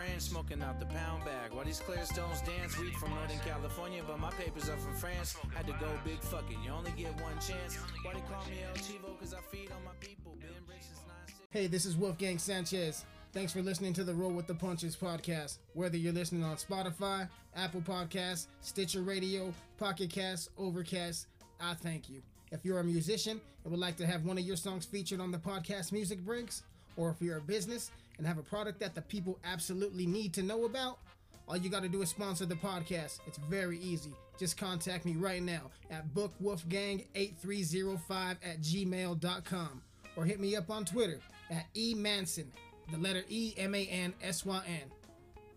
Branch, 0.05 0.21
smoking 0.21 0.61
out 0.61 0.79
the 0.79 0.85
pound 0.85 1.23
bag. 1.25 1.51
While 1.51 1.65
these 1.65 1.79
clear 1.79 2.03
stones 2.05 2.41
dance, 2.41 2.77
weed 2.79 2.93
from 2.95 3.13
Northern 3.15 3.39
California, 3.39 4.01
but 4.05 4.19
my 4.19 4.31
papers 4.31 4.69
are 4.69 4.77
from 4.77 4.95
France. 4.95 5.35
Had 5.53 5.67
to 5.67 5.73
go 5.73 5.89
big, 6.03 6.19
fuck 6.19 6.49
it. 6.49 6.57
You 6.63 6.71
only 6.71 6.91
get 6.91 7.13
one 7.21 7.33
chance. 7.35 7.77
Why 8.03 8.13
they 8.13 8.21
call 8.21 8.45
me 8.45 8.57
El 8.67 8.75
Chivo? 8.75 9.19
Cause 9.19 9.33
I 9.33 9.39
feed 9.51 9.71
on 9.71 9.83
my 9.83 9.91
people. 9.99 10.33
Been 10.39 10.49
rich 10.67 10.81
since 10.81 11.01
9 11.07 11.15
Hey, 11.49 11.67
this 11.67 11.85
is 11.85 11.95
Wolfgang 11.95 12.37
Sanchez. 12.37 13.05
Thanks 13.33 13.51
for 13.51 13.61
listening 13.61 13.93
to 13.93 14.03
the 14.03 14.13
Roll 14.13 14.31
with 14.31 14.47
the 14.47 14.55
Punches 14.55 14.95
podcast. 14.95 15.57
Whether 15.73 15.97
you're 15.97 16.13
listening 16.13 16.43
on 16.43 16.55
Spotify, 16.55 17.27
Apple 17.55 17.81
Podcasts, 17.81 18.47
Stitcher 18.61 19.01
Radio, 19.01 19.53
Pocket 19.77 20.09
Cast, 20.09 20.51
Overcast, 20.57 21.27
I 21.59 21.73
thank 21.73 22.09
you. 22.09 22.21
If 22.51 22.63
you're 22.63 22.79
a 22.79 22.83
musician 22.83 23.41
and 23.63 23.71
would 23.71 23.79
like 23.79 23.97
to 23.97 24.05
have 24.05 24.23
one 24.23 24.37
of 24.37 24.45
your 24.45 24.55
songs 24.55 24.85
featured 24.85 25.19
on 25.19 25.31
the 25.31 25.37
podcast 25.37 25.91
Music 25.91 26.19
Breaks, 26.19 26.63
Or 26.97 27.09
if 27.09 27.21
you're 27.21 27.37
a 27.37 27.41
business 27.41 27.91
and 28.17 28.27
have 28.27 28.37
a 28.37 28.43
product 28.43 28.79
that 28.79 28.95
the 28.95 29.01
people 29.01 29.37
absolutely 29.43 30.05
need 30.05 30.33
to 30.33 30.43
know 30.43 30.63
about, 30.65 30.99
all 31.47 31.57
you 31.57 31.69
got 31.69 31.83
to 31.83 31.89
do 31.89 32.01
is 32.01 32.09
sponsor 32.09 32.45
the 32.45 32.55
podcast. 32.55 33.19
It's 33.27 33.37
very 33.37 33.77
easy. 33.79 34.13
Just 34.37 34.57
contact 34.57 35.05
me 35.05 35.13
right 35.13 35.41
now 35.41 35.71
at 35.91 36.13
bookwolfgang8305 36.13 38.37
at 38.43 38.61
gmail.com 38.61 39.81
or 40.15 40.25
hit 40.25 40.39
me 40.39 40.55
up 40.55 40.69
on 40.69 40.85
Twitter 40.85 41.19
at 41.49 41.65
emansyn, 41.75 42.45
the 42.91 42.97
letter 42.97 43.23
E 43.29 43.53
M 43.57 43.73
A 43.75 43.85
N 43.85 44.13
S 44.21 44.45
Y 44.45 44.61
N. 44.67 44.91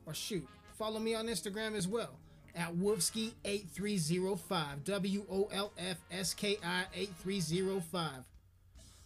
Or 0.06 0.14
shoot, 0.14 0.46
follow 0.76 1.00
me 1.00 1.14
on 1.14 1.26
Instagram 1.26 1.74
as 1.74 1.88
well 1.88 2.18
at 2.54 2.74
Wolfski8305. 2.74 4.84
W 4.84 5.26
O 5.30 5.48
L 5.52 5.72
F 5.78 5.98
S 6.10 6.32
K 6.34 6.58
I 6.64 6.84
8305. 6.94 8.24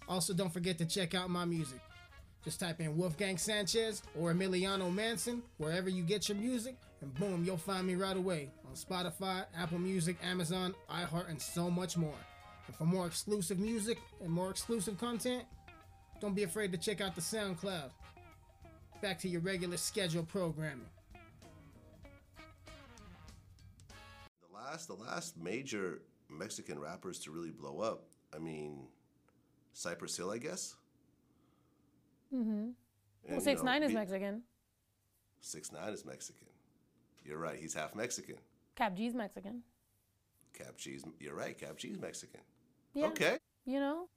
Also, 0.09 0.35
don't 0.35 0.53
forget 0.53 0.79
to 0.79 0.87
check 0.87 1.15
out 1.15 1.31
my 1.31 1.45
music. 1.45 1.79
Just 2.45 2.59
type 2.59 2.81
in 2.81 2.97
Wolfgang 2.97 3.39
Sanchez 3.39 4.03
or 4.19 4.33
Emiliano 4.33 4.93
Manson 4.93 5.43
wherever 5.59 5.89
you 5.89 6.03
get 6.03 6.29
your 6.29 6.37
music, 6.37 6.77
and 7.01 7.15
boom, 7.15 7.45
you'll 7.45 7.57
find 7.57 7.87
me 7.87 7.95
right 7.95 8.17
away 8.17 8.51
on 8.67 8.75
Spotify, 8.75 9.45
Apple 9.57 9.79
Music, 9.79 10.17
Amazon, 10.25 10.75
iHeart, 10.91 11.31
and 11.31 11.41
so 11.41 11.71
much 11.71 11.97
more. 11.97 12.19
And 12.67 12.75
for 12.75 12.85
more 12.85 13.07
exclusive 13.07 13.61
music 13.61 13.99
and 14.21 14.31
more 14.31 14.51
exclusive 14.51 14.99
content, 14.99 15.45
don't 16.21 16.35
be 16.35 16.43
afraid 16.43 16.73
to 16.73 16.79
check 16.79 17.01
out 17.01 17.15
the 17.15 17.21
SoundCloud. 17.21 17.91
Back 19.01 19.19
to 19.21 19.29
your 19.29 19.41
regular 19.41 19.77
scheduled 19.77 20.29
programming. 20.29 20.87
The 24.41 24.55
last, 24.55 24.89
the 24.89 24.95
last 24.95 25.37
major 25.37 26.03
Mexican 26.29 26.79
rappers 26.81 27.21
to 27.21 27.31
really 27.31 27.51
blow 27.51 27.81
up. 27.81 28.05
I 28.35 28.39
mean, 28.39 28.89
Cypress 29.73 30.17
Hill, 30.17 30.31
I 30.31 30.39
guess. 30.39 30.75
Mm-hmm. 32.35 32.69
Well, 33.29 33.35
you 33.37 33.41
six 33.41 33.63
know, 33.63 33.67
nine 33.71 33.83
is 33.83 33.91
be- 33.91 33.95
Mexican. 33.97 34.43
Six 35.41 35.73
nine 35.73 35.93
is 35.93 36.05
Mexican. 36.05 36.49
You're 37.25 37.39
right. 37.39 37.59
He's 37.59 37.75
half 37.75 37.95
Mexican. 37.95 38.37
Kap 38.77 38.95
G's 38.97 39.15
Mexican. 39.15 39.63
Kap 40.57 40.77
G's. 40.77 41.05
You're 41.21 41.35
right. 41.35 41.59
Kap 41.59 41.77
G's 41.77 41.99
Mexican. 41.99 42.41
Yeah. 42.95 43.07
Okay. 43.07 43.39
You 43.65 43.81
know, 43.81 44.09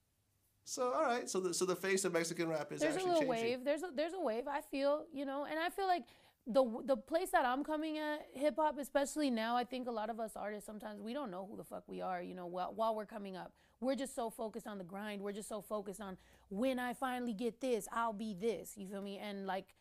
So 0.64 0.92
all 0.94 1.04
right. 1.04 1.30
So 1.30 1.40
the 1.40 1.54
so 1.54 1.66
the 1.66 1.76
face 1.76 2.04
of 2.06 2.14
Mexican 2.14 2.48
rap 2.50 2.72
is 2.72 2.82
there's 2.82 2.96
a 2.96 2.98
actually 2.98 3.12
little 3.14 3.34
changing. 3.34 3.50
wave. 3.52 3.66
There's 3.66 3.84
a 3.84 3.90
there's 3.96 4.14
a 4.14 4.20
wave. 4.20 4.48
I 4.48 4.62
feel 4.62 5.06
you 5.14 5.26
know, 5.26 5.46
and 5.46 5.60
I 5.60 5.70
feel 5.70 5.88
like 5.88 6.04
the 6.48 6.64
the 6.86 6.98
place 6.98 7.32
that 7.32 7.46
I'm 7.46 7.64
coming 7.64 7.98
at 7.98 8.28
hip 8.34 8.56
hop, 8.58 8.78
especially 8.78 9.32
now, 9.32 9.56
I 9.56 9.64
think 9.64 9.88
a 9.88 9.92
lot 9.92 10.10
of 10.10 10.20
us 10.20 10.34
artists 10.36 10.66
sometimes 10.66 11.02
we 11.02 11.14
don't 11.14 11.32
know 11.32 11.48
who 11.50 11.58
the 11.58 11.64
fuck 11.64 11.84
we 11.88 12.02
are. 12.02 12.22
You 12.22 12.36
know, 12.36 12.46
while 12.46 12.74
while 12.74 12.96
we're 12.96 13.06
coming 13.06 13.36
up, 13.36 13.52
we're 13.82 13.96
just 13.96 14.16
so 14.16 14.30
focused 14.30 14.68
on 14.68 14.78
the 14.78 14.84
grind. 14.84 15.22
We're 15.22 15.32
just 15.32 15.50
so 15.50 15.62
focused 15.62 16.02
on 16.02 16.18
when 16.50 16.80
I 16.80 16.94
finally 16.94 17.34
get 17.34 17.62
this, 17.62 17.88
I'll 17.92 18.14
be 18.14 18.34
this. 18.34 18.74
You 18.78 18.88
feel 18.88 19.02
me? 19.02 19.18
And 19.18 19.48
like 19.48 19.74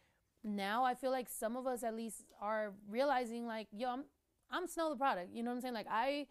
now, 0.42 0.84
I 0.84 0.94
feel 0.94 1.10
like 1.10 1.28
some 1.28 1.56
of 1.56 1.66
us 1.66 1.82
at 1.82 1.94
least 1.94 2.24
are 2.40 2.72
realizing 2.88 3.46
like, 3.46 3.68
yo, 3.70 3.90
I'm 3.90 4.04
I'm 4.50 4.66
Snow 4.66 4.90
Tha 4.90 4.96
Product. 4.96 5.34
You 5.34 5.42
know 5.42 5.50
what 5.50 5.56
I'm 5.56 5.62
saying? 5.62 5.74
Like 5.74 5.88
I 5.90 6.26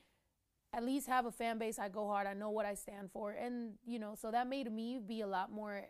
at 0.76 0.84
least 0.84 1.08
have 1.08 1.28
a 1.28 1.32
fan 1.32 1.60
base. 1.60 1.78
I 1.78 1.90
go 1.90 2.08
hard. 2.08 2.26
I 2.26 2.34
know 2.34 2.50
what 2.50 2.66
I 2.66 2.74
stand 2.74 3.12
for, 3.12 3.32
and 3.32 3.74
you 3.86 4.00
know, 4.00 4.16
so 4.20 4.32
that 4.32 4.48
made 4.48 4.72
me 4.72 5.00
be 5.06 5.22
a 5.22 5.28
lot 5.28 5.52
more. 5.52 5.84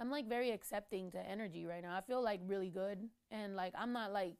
I'm 0.00 0.10
like 0.10 0.26
very 0.26 0.50
accepting 0.50 1.10
to 1.10 1.18
energy 1.18 1.66
right 1.66 1.82
now. 1.82 1.94
I 1.94 2.00
feel 2.00 2.22
like 2.22 2.40
really 2.46 2.70
good, 2.70 2.98
and 3.30 3.54
like 3.54 3.74
I'm 3.76 3.92
not 3.92 4.12
like 4.12 4.34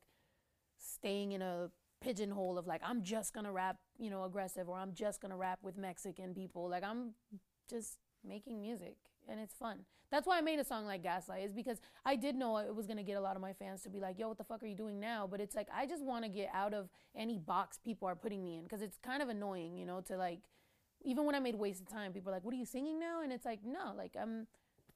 staying 0.79 1.33
in 1.33 1.43
a 1.43 1.71
pigeonhole 2.01 2.57
of 2.57 2.67
like 2.67 2.81
I'm 2.83 3.03
just 3.03 3.35
gonna 3.35 3.53
rap, 3.53 3.77
you 3.99 4.09
know, 4.09 4.25
aggressive, 4.25 4.69
or 4.69 4.79
I'm 4.79 4.95
just 4.95 5.21
gonna 5.21 5.37
rap 5.37 5.59
with 5.63 5.77
Mexican 5.77 6.35
people. 6.35 6.69
Like 6.69 6.83
I'm 6.83 7.11
just 7.69 7.99
making 8.27 8.61
music, 8.63 8.97
and 9.29 9.39
it's 9.39 9.55
fun. 9.55 9.81
That's 10.11 10.27
why 10.27 10.39
I 10.39 10.41
made 10.41 10.59
a 10.59 10.65
song 10.65 10.87
like 10.87 11.03
Gaslight, 11.03 11.45
is 11.45 11.53
because 11.53 11.81
I 12.05 12.17
did 12.17 12.35
know 12.37 12.57
it 12.57 12.75
was 12.75 12.87
gonna 12.87 13.03
get 13.03 13.19
a 13.19 13.21
lot 13.21 13.37
of 13.37 13.43
my 13.43 13.53
fans 13.53 13.83
to 13.83 13.91
be 13.91 14.01
like, 14.01 14.19
"Yo, 14.19 14.29
what 14.29 14.39
the 14.39 14.45
fuck 14.45 14.63
are 14.63 14.67
you 14.67 14.75
doing 14.75 14.99
now?" 14.99 15.29
But 15.31 15.43
it's 15.43 15.55
like 15.55 15.69
I 15.73 15.85
just 15.85 16.03
want 16.03 16.25
to 16.25 16.31
get 16.31 16.49
out 16.55 16.73
of 16.73 16.89
any 17.15 17.39
box 17.39 17.79
people 17.85 18.09
are 18.09 18.17
putting 18.17 18.43
me 18.43 18.57
in, 18.57 18.65
because 18.65 18.81
it's 18.81 18.97
kind 18.97 19.23
of 19.23 19.29
annoying, 19.29 19.77
you 19.77 19.85
know, 19.85 20.01
to 20.03 20.17
like. 20.17 20.41
Even 21.03 21.25
when 21.25 21.35
I 21.35 21.39
made 21.39 21.55
Wasted 21.55 21.89
Time, 21.89 22.13
people 22.13 22.31
are 22.31 22.35
like, 22.35 22.45
"What 22.45 22.53
are 22.53 22.59
you 22.59 22.67
singing 22.67 22.99
now?" 23.01 23.23
And 23.23 23.33
it's 23.33 23.47
like, 23.47 23.61
no, 23.65 23.95
like 23.97 24.15
I'm, 24.21 24.47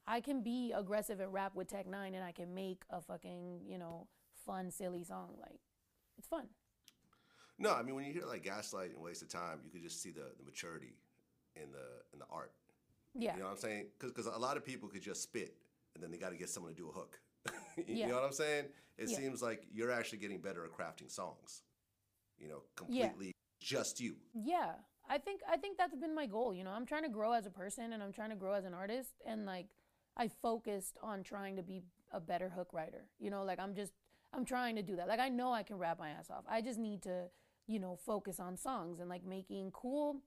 I 0.07 0.21
can 0.21 0.41
be 0.43 0.71
aggressive 0.75 1.19
and 1.19 1.33
rap 1.33 1.55
with 1.55 1.67
Tech 1.67 1.87
N9ne, 1.87 2.13
and 2.15 2.23
I 2.23 2.31
can 2.31 2.53
make 2.53 2.83
a 2.89 3.01
fucking, 3.01 3.61
you 3.67 3.77
know, 3.77 4.07
fun, 4.45 4.69
silly 4.71 5.03
song. 5.03 5.35
Like, 5.41 5.59
it's 6.17 6.27
fun. 6.27 6.47
No, 7.57 7.73
I 7.73 7.83
mean 7.83 7.95
when 7.95 8.03
you 8.05 8.11
hear 8.13 8.25
like 8.25 8.43
Gaslight 8.43 8.91
and 8.91 9.01
Waste 9.01 9.21
of 9.21 9.29
Time, 9.29 9.59
you 9.63 9.71
could 9.71 9.81
just 9.81 10.01
see 10.01 10.11
the, 10.11 10.31
the 10.37 10.43
maturity 10.43 10.97
in 11.55 11.71
the 11.71 11.87
in 12.13 12.19
the 12.19 12.25
art. 12.29 12.51
Yeah. 13.17 13.33
You 13.33 13.39
know 13.39 13.45
what 13.45 13.51
I'm 13.53 13.57
saying? 13.59 13.85
Because 13.99 14.25
a 14.25 14.37
lot 14.37 14.57
of 14.57 14.65
people 14.65 14.89
could 14.89 15.01
just 15.01 15.23
spit 15.23 15.55
and 15.93 16.03
then 16.03 16.11
they 16.11 16.17
got 16.17 16.31
to 16.31 16.35
get 16.37 16.49
someone 16.49 16.73
to 16.73 16.77
do 16.77 16.89
a 16.89 16.91
hook. 16.91 17.17
you 17.77 17.83
Yeah. 17.95 18.07
know 18.07 18.15
what 18.15 18.25
I'm 18.25 18.33
saying? 18.33 18.65
It 18.97 19.09
Yeah. 19.09 19.15
seems 19.17 19.41
like 19.41 19.65
you're 19.71 19.89
actually 19.91 20.17
getting 20.17 20.41
better 20.41 20.65
at 20.65 20.71
crafting 20.71 21.09
songs. 21.09 21.63
You 22.37 22.49
know, 22.49 22.63
Yeah. 22.89 23.07
completely 23.07 23.31
just 23.61 24.01
you. 24.01 24.15
Yeah. 24.33 24.73
I 25.07 25.17
think 25.17 25.39
I 25.49 25.55
think 25.55 25.77
that's 25.77 25.95
been 25.95 26.13
my 26.13 26.25
goal, 26.25 26.53
you 26.53 26.65
know. 26.65 26.71
I'm 26.71 26.85
trying 26.85 27.03
to 27.03 27.09
grow 27.09 27.31
as 27.31 27.45
a 27.45 27.51
person 27.51 27.93
and 27.93 28.03
I'm 28.03 28.11
trying 28.11 28.31
to 28.31 28.35
grow 28.35 28.51
as 28.53 28.65
an 28.65 28.73
artist 28.73 29.21
and 29.25 29.45
like 29.45 29.67
I 30.17 30.27
focused 30.27 30.97
on 31.01 31.23
trying 31.23 31.55
to 31.57 31.63
be 31.63 31.83
a 32.11 32.19
better 32.19 32.49
hook 32.49 32.69
writer. 32.73 33.05
You 33.19 33.29
know, 33.29 33.43
like 33.43 33.59
I'm 33.59 33.75
just 33.75 33.93
I'm 34.33 34.45
trying 34.45 34.75
to 34.75 34.81
do 34.81 34.95
that. 34.97 35.07
Like 35.07 35.19
I 35.19 35.29
know 35.29 35.51
I 35.53 35.63
can 35.63 35.77
rap 35.77 35.99
my 35.99 36.09
ass 36.09 36.29
off. 36.29 36.43
I 36.49 36.61
just 36.61 36.79
need 36.79 37.01
to, 37.03 37.25
you 37.67 37.79
know, 37.79 37.95
focus 37.95 38.39
on 38.39 38.57
songs 38.57 38.99
and 38.99 39.09
like 39.09 39.25
making 39.25 39.71
cool 39.71 40.21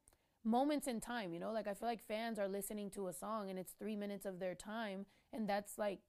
moments 0.45 0.87
in 0.87 1.01
time, 1.01 1.33
you 1.33 1.41
know? 1.41 1.53
Like 1.53 1.67
I 1.67 1.75
feel 1.75 1.89
like 1.89 2.07
fans 2.07 2.39
are 2.39 2.49
listening 2.49 2.91
to 2.93 3.09
a 3.09 3.13
song 3.13 3.51
and 3.51 3.59
it's 3.59 3.73
3 3.79 3.97
minutes 3.97 4.25
of 4.25 4.39
their 4.39 4.55
time 4.55 5.07
and 5.33 5.49
that's 5.49 5.79
like 5.79 6.01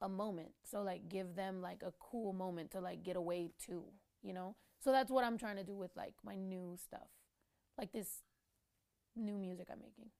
a 0.00 0.08
moment. 0.08 0.52
So 0.64 0.82
like 0.82 1.08
give 1.08 1.34
them 1.34 1.60
like 1.60 1.82
a 1.82 1.92
cool 1.98 2.32
moment 2.32 2.70
to 2.72 2.80
like 2.80 3.02
get 3.02 3.16
away 3.16 3.50
to, 3.66 3.84
you 4.22 4.32
know? 4.32 4.56
So 4.80 4.92
that's 4.92 5.10
what 5.10 5.24
I'm 5.24 5.38
trying 5.38 5.56
to 5.56 5.64
do 5.64 5.76
with 5.76 5.90
like 5.96 6.14
my 6.24 6.36
new 6.36 6.76
stuff. 6.82 7.08
Like 7.78 7.92
this 7.92 8.22
new 9.16 9.36
music 9.38 9.68
I'm 9.70 9.80
making. 9.80 10.10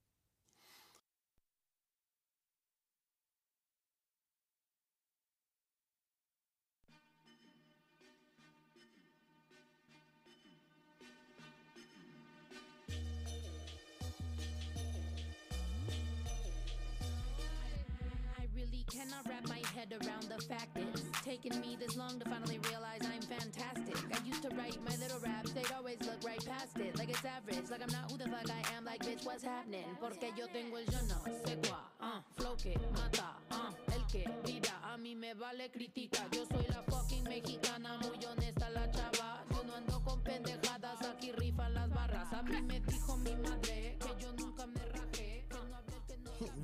Cannot 19.14 19.28
wrap 19.28 19.48
my 19.48 19.60
head 19.74 19.92
around 19.92 20.24
the 20.24 20.42
fact 20.44 20.76
it's 20.76 21.02
taken 21.24 21.60
me 21.60 21.76
this 21.78 21.96
long 21.96 22.18
to 22.18 22.28
finally 22.28 22.58
realize 22.70 23.00
I'm 23.02 23.22
fantastic. 23.22 23.96
I 24.12 24.26
used 24.26 24.42
to 24.42 24.48
write 24.56 24.78
my 24.84 24.96
little 24.96 25.18
raps, 25.20 25.52
they'd 25.52 25.72
always 25.76 25.98
look 26.00 26.18
right 26.24 26.44
past 26.46 26.78
it, 26.78 26.96
like 26.98 27.10
it's 27.10 27.24
average, 27.24 27.70
like 27.70 27.82
I'm 27.82 27.92
not 27.92 28.10
who 28.10 28.18
the 28.18 28.24
fuck 28.24 28.50
I 28.50 28.76
am, 28.76 28.84
like 28.84 29.00
bitch, 29.00 29.24
what's 29.24 29.44
happening? 29.44 29.84
Porque 30.00 30.32
yo 30.36 30.46
tengo 30.48 30.78
el 30.78 30.86
yo 30.86 30.98
no 31.08 31.16
sé 31.46 31.56
cuá, 31.62 31.80
uh, 32.00 32.20
flow 32.36 32.56
que 32.56 32.74
mata, 32.92 33.36
uh, 33.52 33.92
el 33.94 34.04
que 34.06 34.24
mira, 34.46 34.74
a 34.92 34.96
mí 34.96 35.14
me 35.14 35.34
vale 35.34 35.70
critica, 35.70 36.26
yo 36.32 36.44
soy 36.46 36.66
la 36.68 36.82
fucking 36.88 37.24
mexicana, 37.24 37.98
muy 37.98 38.24
honesta 38.24 38.70
la 38.70 38.90
chava, 38.90 39.44
yo 39.50 39.64
no 39.64 39.74
ando 39.74 40.02
con 40.02 40.22
pendejadas, 40.22 41.02
aquí 41.02 41.32
rifan 41.32 41.74
las 41.74 41.90
barras, 41.90 42.32
a 42.32 42.42
mí 42.42 42.62
me 42.62 42.80
dijo 42.80 43.03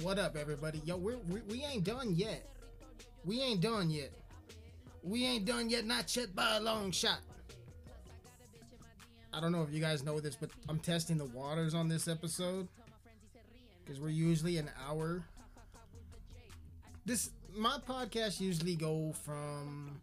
What 0.02 0.18
up, 0.18 0.34
everybody? 0.34 0.80
Yo, 0.86 0.96
we're, 0.96 1.18
we 1.28 1.40
we 1.42 1.62
ain't 1.62 1.84
done 1.84 2.14
yet. 2.14 2.48
We 3.26 3.42
ain't 3.42 3.60
done 3.60 3.90
yet. 3.90 4.10
We 5.02 5.26
ain't 5.26 5.44
done 5.44 5.68
yet. 5.68 5.84
Not 5.84 6.16
yet 6.16 6.34
by 6.34 6.56
a 6.56 6.60
long 6.60 6.90
shot. 6.90 7.18
I 9.34 9.40
don't 9.40 9.52
know 9.52 9.62
if 9.62 9.70
you 9.70 9.80
guys 9.80 10.02
know 10.02 10.18
this, 10.18 10.36
but 10.36 10.48
I'm 10.70 10.78
testing 10.78 11.18
the 11.18 11.26
waters 11.26 11.74
on 11.74 11.86
this 11.86 12.08
episode 12.08 12.66
because 13.84 14.00
we're 14.00 14.08
usually 14.08 14.56
an 14.56 14.70
hour. 14.88 15.22
This 17.04 17.30
my 17.54 17.76
podcast 17.86 18.40
usually 18.40 18.76
go 18.76 19.12
from 19.24 20.00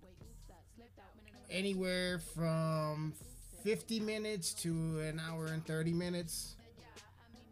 anywhere 1.49 2.19
from 2.19 3.13
50 3.63 3.99
minutes 4.01 4.53
to 4.55 4.69
an 4.99 5.19
hour 5.27 5.47
and 5.47 5.65
30 5.65 5.93
minutes. 5.93 6.56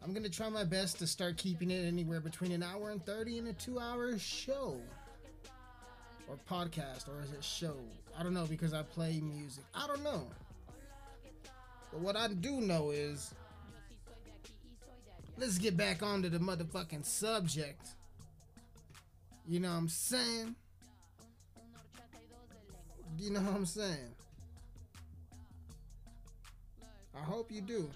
I'm 0.05 0.13
gonna 0.13 0.29
try 0.29 0.49
my 0.49 0.63
best 0.63 0.99
to 0.99 1.07
start 1.07 1.35
keeping 1.35 1.71
it 1.71 1.83
anywhere 1.83 2.19
between 2.19 2.51
an 2.51 2.61
hour 2.61 2.91
and 2.91 3.03
30 3.03 3.39
and 3.39 3.47
a 3.47 3.53
two 3.53 3.79
hour 3.79 4.15
show. 4.19 4.79
Or 6.27 6.37
podcast, 6.47 7.09
or 7.09 7.23
is 7.23 7.31
it 7.31 7.43
show? 7.43 7.75
I 8.17 8.21
don't 8.21 8.35
know 8.35 8.45
because 8.45 8.71
I 8.71 8.83
play 8.83 9.19
music. 9.19 9.63
I 9.73 9.87
don't 9.87 10.03
know. 10.03 10.27
But 11.91 12.01
what 12.01 12.15
I 12.15 12.27
do 12.27 12.61
know 12.61 12.91
is 12.91 13.33
let's 15.39 15.57
get 15.57 15.75
back 15.75 16.03
onto 16.03 16.29
the 16.29 16.37
motherfucking 16.37 17.03
subject. 17.03 17.87
You 19.47 19.59
know 19.59 19.69
what 19.69 19.77
I'm 19.77 19.89
saying? 19.89 20.55
You 23.17 23.31
know 23.31 23.39
what 23.39 23.55
I'm 23.55 23.65
saying? 23.65 24.13
I 27.15 27.23
hope 27.23 27.51
you 27.51 27.61
do. 27.61 27.89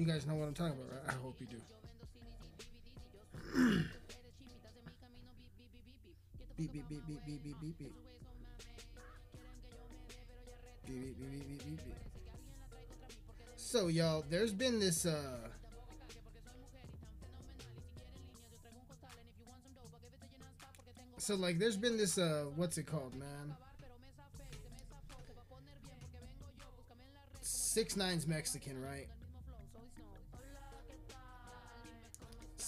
You 0.00 0.06
guys 0.06 0.26
know 0.26 0.34
what 0.34 0.48
I'm 0.48 0.54
talking 0.54 0.78
about, 0.80 0.90
right? 0.92 1.02
I 1.10 1.12
hope 1.22 1.36
you 1.40 1.46
do. 1.46 1.56
beep, 6.56 6.72
beep, 6.72 6.88
beep, 6.88 7.06
beep, 7.06 7.26
beep, 7.26 7.44
beep, 7.44 7.60
beep, 7.60 7.78
beep. 7.78 7.92
Beep, 10.86 11.02
beep, 11.04 11.20
beep, 11.20 11.48
beep, 11.48 11.64
beep, 11.66 11.84
beep. 11.84 11.96
So, 13.56 13.88
y'all, 13.88 14.24
there's 14.30 14.54
been 14.54 14.80
this, 14.80 15.04
uh, 15.04 15.36
so 21.18 21.34
like 21.34 21.58
there's 21.58 21.76
been 21.76 21.98
this 21.98 22.16
uh 22.16 22.46
what's 22.56 22.78
it 22.78 22.86
called 22.86 23.14
man 23.14 23.54
six 27.42 27.94
nines 27.98 28.26
mexican 28.26 28.80
right 28.80 29.06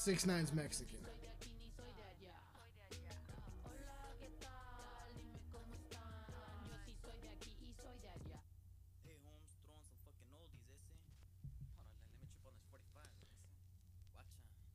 Six 0.02 0.26
Nine's 0.26 0.52
Mexican. 0.52 0.98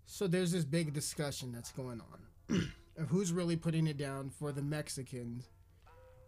So 0.05 0.28
there's 0.28 0.53
this 0.53 0.63
big 0.63 0.93
discussion 0.93 1.51
that's 1.51 1.71
going 1.71 2.01
on 2.49 2.71
of 2.97 3.09
who's 3.09 3.34
really 3.34 3.57
putting 3.57 3.86
it 3.88 3.97
down 3.97 4.30
for 4.30 4.53
the 4.53 4.61
Mexicans 4.61 5.49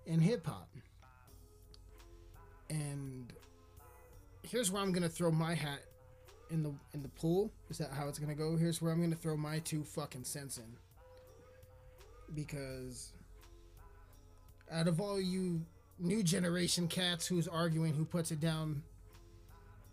in 0.07 0.19
hip 0.19 0.45
hop. 0.45 0.69
And 2.69 3.31
here's 4.43 4.69
where 4.69 4.81
I'm 4.81 4.91
gonna 4.91 5.07
throw 5.07 5.31
my 5.31 5.53
hat 5.53 5.79
in 6.49 6.63
the 6.63 6.73
in 6.93 7.01
the 7.01 7.09
pool. 7.09 7.51
Is 7.69 7.77
that 7.77 7.91
how 7.91 8.07
it's 8.07 8.19
gonna 8.19 8.35
go? 8.35 8.55
Here's 8.55 8.81
where 8.81 8.91
I'm 8.91 9.01
gonna 9.01 9.15
throw 9.15 9.37
my 9.37 9.59
two 9.59 9.83
fucking 9.83 10.23
cents 10.23 10.57
in. 10.57 10.77
Because 12.33 13.11
out 14.71 14.87
of 14.87 15.01
all 15.01 15.19
you 15.19 15.61
new 15.97 16.23
generation 16.23 16.87
cats 16.87 17.27
who's 17.27 17.47
arguing 17.47 17.93
who 17.93 18.05
puts 18.05 18.31
it 18.31 18.39
down 18.39 18.83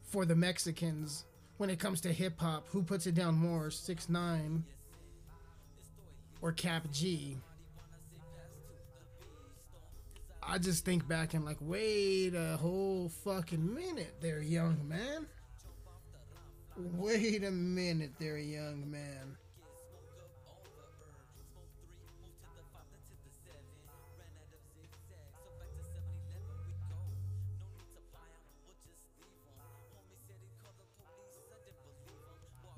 for 0.02 0.24
the 0.24 0.36
Mexicans 0.36 1.24
when 1.56 1.70
it 1.70 1.78
comes 1.78 2.00
to 2.02 2.12
hip 2.12 2.38
hop, 2.38 2.66
who 2.68 2.82
puts 2.82 3.06
it 3.06 3.14
down 3.14 3.34
more, 3.34 3.70
six 3.70 4.08
nine 4.08 4.64
or 6.42 6.52
Kap 6.52 6.90
G? 6.92 7.36
I 10.48 10.58
just 10.58 10.84
think 10.84 11.08
back 11.08 11.34
and 11.34 11.44
like, 11.44 11.56
wait 11.60 12.34
a 12.34 12.56
whole 12.56 13.08
fucking 13.24 13.74
minute 13.74 14.14
there, 14.20 14.40
young 14.40 14.76
man. 14.86 15.26
Wait 16.78 17.42
a 17.42 17.50
minute 17.50 18.12
there, 18.18 18.36
young 18.36 18.90
man. 18.90 19.34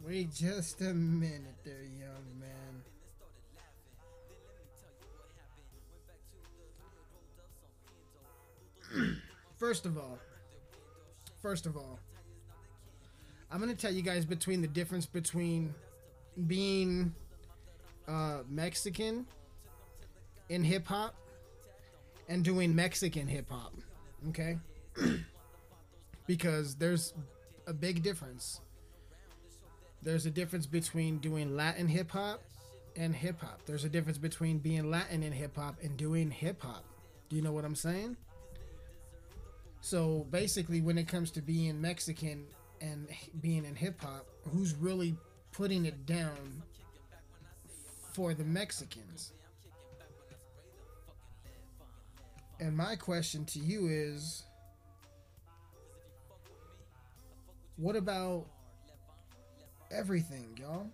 Wait 0.06 0.32
just 0.32 0.80
a 0.80 0.94
minute 0.94 1.56
there, 1.64 1.82
young 1.82 2.24
man. 2.38 2.82
first 9.58 9.86
of 9.86 9.98
all, 9.98 10.20
first 11.42 11.66
of 11.66 11.76
all, 11.76 11.98
I'm 13.50 13.60
gonna 13.60 13.74
tell 13.74 13.92
you 13.92 14.02
guys 14.02 14.24
between 14.24 14.60
the 14.60 14.68
difference 14.68 15.06
between 15.06 15.74
being 16.46 17.14
uh, 18.06 18.38
Mexican 18.48 19.26
in 20.48 20.62
hip 20.62 20.86
hop 20.86 21.14
and 22.28 22.44
doing 22.44 22.74
Mexican 22.74 23.26
hip 23.26 23.50
hop. 23.50 23.72
Okay, 24.28 24.58
because 26.26 26.74
there's 26.76 27.14
a 27.66 27.72
big 27.72 28.02
difference. 28.02 28.60
There's 30.02 30.26
a 30.26 30.30
difference 30.30 30.66
between 30.66 31.18
doing 31.18 31.56
Latin 31.56 31.88
hip 31.88 32.10
hop 32.10 32.42
and 32.96 33.14
hip 33.14 33.40
hop. 33.40 33.60
There's 33.64 33.84
a 33.84 33.88
difference 33.88 34.18
between 34.18 34.58
being 34.58 34.90
Latin 34.90 35.22
in 35.22 35.32
hip 35.32 35.56
hop 35.56 35.76
and 35.82 35.96
doing 35.96 36.30
hip 36.30 36.62
hop. 36.62 36.84
Do 37.28 37.36
you 37.36 37.42
know 37.42 37.52
what 37.52 37.64
I'm 37.64 37.74
saying? 37.74 38.16
So 39.80 40.26
basically, 40.30 40.80
when 40.80 40.98
it 40.98 41.08
comes 41.08 41.30
to 41.32 41.42
being 41.42 41.80
Mexican 41.80 42.46
and 42.80 43.08
being 43.40 43.64
in 43.64 43.74
hip 43.74 44.00
hop, 44.02 44.26
who's 44.52 44.74
really 44.74 45.16
putting 45.52 45.86
it 45.86 46.06
down 46.06 46.62
for 48.12 48.34
the 48.34 48.44
Mexicans? 48.44 49.32
And 52.60 52.76
my 52.76 52.96
question 52.96 53.44
to 53.46 53.58
you 53.60 53.86
is 53.88 54.42
what 57.76 57.94
about 57.94 58.46
everything, 59.92 60.58
y'all? 60.60 60.90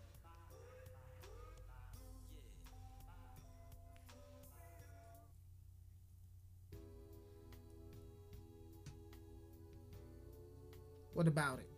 What 11.14 11.28
about 11.28 11.61
it? 11.61 11.74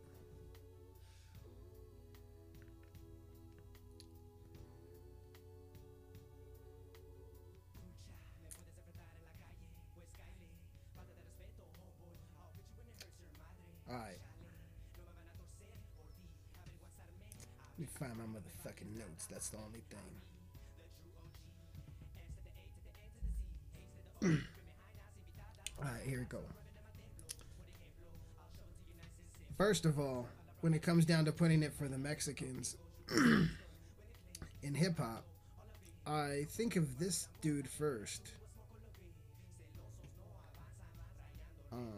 Let 17.79 17.81
me 17.81 17.89
find 17.99 18.17
my 18.17 18.25
motherfucking 18.25 18.97
notes. 18.97 19.27
That's 19.31 19.51
the 19.51 19.59
only 19.59 19.83
thing. 24.23 24.43
Alright, 25.79 26.03
here 26.07 26.21
we 26.21 26.25
go. 26.25 26.41
First 29.59 29.85
of 29.85 29.99
all, 29.99 30.27
when 30.63 30.73
it 30.73 30.81
comes 30.81 31.05
down 31.05 31.27
to 31.27 31.33
putting 31.33 31.63
it 31.63 31.75
for 31.75 31.87
the 31.87 31.99
Mexicans 31.99 32.79
in 34.63 34.75
hip 34.75 34.97
hop, 34.97 35.25
I 36.07 36.47
think 36.49 36.77
of 36.77 36.99
this 36.99 37.29
dude 37.43 37.69
first. 37.69 38.23
Um, 41.71 41.93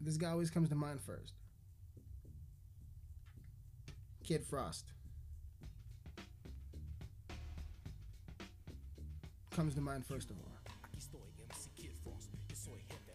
this 0.00 0.16
guy 0.16 0.30
always 0.30 0.50
comes 0.50 0.68
to 0.70 0.74
mind 0.74 1.00
first. 1.00 1.35
Kid 4.26 4.44
Frost. 4.44 4.84
Comes 9.52 9.74
to 9.76 9.80
mind 9.80 10.04
first 10.04 10.30
of 10.30 10.36
all. 10.36 10.52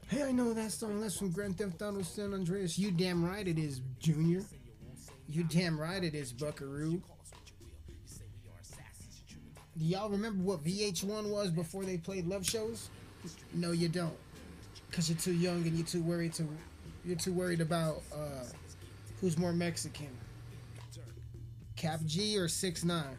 Hey, 0.07 0.23
I 0.23 0.31
know 0.31 0.53
that 0.53 0.71
song. 0.71 0.99
That's 0.99 1.17
from 1.17 1.31
Grand 1.31 1.57
Theft 1.57 1.81
Auto 1.81 2.01
San 2.01 2.33
Andreas. 2.33 2.77
You 2.77 2.91
damn 2.91 3.23
right 3.23 3.47
it 3.47 3.57
is, 3.57 3.81
Junior. 3.99 4.41
You 5.29 5.43
damn 5.43 5.79
right 5.79 6.03
it 6.03 6.15
is, 6.15 6.33
Buckaroo. 6.33 7.01
Do 9.77 9.85
y'all 9.85 10.09
remember 10.09 10.43
what 10.43 10.63
VH1 10.65 11.29
was 11.29 11.49
before 11.49 11.85
they 11.85 11.97
played 11.97 12.27
love 12.27 12.45
shows? 12.45 12.89
No, 13.53 13.71
you 13.71 13.87
don't, 13.87 14.15
cause 14.91 15.09
you're 15.09 15.17
too 15.17 15.33
young 15.33 15.65
and 15.65 15.77
you're 15.77 15.87
too 15.87 16.03
worried 16.03 16.33
to, 16.33 16.47
you're 17.05 17.15
too 17.15 17.33
worried 17.33 17.61
about 17.61 18.01
uh, 18.13 18.43
who's 19.21 19.37
more 19.37 19.53
Mexican, 19.53 20.09
Kap 21.81 21.99
G 22.05 22.37
or 22.37 22.47
Six 22.47 22.83
Nine. 22.83 23.17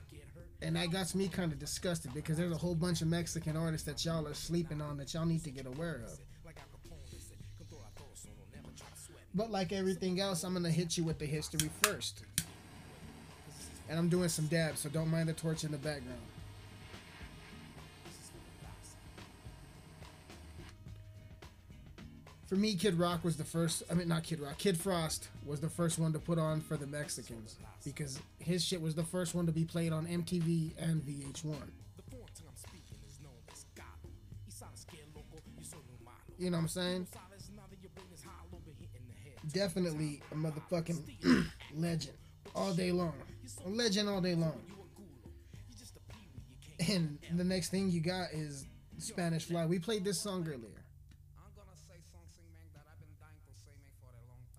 And 0.62 0.76
that 0.76 0.92
got 0.92 1.12
me 1.16 1.26
kind 1.26 1.52
of 1.52 1.58
disgusted 1.58 2.14
because 2.14 2.36
there's 2.36 2.52
a 2.52 2.56
whole 2.56 2.76
bunch 2.76 3.02
of 3.02 3.08
Mexican 3.08 3.56
artists 3.56 3.84
that 3.88 4.04
y'all 4.04 4.24
are 4.28 4.34
sleeping 4.34 4.80
on 4.80 4.96
that 4.98 5.12
y'all 5.12 5.26
need 5.26 5.42
to 5.42 5.50
get 5.50 5.66
aware 5.66 6.04
of. 6.06 6.16
But 9.34 9.50
like 9.50 9.72
everything 9.72 10.20
else, 10.20 10.44
I'm 10.44 10.52
gonna 10.52 10.70
hit 10.70 10.96
you 10.96 11.02
with 11.02 11.18
the 11.18 11.26
history 11.26 11.70
first. 11.82 12.22
And 13.88 13.98
I'm 13.98 14.08
doing 14.08 14.28
some 14.28 14.46
dabs, 14.46 14.80
so 14.80 14.88
don't 14.88 15.10
mind 15.10 15.28
the 15.28 15.32
torch 15.32 15.64
in 15.64 15.72
the 15.72 15.78
background. 15.78 16.20
For 22.53 22.59
me, 22.59 22.74
Kid 22.74 22.98
Rock 22.98 23.24
was 23.24 23.38
the 23.38 23.46
first. 23.46 23.82
I 23.90 23.94
mean, 23.94 24.09
not 24.09 24.24
Kid 24.24 24.38
Rock. 24.38 24.59
Kid 24.59 24.76
Frost 24.76 25.30
was 25.46 25.61
the 25.61 25.70
first 25.70 25.98
one 25.98 26.12
to 26.12 26.18
put 26.18 26.38
on 26.38 26.61
for 26.61 26.76
the 26.76 26.86
Mexicans 26.86 27.57
because 27.82 28.20
his 28.40 28.62
shit 28.62 28.78
was 28.78 28.94
the 28.94 29.05
first 29.05 29.34
one 29.34 29.46
to 29.46 29.53
be 29.53 29.64
played 29.64 29.90
on 29.90 30.07
MTV 30.07 30.72
and 30.76 31.00
VH1. 31.00 31.57
You 36.36 36.50
know 36.50 36.59
what 36.59 36.62
I'm 36.62 36.68
saying? 36.68 37.07
definitely 39.55 40.20
a 40.30 40.34
motherfucking 40.34 41.46
legend 41.74 42.18
all 42.55 42.74
day 42.74 42.92
long. 42.92 43.14
A 43.64 43.68
legend 43.70 44.11
all 44.11 44.20
day 44.20 44.34
long. 44.34 44.61
And 46.90 47.18
the 47.34 47.44
next 47.44 47.70
thing 47.70 47.90
you 47.90 48.03
got 48.03 48.30
is 48.34 48.66
Spanish 48.98 49.46
Fly. 49.46 49.64
We 49.64 49.78
played 49.78 50.05
this 50.05 50.20
song 50.20 50.46
earlier. 50.46 50.82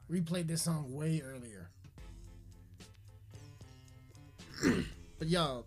We 0.09 0.21
played 0.21 0.47
this 0.47 0.61
song 0.61 0.93
way 0.93 1.21
earlier. 1.25 1.69
but 5.19 5.27
y'all, 5.27 5.65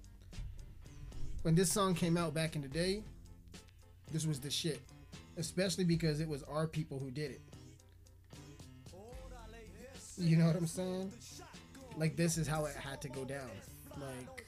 when 1.43 1.55
this 1.55 1.71
song 1.73 1.95
came 1.95 2.17
out 2.17 2.35
back 2.35 2.57
in 2.57 2.63
the 2.63 2.69
day, 2.69 3.03
this 4.13 4.27
was 4.27 4.41
the 4.41 4.51
shit. 4.51 4.81
Especially 5.37 5.85
because 5.85 6.21
it 6.21 6.29
was 6.29 6.43
our 6.45 6.67
people 6.67 6.99
who 6.99 7.11
did 7.11 7.31
it. 7.31 7.41
You 10.19 10.37
know 10.37 10.47
what 10.47 10.57
I'm 10.57 10.67
saying? 10.67 11.13
Like 11.97 12.17
this 12.17 12.39
is 12.39 12.47
how 12.47 12.65
it 12.65 12.75
had 12.75 13.03
to 13.03 13.09
go 13.09 13.25
down. 13.25 13.51
Like 13.99 14.47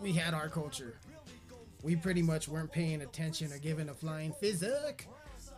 we 0.00 0.12
had 0.12 0.34
our 0.34 0.48
culture. 0.48 0.98
We 1.82 1.96
pretty 1.96 2.22
much 2.22 2.48
weren't 2.48 2.72
paying 2.72 3.02
attention 3.02 3.52
or 3.52 3.58
giving 3.58 3.88
a 3.88 3.94
flying 3.94 4.32
physic. 4.40 5.06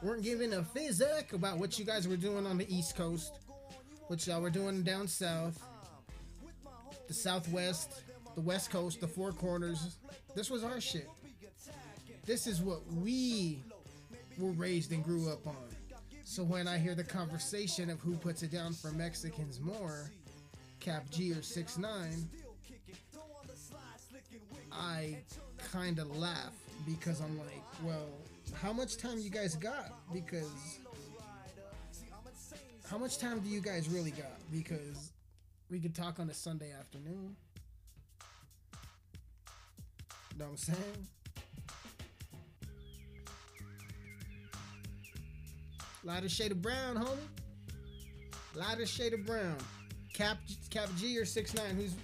Weren't 0.03 0.22
giving 0.22 0.55
a 0.55 0.62
physic 0.62 1.34
about 1.34 1.59
what 1.59 1.78
you 1.78 1.84
guys 1.84 2.09
were 2.09 2.16
doing 2.16 2.46
on 2.46 2.57
the 2.57 2.74
East 2.74 2.96
Coast, 2.96 3.34
what 4.07 4.26
y'all 4.26 4.40
were 4.40 4.48
doing 4.51 4.82
down 4.82 5.07
south, 5.07 5.62
the 7.07 7.12
Southwest, 7.12 8.03
the 8.34 8.40
West 8.40 8.70
Coast, 8.70 9.01
the 9.01 9.07
Four 9.07 9.32
Corners. 9.32 9.98
This 10.34 10.51
was 10.51 10.64
our 10.64 10.80
shit. 10.80 11.09
This 12.24 12.46
is 12.46 12.62
what 12.62 12.80
we 12.92 13.62
were 14.38 14.53
raised 14.53 14.92
and 14.92 15.05
grew 15.05 15.30
up 15.30 15.46
on. 15.46 15.68
So 16.24 16.44
when 16.44 16.66
I 16.66 16.78
hear 16.78 16.94
the 16.94 17.05
conversation 17.05 17.90
of 17.90 18.01
who 18.01 18.16
puts 18.16 18.42
it 18.42 18.51
down 18.51 18.72
for 18.72 18.92
Mexicans 18.92 19.61
more, 19.61 20.11
Kap 20.78 21.11
G 21.11 21.32
or 21.32 21.42
6 21.42 21.78
9 21.78 22.28
I 24.72 25.16
kind 25.72 25.98
of 25.98 26.16
laugh 26.16 26.55
because 26.86 27.20
I'm 27.20 27.38
like, 27.38 27.62
well, 27.84 28.09
how 28.55 28.72
much 28.72 28.96
time 28.96 29.18
you 29.18 29.30
guys 29.30 29.55
got? 29.57 29.92
Because 30.12 30.78
how 32.90 32.98
much 32.98 33.18
time 33.18 33.40
do 33.40 33.48
you 33.48 33.61
guys 33.61 33.88
really 33.88 34.11
got? 34.11 34.38
Because 34.53 35.12
we 35.70 35.78
could 35.78 35.94
talk 35.94 36.18
on 36.18 36.28
a 36.28 36.34
Sunday 36.34 36.72
afternoon. 36.72 37.36
Know 40.38 40.46
what 40.46 40.51
I'm 40.51 40.57
saying? 40.57 41.07
Lighter 46.03 46.28
shade 46.28 46.53
of 46.53 46.62
brown, 46.62 46.96
homie. 46.96 47.18
Lighter 48.55 48.86
shade 48.86 49.12
of 49.12 49.26
brown. 49.26 49.57
Kap 50.14 50.38
Kap 50.70 50.88
G 50.96 51.18
or 51.18 51.24
six 51.24 51.55
nine? 51.55 51.76
Who's 51.76 51.94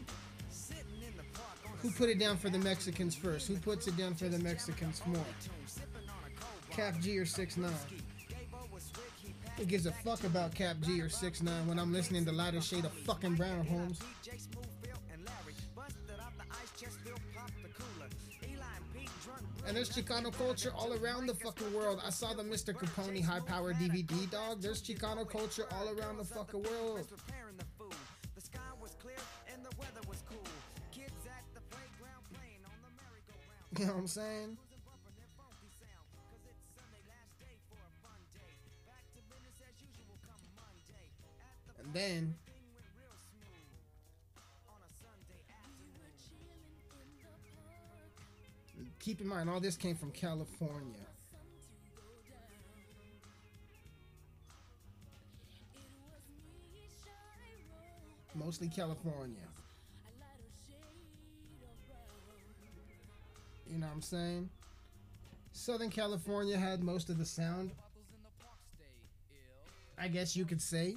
who 1.82 1.90
put 1.92 2.08
it 2.08 2.18
down 2.18 2.36
for 2.36 2.50
the 2.50 2.58
Mexicans 2.58 3.14
first? 3.14 3.48
Who 3.48 3.56
puts 3.56 3.86
it 3.86 3.96
down 3.96 4.14
for 4.14 4.28
the 4.28 4.38
Mexicans 4.38 5.02
more? 5.06 5.24
Kap 6.76 6.98
G 7.00 7.18
or 7.18 7.24
six 7.24 7.56
nine? 7.56 7.72
Who 9.56 9.64
gives 9.64 9.86
a 9.86 9.92
fuck 9.92 10.22
about 10.24 10.54
Kap 10.54 10.76
G 10.82 11.00
or 11.00 11.08
six 11.08 11.42
nine 11.42 11.66
when 11.66 11.78
I'm 11.78 11.90
listening 11.90 12.26
to 12.26 12.32
lighter 12.32 12.60
shade 12.60 12.84
of 12.84 12.92
fucking 12.92 13.36
brown, 13.36 13.64
Holmes? 13.64 13.98
And 19.66 19.74
there's 19.74 19.88
Chicano 19.88 20.30
culture 20.30 20.70
all 20.76 20.92
around 20.92 21.26
the 21.26 21.34
fucking 21.34 21.72
world. 21.72 22.02
I 22.06 22.10
saw 22.10 22.34
the 22.34 22.42
Mr. 22.42 22.74
Capone 22.74 23.24
high 23.24 23.40
power 23.40 23.72
DVD 23.72 24.30
dog. 24.30 24.60
There's 24.60 24.82
Chicano 24.82 25.26
culture 25.26 25.64
all 25.72 25.88
around 25.98 26.18
the 26.18 26.24
fucking 26.24 26.62
world. 26.62 27.06
You 33.78 33.84
know 33.86 33.92
what 33.92 33.98
I'm 33.98 34.06
saying? 34.06 34.58
Then 41.96 42.34
keep 49.00 49.20
in 49.20 49.26
mind 49.26 49.48
all 49.48 49.60
this 49.60 49.76
came 49.76 49.96
from 49.96 50.10
California. 50.10 50.98
Mostly 58.34 58.68
California. 58.68 59.36
You 63.66 63.78
know 63.78 63.86
what 63.86 63.94
I'm 63.94 64.02
saying? 64.02 64.50
Southern 65.52 65.88
California 65.88 66.58
had 66.58 66.82
most 66.82 67.08
of 67.08 67.16
the 67.16 67.24
sound. 67.24 67.70
I 69.98 70.08
guess 70.08 70.36
you 70.36 70.44
could 70.44 70.60
say. 70.60 70.96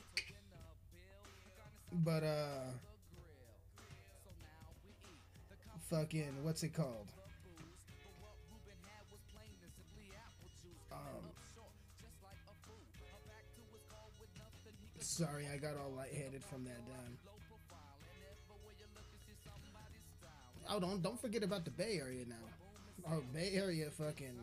But 1.91 2.23
uh 2.23 2.71
fucking 5.89 6.43
what's 6.43 6.63
it 6.63 6.73
called? 6.73 7.07
Um 10.91 10.99
Sorry, 14.99 15.47
I 15.53 15.57
got 15.57 15.75
all 15.77 15.91
lightheaded 15.95 16.43
from 16.43 16.63
that 16.65 16.85
down. 16.87 17.17
Oh, 20.69 20.79
don't 20.79 21.01
don't 21.01 21.19
forget 21.19 21.43
about 21.43 21.65
the 21.65 21.71
Bay 21.71 21.99
Area 21.99 22.25
now. 22.27 22.35
Oh, 23.11 23.23
Bay 23.33 23.51
Area, 23.53 23.89
fucking. 23.89 24.39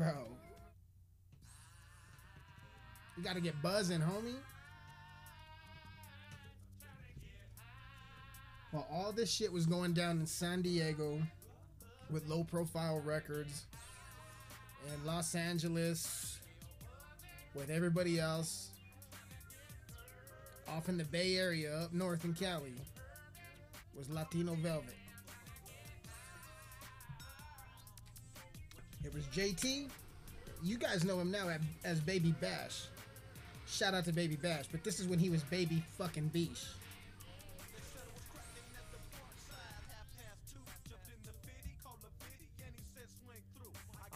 Bro, 0.00 0.14
you 3.18 3.22
gotta 3.22 3.42
get 3.42 3.60
buzzing, 3.60 4.00
homie. 4.00 4.38
While 8.70 8.86
all 8.90 9.12
this 9.12 9.30
shit 9.30 9.52
was 9.52 9.66
going 9.66 9.92
down 9.92 10.18
in 10.20 10.24
San 10.24 10.62
Diego 10.62 11.20
with 12.08 12.26
low 12.28 12.44
profile 12.44 13.02
records, 13.04 13.66
in 14.86 15.06
Los 15.06 15.34
Angeles 15.34 16.38
with 17.54 17.68
everybody 17.68 18.18
else, 18.18 18.70
off 20.66 20.88
in 20.88 20.96
the 20.96 21.04
Bay 21.04 21.36
Area 21.36 21.76
up 21.76 21.92
north 21.92 22.24
in 22.24 22.32
Cali, 22.32 22.72
was 23.94 24.08
Latino 24.08 24.54
Velvet. 24.54 24.99
It 29.04 29.14
was 29.14 29.24
JT. 29.26 29.88
You 30.62 30.78
guys 30.78 31.04
know 31.04 31.18
him 31.18 31.30
now 31.30 31.48
as 31.84 32.00
Baby 32.00 32.34
Bash. 32.40 32.82
Shout 33.66 33.94
out 33.94 34.04
to 34.04 34.12
Baby 34.12 34.36
Bash, 34.36 34.66
but 34.70 34.84
this 34.84 35.00
is 35.00 35.06
when 35.06 35.18
he 35.18 35.30
was 35.30 35.42
Baby 35.44 35.82
fucking 35.96 36.30
Beesh. 36.34 36.66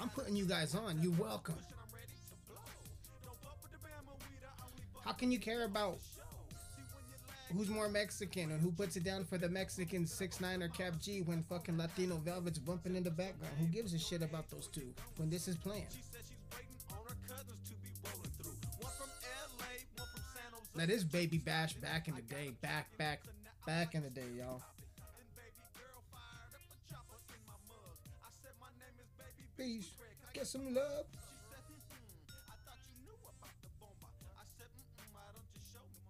I'm 0.01 0.11
putting 0.11 0.37
you 0.37 0.45
guys 0.45 0.75
on. 0.75 1.01
You're 1.03 1.13
welcome. 1.13 1.55
How 5.03 5.13
can 5.13 5.33
you 5.33 5.39
care 5.39 5.65
about 5.65 5.99
who's 7.55 7.69
more 7.69 7.89
Mexican 7.89 8.51
and 8.51 8.61
who 8.61 8.71
puts 8.73 8.97
it 8.97 9.05
down 9.05 9.25
for 9.25 9.39
the 9.39 9.49
Mexican 9.49 10.07
6 10.07 10.41
9 10.41 10.63
or 10.63 10.69
Kap 10.69 10.99
G 11.01 11.23
when 11.23 11.43
fucking 11.43 11.79
Latino 11.79 12.17
Velvet's 12.17 12.59
bumping 12.59 12.97
in 12.97 13.05
the 13.05 13.11
background? 13.11 13.55
Who 13.59 13.67
gives 13.67 13.95
a 13.95 13.99
shit 13.99 14.23
about 14.23 14.51
those 14.51 14.67
two 14.67 14.93
when 15.17 15.31
this 15.31 15.47
is 15.49 15.57
playing? 15.57 15.87
Now 20.77 20.87
this 20.87 21.05
baby 21.05 21.39
bash 21.39 21.75
back 21.75 22.09
in 22.09 22.17
the 22.17 22.23
day, 22.23 22.51
back, 22.61 22.97
back, 22.99 23.21
back 23.65 23.95
in 23.95 24.03
the 24.03 24.11
day, 24.11 24.23
y'all. 24.37 24.61
Peace. 29.57 29.91
Get 30.33 30.49
some 30.49 30.75
love. 30.75 31.07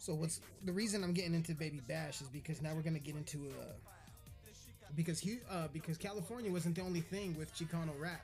So 0.04 0.12
what's 0.12 0.42
the 0.62 0.72
reason 0.72 1.02
I'm 1.02 1.14
getting 1.14 1.32
into 1.32 1.54
Baby 1.54 1.80
Bash 1.88 2.20
is 2.20 2.26
because 2.28 2.60
now 2.60 2.74
we're 2.74 2.82
gonna 2.82 2.98
get 2.98 3.16
into 3.16 3.38
uh 3.38 3.72
because 4.94 5.18
he 5.18 5.38
uh 5.50 5.68
because 5.72 5.96
California 5.96 6.52
wasn't 6.52 6.74
the 6.74 6.82
only 6.82 7.00
thing 7.00 7.34
with 7.38 7.54
Chicano 7.54 7.98
rap, 7.98 8.20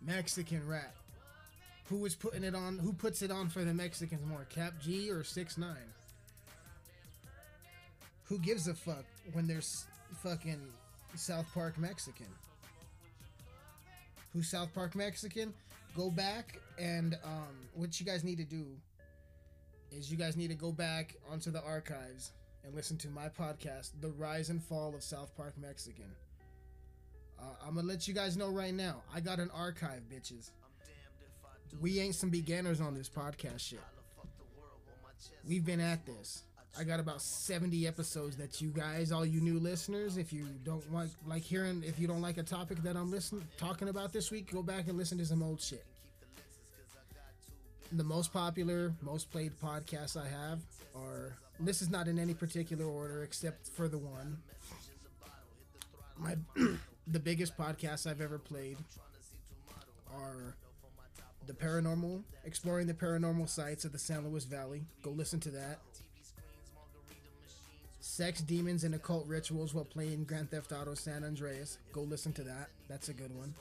Mexican 0.00 0.64
rap. 0.68 0.94
Who 1.88 1.96
was 1.96 2.14
putting 2.14 2.44
it 2.44 2.54
on? 2.54 2.78
Who 2.78 2.92
puts 2.92 3.20
it 3.20 3.32
on 3.32 3.48
for 3.48 3.64
the 3.64 3.74
Mexicans 3.74 4.24
more, 4.24 4.46
Kap 4.48 4.74
G 4.80 5.10
or 5.10 5.24
Six 5.24 5.58
Nine? 5.58 5.90
Who 8.26 8.38
gives 8.38 8.68
a 8.68 8.74
fuck 8.74 9.04
when 9.32 9.48
there's 9.48 9.86
fucking 10.22 10.60
South 11.16 11.46
Park 11.52 11.78
Mexican. 11.78 12.26
Who's 14.32 14.48
South 14.48 14.72
Park 14.72 14.94
Mexican? 14.94 15.52
Go 15.96 16.10
back 16.10 16.60
and 16.78 17.18
um, 17.24 17.56
what 17.74 17.98
you 17.98 18.06
guys 18.06 18.22
need 18.22 18.38
to 18.38 18.44
do 18.44 18.66
is 19.92 20.10
you 20.10 20.16
guys 20.16 20.36
need 20.36 20.48
to 20.48 20.54
go 20.54 20.72
back 20.72 21.14
onto 21.30 21.50
the 21.50 21.62
archives 21.62 22.32
and 22.64 22.74
listen 22.74 22.96
to 22.98 23.08
my 23.08 23.28
podcast, 23.28 23.90
The 24.00 24.10
Rise 24.10 24.50
and 24.50 24.62
Fall 24.62 24.94
of 24.94 25.02
South 25.02 25.34
Park 25.36 25.54
Mexican. 25.60 26.12
Uh, 27.38 27.44
I'm 27.66 27.74
gonna 27.74 27.86
let 27.86 28.06
you 28.06 28.14
guys 28.14 28.36
know 28.36 28.50
right 28.50 28.74
now. 28.74 29.02
I 29.14 29.20
got 29.20 29.38
an 29.38 29.50
archive, 29.54 30.02
bitches. 30.12 30.50
We 31.80 32.00
ain't 32.00 32.14
some 32.14 32.30
beginners 32.30 32.80
on 32.80 32.94
this 32.94 33.08
podcast 33.08 33.60
shit. 33.60 33.80
We've 35.46 35.64
been 35.64 35.80
at 35.80 36.04
this. 36.04 36.42
I 36.78 36.84
got 36.84 37.00
about 37.00 37.20
70 37.20 37.86
episodes 37.86 38.36
that 38.36 38.60
you 38.60 38.68
guys, 38.70 39.10
all 39.10 39.26
you 39.26 39.40
new 39.40 39.58
listeners, 39.58 40.16
if 40.16 40.32
you 40.32 40.46
don't 40.64 40.92
like 40.92 41.08
like 41.26 41.42
hearing, 41.42 41.82
if 41.84 41.98
you 41.98 42.06
don't 42.06 42.22
like 42.22 42.36
a 42.36 42.42
topic 42.42 42.82
that 42.82 42.96
I'm 42.96 43.10
listening 43.10 43.46
talking 43.56 43.88
about 43.88 44.12
this 44.12 44.30
week, 44.30 44.52
go 44.52 44.62
back 44.62 44.88
and 44.88 44.96
listen 44.96 45.18
to 45.18 45.26
some 45.26 45.42
old 45.42 45.60
shit. 45.60 45.84
The 47.92 48.04
most 48.04 48.32
popular, 48.32 48.94
most 49.02 49.30
played 49.30 49.52
podcasts 49.60 50.16
I 50.16 50.28
have 50.28 50.60
are. 50.94 51.36
This 51.58 51.82
is 51.82 51.90
not 51.90 52.08
in 52.08 52.18
any 52.18 52.34
particular 52.34 52.84
order 52.84 53.22
except 53.24 53.68
for 53.68 53.88
the 53.88 53.98
one. 53.98 54.38
My 56.16 56.36
the 57.06 57.18
biggest 57.18 57.58
podcasts 57.58 58.08
I've 58.08 58.20
ever 58.20 58.38
played 58.38 58.78
are 60.14 60.54
the 61.46 61.52
paranormal, 61.52 62.22
exploring 62.44 62.86
the 62.86 62.94
paranormal 62.94 63.48
sites 63.48 63.84
of 63.84 63.92
the 63.92 63.98
San 63.98 64.28
Luis 64.28 64.44
Valley. 64.44 64.84
Go 65.02 65.10
listen 65.10 65.40
to 65.40 65.50
that. 65.50 65.80
Sex, 68.00 68.40
demons, 68.40 68.84
and 68.84 68.94
occult 68.94 69.26
rituals 69.26 69.74
while 69.74 69.84
playing 69.84 70.24
Grand 70.24 70.50
Theft 70.50 70.72
Auto 70.72 70.94
San 70.94 71.24
Andreas. 71.24 71.78
Go 71.92 72.02
listen 72.02 72.32
to 72.34 72.42
that. 72.44 72.68
That's 72.88 73.08
a 73.08 73.12
good 73.12 73.34
one. 73.36 73.54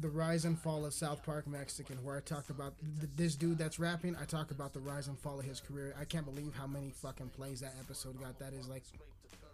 The 0.00 0.08
rise 0.08 0.46
and 0.46 0.58
fall 0.58 0.86
of 0.86 0.94
South 0.94 1.22
Park 1.24 1.46
Mexican, 1.46 2.02
where 2.02 2.16
I 2.16 2.20
talked 2.20 2.48
about 2.48 2.72
th- 3.00 3.10
this 3.16 3.34
dude 3.34 3.58
that's 3.58 3.78
rapping. 3.78 4.16
I 4.16 4.24
talk 4.24 4.50
about 4.50 4.72
the 4.72 4.80
rise 4.80 5.08
and 5.08 5.18
fall 5.18 5.38
of 5.38 5.44
his 5.44 5.60
career. 5.60 5.94
I 6.00 6.04
can't 6.04 6.24
believe 6.24 6.54
how 6.54 6.66
many 6.66 6.90
fucking 6.90 7.28
plays 7.30 7.60
that 7.60 7.74
episode 7.78 8.18
got. 8.18 8.38
That 8.38 8.54
is 8.54 8.66
like 8.66 8.84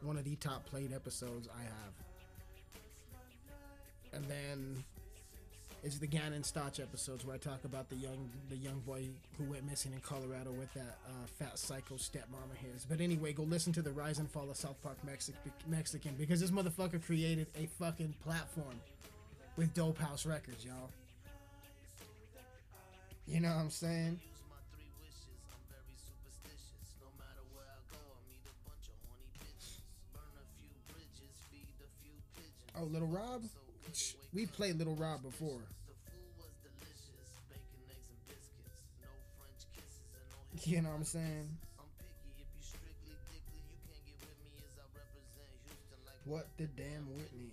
one 0.03 0.17
of 0.17 0.25
the 0.25 0.37
top 0.37 0.65
played 0.67 0.93
episodes 0.93 1.49
I 1.53 1.63
have. 1.63 1.95
And 4.13 4.25
then 4.27 4.85
it's 5.83 5.99
the 5.99 6.07
Gannon 6.07 6.43
Stauch 6.43 6.81
episodes 6.81 7.25
where 7.25 7.35
I 7.35 7.39
talk 7.39 7.65
about 7.65 7.89
the 7.89 7.97
young 7.97 8.31
the 8.49 8.57
young 8.57 8.81
boy 8.81 9.09
who 9.39 9.45
went 9.45 9.69
missing 9.69 9.93
in 9.93 10.01
Colorado 10.01 10.53
with 10.53 10.73
that 10.75 10.99
uh, 11.09 11.27
fat 11.39 11.59
psycho 11.59 11.95
stepmom 11.97 12.51
of 12.51 12.57
his. 12.59 12.85
But 12.85 13.01
anyway, 13.01 13.33
go 13.33 13.43
listen 13.43 13.73
to 13.75 13.83
the 13.83 13.93
rise 13.93 14.19
and 14.19 14.31
fall 14.31 14.49
of 14.51 14.57
South 14.57 14.81
Park 14.83 14.99
Mexi- 15.07 15.33
Mexican 15.67 16.15
because 16.17 16.41
this 16.41 16.51
motherfucker 16.51 17.05
created 17.05 17.49
a 17.57 17.67
fucking 17.67 18.15
platform 18.23 18.81
with 19.57 19.73
Dope 19.75 19.99
House 19.99 20.27
Records, 20.27 20.65
y'all. 20.65 20.91
You 23.27 23.41
know 23.41 23.49
what 23.49 23.57
I'm 23.57 23.71
saying? 23.71 24.21
Oh, 32.79 32.85
Lil 32.85 33.07
Rob? 33.07 33.43
We 34.35 34.47
played 34.47 34.79
Lil 34.79 34.95
Rob 34.95 35.23
before. 35.23 35.61
You 40.65 40.83
know 40.83 40.91
what 40.91 40.97
I'm 40.97 41.05
saying? 41.05 41.49
What 46.25 46.49
the 46.59 46.67
damn 46.67 47.07
Whitney? 47.09 47.53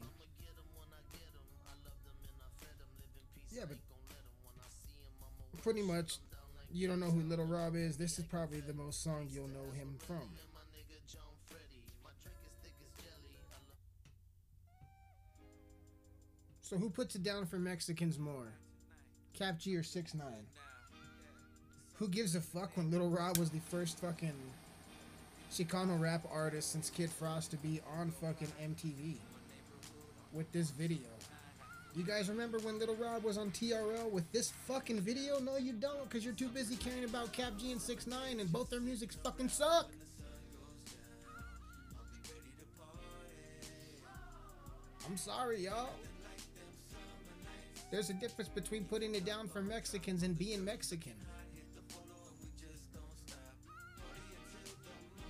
Yeah, 3.55 3.65
but 3.67 3.77
pretty 5.61 5.83
much, 5.83 6.17
you 6.71 6.87
don't 6.87 6.99
know 6.99 7.11
who 7.11 7.21
Lil 7.21 7.45
Rob 7.45 7.75
is. 7.75 7.97
This 7.97 8.17
is 8.17 8.25
probably 8.25 8.61
the 8.61 8.73
most 8.73 9.03
song 9.03 9.27
you'll 9.31 9.47
know 9.49 9.71
him 9.77 9.95
from. 10.07 10.27
So 16.61 16.77
who 16.77 16.89
puts 16.89 17.13
it 17.13 17.21
down 17.21 17.45
for 17.45 17.57
Mexicans 17.57 18.17
more? 18.17 18.47
Kap 19.37 19.59
G 19.59 19.75
or 19.75 19.83
6 19.83 20.15
9 20.15 20.25
Who 21.99 22.07
gives 22.07 22.35
a 22.35 22.41
fuck 22.41 22.75
when 22.75 22.89
Lil 22.89 23.09
Rob 23.09 23.37
was 23.37 23.51
the 23.51 23.59
first 23.59 23.99
fucking 23.99 24.33
Chicano 25.51 25.99
rap 25.99 26.25
artist 26.33 26.71
since 26.71 26.89
Kid 26.89 27.11
Frost 27.11 27.51
to 27.51 27.57
be 27.57 27.81
on 27.99 28.09
fucking 28.09 28.51
MTV 28.59 29.17
with 30.31 30.51
this 30.51 30.71
video? 30.71 30.97
You 31.95 32.03
guys 32.03 32.27
remember 32.27 32.57
when 32.59 32.79
Lil 32.79 32.95
Rob 32.95 33.23
was 33.23 33.37
on 33.37 33.51
TRL 33.51 34.09
with 34.09 34.29
this 34.31 34.51
fucking 34.67 34.99
video? 35.01 35.39
No, 35.39 35.57
you 35.57 35.73
don't, 35.73 36.03
because 36.05 36.25
you're 36.25 36.33
too 36.33 36.47
busy 36.47 36.75
caring 36.75 37.03
about 37.03 37.31
Kap 37.31 37.55
G 37.57 37.71
and 37.71 37.79
6 37.79 38.07
9 38.07 38.39
and 38.39 38.51
both 38.51 38.71
their 38.71 38.79
musics 38.79 39.15
fucking 39.23 39.49
suck. 39.49 39.91
I'm 45.07 45.17
sorry, 45.17 45.59
y'all. 45.59 45.89
There's 47.91 48.09
a 48.09 48.13
difference 48.13 48.49
between 48.49 48.85
putting 48.85 49.13
it 49.13 49.23
down 49.23 49.47
for 49.47 49.61
Mexicans 49.61 50.23
and 50.23 50.35
being 50.35 50.65
Mexican. 50.65 51.13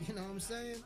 You 0.08 0.16
know 0.16 0.22
what 0.22 0.32
I'm 0.32 0.40
saying? 0.40 0.84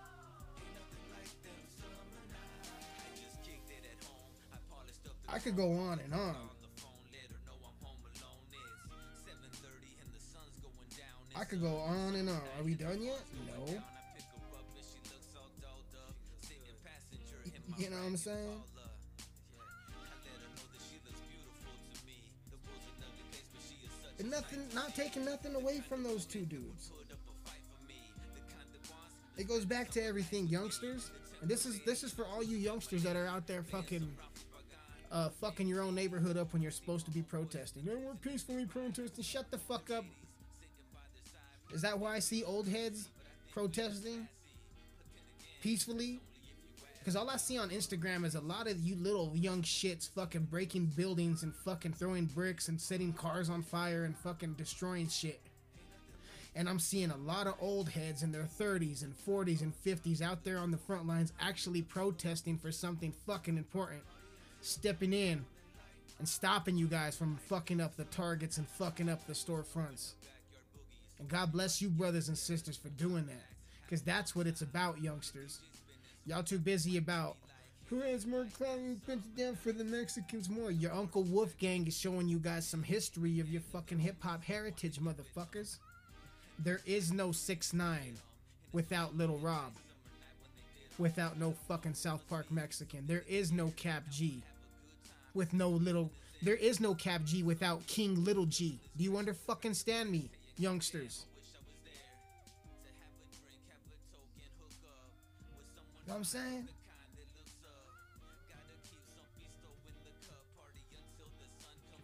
I 5.30 5.40
could 5.40 5.56
go 5.56 5.72
on 5.74 6.00
and 6.00 6.14
on. 6.14 6.36
I 11.36 11.44
could 11.44 11.62
go 11.62 11.76
on 11.78 12.16
and 12.16 12.30
on. 12.30 12.42
Are 12.58 12.64
we 12.64 12.74
done 12.74 13.02
yet? 13.02 13.22
No. 13.46 13.74
You 17.78 17.92
know 17.92 17.98
what 17.98 18.06
I'm 18.06 18.18
saying? 18.18 18.62
And 24.20 24.32
nothing, 24.32 24.60
not 24.74 24.96
taking 24.96 25.26
nothing 25.26 25.54
away 25.54 25.80
from 25.88 26.02
those 26.02 26.26
two 26.26 26.46
dudes. 26.46 26.92
It 29.38 29.48
goes 29.48 29.64
back 29.64 29.92
to 29.92 30.04
everything, 30.04 30.48
youngsters. 30.48 31.12
And 31.42 31.50
this 31.50 31.68
is 31.68 31.80
this 31.86 32.04
is 32.04 32.12
for 32.12 32.26
all 32.26 32.42
you 32.42 32.58
youngsters 32.58 33.04
that 33.04 33.16
are 33.16 33.28
out 33.28 33.46
there 33.46 33.62
fucking, 33.62 34.10
uh, 35.12 35.30
fucking 35.30 35.68
your 35.68 35.82
own 35.82 35.96
neighborhood 35.96 36.38
up 36.38 36.54
when 36.54 36.62
you're 36.62 36.72
supposed 36.72 37.06
to 37.06 37.12
be 37.12 37.22
protesting. 37.22 37.84
No, 37.86 37.94
we're 37.94 38.14
peacefully 38.16 38.66
protesting. 38.66 39.24
Shut 39.24 39.50
the 39.52 39.58
fuck 39.58 39.90
up. 39.90 40.06
Is 41.74 41.82
that 41.82 42.00
why 42.00 42.16
I 42.16 42.20
see 42.20 42.44
old 42.44 42.68
heads 42.68 43.10
protesting 43.54 44.28
peacefully? 45.62 46.20
Because 47.00 47.16
all 47.16 47.30
I 47.30 47.38
see 47.38 47.58
on 47.58 47.70
Instagram 47.70 48.26
is 48.26 48.36
a 48.36 48.42
lot 48.42 48.68
of 48.68 48.80
you 48.82 48.96
little 48.96 49.32
young 49.34 49.62
shits 49.62 50.10
fucking 50.10 50.44
breaking 50.44 50.88
buildings 50.88 51.44
and 51.44 51.56
fucking 51.56 51.94
throwing 51.94 52.26
bricks 52.26 52.68
and 52.68 52.80
setting 52.80 53.14
cars 53.14 53.50
on 53.50 53.64
fire 53.64 54.04
and 54.04 54.18
fucking 54.18 54.54
destroying 54.54 55.08
shit. 55.08 55.40
And 56.54 56.68
I'm 56.68 56.80
seeing 56.80 57.12
a 57.12 57.18
lot 57.18 57.48
of 57.48 57.54
old 57.62 57.88
heads 57.88 58.24
in 58.24 58.32
their 58.32 58.48
30s 58.60 59.04
and 59.04 59.14
40s 59.16 59.62
and 59.62 59.74
50s 59.86 60.22
out 60.22 60.44
there 60.44 60.58
on 60.58 60.72
the 60.72 60.78
front 60.78 61.08
lines 61.08 61.32
actually 61.40 61.82
protesting 61.82 62.58
for 62.58 62.72
something 62.72 63.14
fucking 63.26 63.58
important. 63.58 64.02
Stepping 64.62 65.14
in 65.14 65.46
and 66.20 66.28
stopping 66.28 66.78
you 66.78 66.88
guys 66.88 67.16
from 67.16 67.38
fucking 67.48 67.80
up 67.80 67.96
the 67.96 68.06
targets 68.06 68.58
and 68.58 68.68
fucking 68.68 69.10
up 69.10 69.26
the 69.28 69.34
storefronts. 69.34 70.14
And 71.20 71.28
God 71.28 71.52
bless 71.52 71.82
you, 71.82 71.90
brothers 71.90 72.28
and 72.28 72.38
sisters, 72.38 72.78
for 72.78 72.90
doing 72.90 73.26
that. 73.28 73.46
Because 73.86 74.02
that's 74.02 74.36
what 74.36 74.48
it's 74.48 74.62
about, 74.62 75.02
youngsters. 75.02 75.60
Y'all 76.26 76.44
too 76.44 76.60
busy 76.60 76.98
about 76.98 77.38
who 77.90 78.02
has 78.02 78.28
more 78.28 78.46
clown 78.58 79.00
put 79.06 79.16
it 79.16 79.38
down 79.38 79.56
for 79.56 79.72
the 79.72 79.84
Mexicans 79.84 80.50
more. 80.50 80.72
Your 80.72 80.92
Uncle 80.94 81.24
Wolfgang 81.24 81.88
is 81.88 81.98
showing 81.98 82.28
you 82.28 82.38
guys 82.38 82.68
some 82.68 82.84
history 82.84 83.40
of 83.40 83.50
your 83.50 83.62
fucking 83.62 84.00
hip 84.00 84.22
hop 84.22 84.44
heritage, 84.44 85.00
motherfuckers. 85.00 85.78
There 86.60 86.82
is 86.86 87.14
no 87.14 87.32
6 87.32 87.74
9 87.74 88.18
without 88.74 89.16
Lil 89.16 89.38
Rob. 89.38 89.72
Without 91.00 91.40
no 91.40 91.54
fucking 91.68 91.94
South 91.94 92.28
Park 92.28 92.52
Mexican. 92.52 93.06
There 93.06 93.24
is 93.28 93.52
no 93.52 93.72
Kap 93.76 94.04
G. 94.10 94.42
With 95.34 95.54
no 95.54 95.70
little 95.70 96.12
there 96.42 96.56
is 96.56 96.80
no 96.80 96.94
Kap 96.94 97.24
G 97.24 97.44
without 97.44 97.86
King 97.88 98.24
Lil 98.24 98.46
G. 98.46 98.80
Do 98.96 99.04
you 99.04 99.18
under 99.18 99.34
fucking 99.34 99.74
stand 99.74 100.12
me, 100.12 100.30
youngsters? 100.58 101.26
know 106.08 106.14
what 106.14 106.20
I'm 106.20 106.24
saying? 106.24 106.68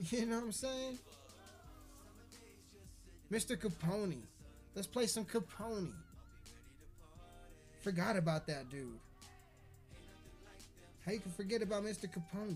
You 0.10 0.26
know 0.26 0.36
what 0.36 0.46
I'm 0.46 0.52
saying? 0.52 1.00
Mr. 3.32 3.58
Capone, 3.58 4.18
Let's 4.76 4.88
play 4.88 5.08
some 5.08 5.24
Capone. 5.24 5.94
Forgot 7.84 8.16
about 8.16 8.48
that 8.48 8.70
dude. 8.70 8.98
How 11.06 11.12
you 11.12 11.20
can 11.20 11.32
forget 11.34 11.62
about 11.62 11.84
Mr. 11.84 12.08
Capone? 12.08 12.56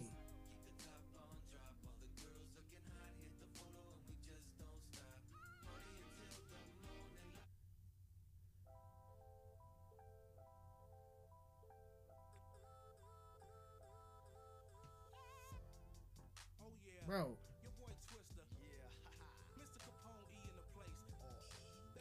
Bro. 17.06 17.28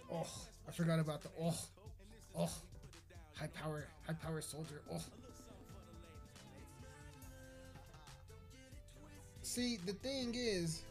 Oh, 0.08 0.24
I 0.68 0.70
forgot 0.70 1.00
about 1.00 1.20
the 1.20 1.28
oh, 1.40 1.58
oh, 2.38 2.48
high 3.38 3.48
power, 3.48 3.86
high 4.06 4.14
power 4.14 4.40
soldier. 4.40 4.80
Oh. 4.92 5.02
See, 9.42 9.78
the 9.86 9.92
thing 9.92 10.34
is, 10.36 10.82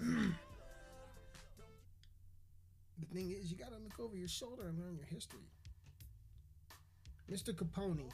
the 0.00 0.34
thing 3.12 3.30
is, 3.30 3.50
you 3.50 3.56
gotta 3.56 3.76
look 3.82 3.98
over 3.98 4.16
your 4.16 4.28
shoulder 4.28 4.68
and 4.68 4.78
learn 4.78 4.96
your 4.96 5.06
history. 5.06 5.40
Mr. 7.30 7.54
Capone 7.54 8.10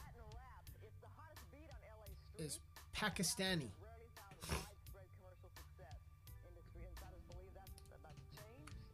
is 2.38 2.60
Pakistani. 2.96 3.68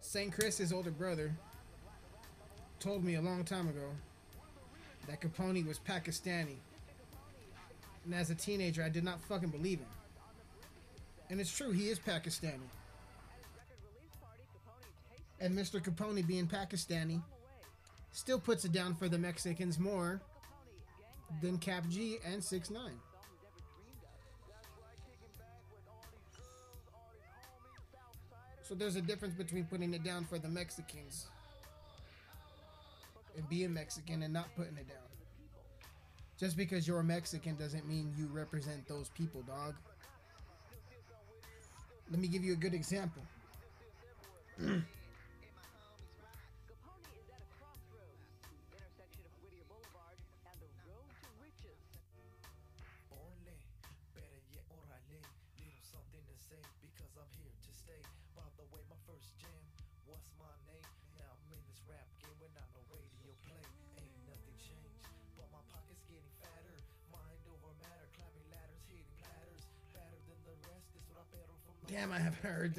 St. 0.00 0.32
Chris, 0.32 0.58
his 0.58 0.72
older 0.72 0.90
brother, 0.90 1.32
told 2.80 3.04
me 3.04 3.16
a 3.16 3.20
long 3.20 3.44
time 3.44 3.68
ago 3.68 3.90
that 5.06 5.20
Capone 5.20 5.66
was 5.66 5.78
Pakistani. 5.78 6.56
And 8.06 8.14
as 8.14 8.30
a 8.30 8.34
teenager, 8.34 8.82
I 8.82 8.88
did 8.88 9.04
not 9.04 9.20
fucking 9.20 9.50
believe 9.50 9.78
him. 9.78 9.86
And 11.28 11.40
it's 11.40 11.54
true, 11.54 11.72
he 11.72 11.90
is 11.90 11.98
Pakistani. 11.98 12.68
And 15.40 15.56
Mr. 15.56 15.78
Capone, 15.82 16.26
being 16.26 16.46
Pakistani, 16.46 17.22
still 18.12 18.40
puts 18.40 18.64
it 18.64 18.72
down 18.72 18.94
for 18.94 19.08
the 19.08 19.18
Mexicans 19.18 19.78
more 19.78 20.20
than 21.42 21.58
Kap 21.58 21.86
G 21.88 22.18
and 22.24 22.42
6 22.42 22.70
9 22.70 22.82
So 28.62 28.74
there's 28.74 28.96
a 28.96 29.02
difference 29.02 29.34
between 29.34 29.64
putting 29.64 29.92
it 29.94 30.02
down 30.02 30.24
for 30.24 30.38
the 30.38 30.48
Mexicans 30.48 31.26
and 33.36 33.48
being 33.48 33.72
Mexican 33.72 34.22
and 34.22 34.32
not 34.32 34.54
putting 34.56 34.76
it 34.76 34.88
down. 34.88 34.98
Just 36.38 36.56
because 36.56 36.88
you're 36.88 37.02
Mexican 37.02 37.56
doesn't 37.56 37.86
mean 37.86 38.14
you 38.16 38.26
represent 38.26 38.88
those 38.88 39.10
people, 39.10 39.42
dog. 39.42 39.74
Let 42.10 42.18
me 42.18 42.28
give 42.28 42.42
you 42.42 42.54
a 42.54 42.56
good 42.56 42.74
example. 42.74 43.22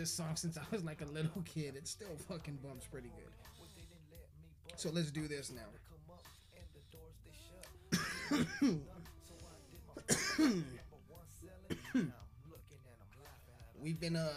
this 0.01 0.11
song 0.11 0.35
since 0.35 0.57
I 0.57 0.63
was 0.71 0.83
like 0.83 1.01
a 1.01 1.05
little 1.05 1.43
kid. 1.45 1.75
It 1.75 1.87
still 1.87 2.15
fucking 2.27 2.57
bumps 2.63 2.87
pretty 2.87 3.09
good. 3.09 3.29
So 4.75 4.89
let's 4.89 5.11
do 5.11 5.27
this 5.27 5.51
now. 5.51 5.61
We've 13.79 13.99
been 13.99 14.15
uh 14.15 14.33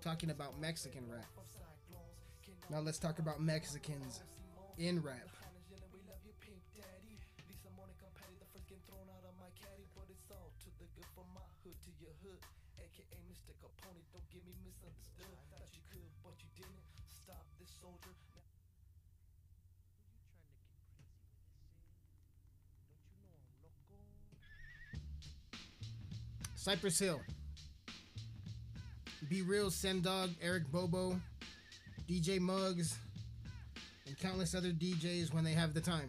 talking 0.00 0.30
about 0.30 0.60
Mexican 0.60 1.02
rap. 1.10 1.26
Now 2.70 2.78
let's 2.78 2.98
talk 2.98 3.18
about 3.18 3.40
Mexicans 3.40 4.22
in 4.78 5.02
rap. 5.02 5.28
Cypress 26.54 26.98
Hill. 26.98 27.20
B-Real, 29.28 29.70
Sendog, 29.70 30.30
Eric 30.40 30.70
Bobo, 30.70 31.20
DJ 32.08 32.40
Muggs, 32.40 32.96
and 34.06 34.18
countless 34.18 34.54
other 34.54 34.70
DJs 34.70 35.34
when 35.34 35.44
they 35.44 35.52
have 35.52 35.74
the 35.74 35.80
time. 35.80 36.08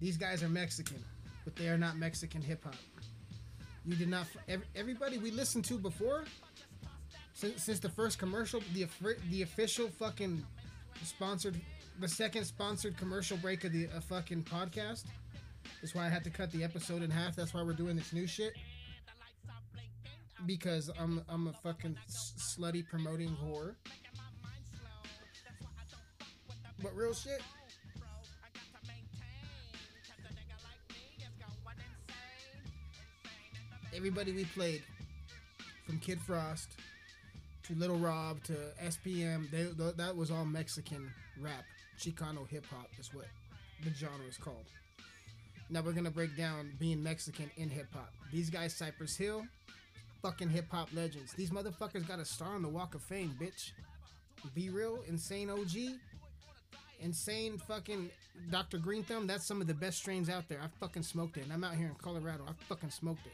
These 0.00 0.16
guys 0.18 0.42
are 0.42 0.48
Mexican, 0.48 1.02
but 1.44 1.56
they 1.56 1.68
are 1.68 1.78
not 1.78 1.96
Mexican 1.96 2.42
hip 2.42 2.64
hop. 2.64 2.74
You 3.86 3.94
did 3.96 4.08
not. 4.08 4.26
ev- 4.48 4.64
Everybody 4.74 5.18
we 5.18 5.30
listened 5.30 5.64
to 5.66 5.78
before, 5.78 6.24
since, 7.44 7.62
since 7.62 7.78
the 7.78 7.88
first 7.88 8.18
commercial, 8.18 8.62
the 8.72 8.86
the 9.30 9.42
official 9.42 9.88
fucking 9.88 10.44
sponsored, 11.02 11.60
the 12.00 12.08
second 12.08 12.44
sponsored 12.44 12.96
commercial 12.96 13.36
break 13.36 13.64
of 13.64 13.72
the 13.72 13.88
uh, 13.94 14.00
fucking 14.00 14.44
podcast. 14.44 15.04
That's 15.80 15.94
why 15.94 16.06
I 16.06 16.08
had 16.08 16.24
to 16.24 16.30
cut 16.30 16.50
the 16.52 16.64
episode 16.64 17.02
in 17.02 17.10
half. 17.10 17.36
That's 17.36 17.52
why 17.52 17.62
we're 17.62 17.72
doing 17.72 17.96
this 17.96 18.12
new 18.12 18.26
shit. 18.26 18.54
Because 20.46 20.90
I'm 20.98 21.22
I'm 21.28 21.48
a 21.48 21.52
fucking 21.52 21.96
slutty 22.08 22.86
promoting 22.86 23.36
whore. 23.44 23.74
But 26.82 26.94
real 26.94 27.14
shit. 27.14 27.40
Everybody 33.94 34.32
we 34.32 34.44
played, 34.44 34.82
from 35.86 35.98
Kid 35.98 36.20
Frost 36.20 36.68
to 37.64 37.74
Lil 37.74 37.96
Rob 37.96 38.42
to 38.44 38.52
SPM, 38.82 39.50
they, 39.50 39.64
th- 39.64 39.96
that 39.96 40.16
was 40.16 40.30
all 40.30 40.44
Mexican 40.44 41.10
rap. 41.40 41.64
Chicano 41.98 42.48
hip 42.48 42.66
hop 42.66 42.88
is 42.98 43.12
what 43.14 43.26
the 43.84 43.90
genre 43.90 44.26
is 44.28 44.36
called. 44.36 44.66
Now 45.70 45.80
we're 45.80 45.92
gonna 45.92 46.10
break 46.10 46.36
down 46.36 46.72
being 46.78 47.02
Mexican 47.02 47.50
in 47.56 47.70
hip 47.70 47.86
hop. 47.92 48.12
These 48.32 48.50
guys, 48.50 48.74
Cypress 48.74 49.16
Hill, 49.16 49.46
fucking 50.22 50.50
hip 50.50 50.66
hop 50.70 50.88
legends. 50.94 51.32
These 51.32 51.50
motherfuckers 51.50 52.06
got 52.06 52.18
a 52.18 52.24
star 52.24 52.54
on 52.54 52.62
the 52.62 52.68
Walk 52.68 52.94
of 52.94 53.02
Fame, 53.02 53.34
bitch. 53.40 53.72
B-Real, 54.54 54.98
insane 55.08 55.48
OG, 55.48 55.96
insane 57.00 57.56
fucking 57.66 58.10
Dr. 58.50 58.78
Green 58.78 59.02
Thumb. 59.02 59.26
That's 59.26 59.46
some 59.46 59.60
of 59.62 59.66
the 59.66 59.74
best 59.74 59.98
strains 59.98 60.28
out 60.28 60.48
there. 60.48 60.60
I 60.62 60.66
fucking 60.80 61.02
smoked 61.02 61.38
it, 61.38 61.44
and 61.44 61.52
I'm 61.52 61.64
out 61.64 61.76
here 61.76 61.86
in 61.86 61.94
Colorado. 61.94 62.44
I 62.46 62.52
fucking 62.68 62.90
smoked 62.90 63.26
it. 63.26 63.32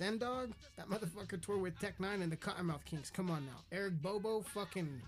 Sen 0.00 0.16
Dog, 0.16 0.54
that 0.78 0.88
motherfucker 0.88 1.38
toured 1.42 1.60
with 1.60 1.78
Tech 1.78 1.98
N9ne 1.98 2.22
and 2.22 2.32
the 2.32 2.36
Kottonmouth 2.36 2.86
Kings. 2.86 3.10
Come 3.10 3.30
on 3.30 3.44
now, 3.44 3.58
Eric 3.70 4.00
Bobo, 4.00 4.40
fucking 4.40 5.02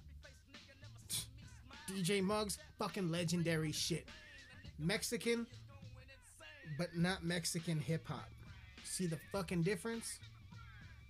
DJ 1.89 2.23
Muggs, 2.23 2.59
fucking 2.79 3.11
legendary 3.11 3.73
shit. 3.73 4.07
Mexican, 4.79 5.47
but 6.77 6.95
not 6.95 7.25
Mexican 7.25 7.81
hip 7.81 8.07
hop. 8.07 8.29
See 8.85 9.07
the 9.07 9.17
fucking 9.33 9.63
difference? 9.63 10.19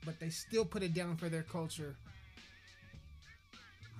But 0.06 0.20
they 0.20 0.28
still 0.28 0.64
put 0.64 0.84
it 0.84 0.94
down 0.94 1.16
for 1.16 1.28
their 1.28 1.42
culture 1.42 1.96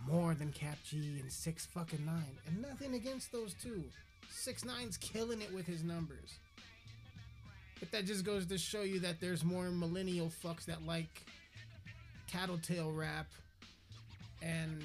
more 0.09 0.35
than 0.35 0.53
Kap 0.53 0.79
G 0.85 1.19
and 1.21 1.33
Six 1.33 1.67
fucking 1.67 2.07
Nine. 2.07 2.39
And 2.47 2.63
nothing 2.63 2.95
against 2.95 3.33
those 3.33 3.53
two. 3.61 3.83
Six 4.31 4.65
Nine's 4.65 4.97
killing 4.97 5.43
it 5.43 5.53
with 5.53 5.67
his 5.67 5.83
numbers. 5.83 6.39
But 7.83 7.91
that 7.91 8.07
just 8.07 8.25
goes 8.25 8.47
to 8.47 8.59
show 8.59 8.83
you 8.83 9.01
that 9.01 9.21
there's 9.21 9.43
more 9.43 9.69
millennial 9.69 10.31
fucks 10.45 10.67
that 10.67 10.87
like 10.87 11.27
tattletale 12.29 12.93
rap 12.93 13.27
and 14.41 14.85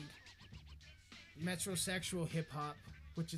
metrosexual 1.39 2.27
hip 2.27 2.49
hop, 2.51 2.75
which 3.13 3.35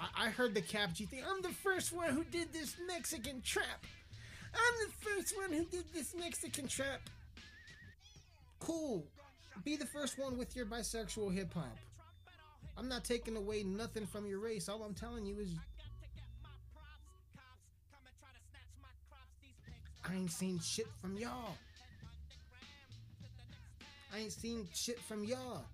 I, 0.00 0.28
I 0.28 0.30
heard 0.30 0.54
the 0.54 0.62
Kap 0.62 0.94
G 0.94 1.04
thing. 1.04 1.20
I'm 1.28 1.42
the 1.42 1.50
first 1.50 1.92
one 1.92 2.08
who 2.08 2.24
did 2.24 2.54
this 2.54 2.76
Mexican 2.88 3.42
trap. 3.42 3.84
I'm 4.54 4.88
the 4.88 5.10
first 5.10 5.36
one 5.36 5.52
who 5.52 5.64
did 5.66 5.84
this 5.92 6.14
Mexican 6.18 6.66
trap. 6.66 7.02
Cool. 8.60 9.04
Be 9.62 9.76
the 9.76 9.84
first 9.84 10.18
one 10.18 10.38
with 10.38 10.56
your 10.56 10.64
bisexual 10.64 11.34
hip 11.34 11.52
hop. 11.52 11.76
I'm 12.78 12.88
not 12.88 13.04
taking 13.04 13.36
away 13.36 13.62
nothing 13.62 14.06
from 14.06 14.24
your 14.24 14.38
race. 14.38 14.70
All 14.70 14.82
I'm 14.84 14.94
telling 14.94 15.26
you 15.26 15.38
is 15.38 15.50
I 20.08 20.14
ain't 20.14 20.30
seen 20.30 20.60
shit 20.60 20.86
from 21.00 21.16
y'all. 21.16 21.56
I 24.12 24.18
ain't 24.18 24.32
seen 24.32 24.68
shit 24.72 25.00
from 25.00 25.24
y'all. 25.24 25.64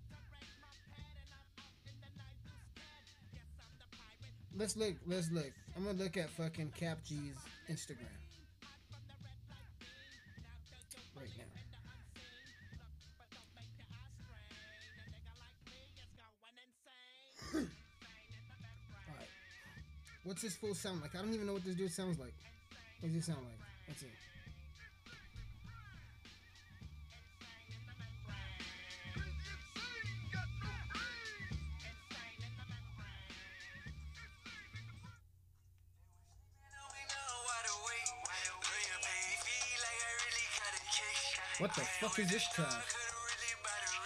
Let's 4.57 4.77
look. 4.77 4.95
Let's 5.07 5.31
look. 5.31 5.51
I'm 5.77 5.85
gonna 5.85 5.99
look 5.99 6.17
at 6.17 6.31
fucking 6.31 6.73
Kap 6.77 6.99
G's 7.05 7.37
Instagram 7.71 8.07
right 11.21 11.31
now. 11.37 11.45
Alright. 19.09 19.29
What's 20.25 20.43
his 20.43 20.57
full 20.57 20.75
sound 20.75 21.03
like? 21.03 21.15
I 21.15 21.19
don't 21.19 21.35
even 21.35 21.47
know 21.47 21.55
what 21.55 21.65
this 21.65 21.75
dude 21.75 21.93
sounds 21.93 22.19
like. 22.19 22.35
What 23.01 23.13
does 23.13 23.15
he 23.15 23.21
sound 23.21 23.45
like? 23.45 23.70
Let's 23.91 24.03
see. 24.03 24.07
What 41.59 41.75
the 41.75 41.81
fuck 41.81 42.17
is 42.21 42.31
this 42.31 42.49
track? 42.55 42.69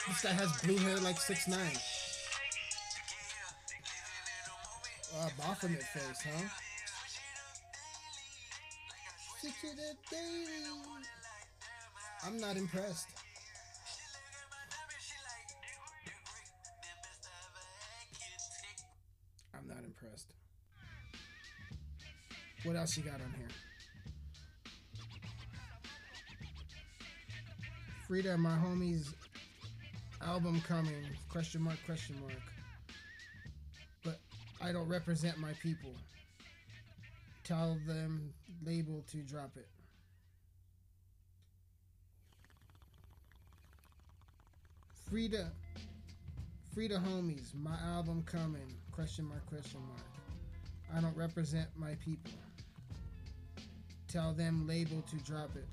This 0.08 0.22
guy 0.22 0.32
has 0.32 0.62
blue 0.62 0.78
hair 0.78 0.96
like 1.00 1.20
six 1.20 1.46
nine. 1.46 1.60
Uh, 5.14 5.28
Baphomet 5.38 5.82
face, 5.82 6.22
huh? 6.24 6.63
I'm 12.24 12.38
not 12.40 12.56
impressed. 12.56 13.08
I'm 19.54 19.68
not 19.68 19.84
impressed. 19.84 20.32
What 22.64 22.76
else 22.76 22.96
you 22.96 23.02
got 23.02 23.14
on 23.14 23.34
here? 23.36 23.48
Frida, 28.08 28.38
my 28.38 28.56
homie's 28.56 29.12
album 30.22 30.62
coming. 30.66 31.04
Question 31.30 31.60
mark, 31.60 31.76
question 31.84 32.16
mark. 32.20 32.40
But 34.02 34.20
I 34.62 34.72
don't 34.72 34.88
represent 34.88 35.36
my 35.38 35.52
people. 35.62 35.94
Tell 37.44 37.78
them 37.86 38.32
label 38.64 39.04
to 39.10 39.18
drop 39.18 39.50
it. 39.56 39.68
Frida, 45.10 45.52
Frida 46.74 46.98
homies, 46.98 47.54
my 47.54 47.76
album 47.94 48.24
coming. 48.24 48.66
Question 48.90 49.26
mark, 49.26 49.44
question 49.46 49.80
mark. 49.86 50.00
I 50.96 51.00
don't 51.02 51.14
represent 51.14 51.68
my 51.76 51.94
people. 52.02 52.32
Tell 54.08 54.32
them 54.32 54.66
label 54.66 55.02
to 55.10 55.16
drop 55.18 55.50
it. 55.54 55.68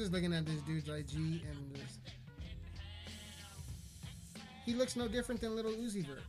Just 0.00 0.12
looking 0.12 0.32
at 0.32 0.46
this 0.46 0.62
dude's 0.62 0.88
IG 0.88 1.14
and 1.14 1.78
he 4.64 4.72
looks 4.72 4.96
no 4.96 5.06
different 5.06 5.42
than 5.42 5.54
Lil 5.54 5.64
Uzi 5.64 6.06
Vert. 6.06 6.22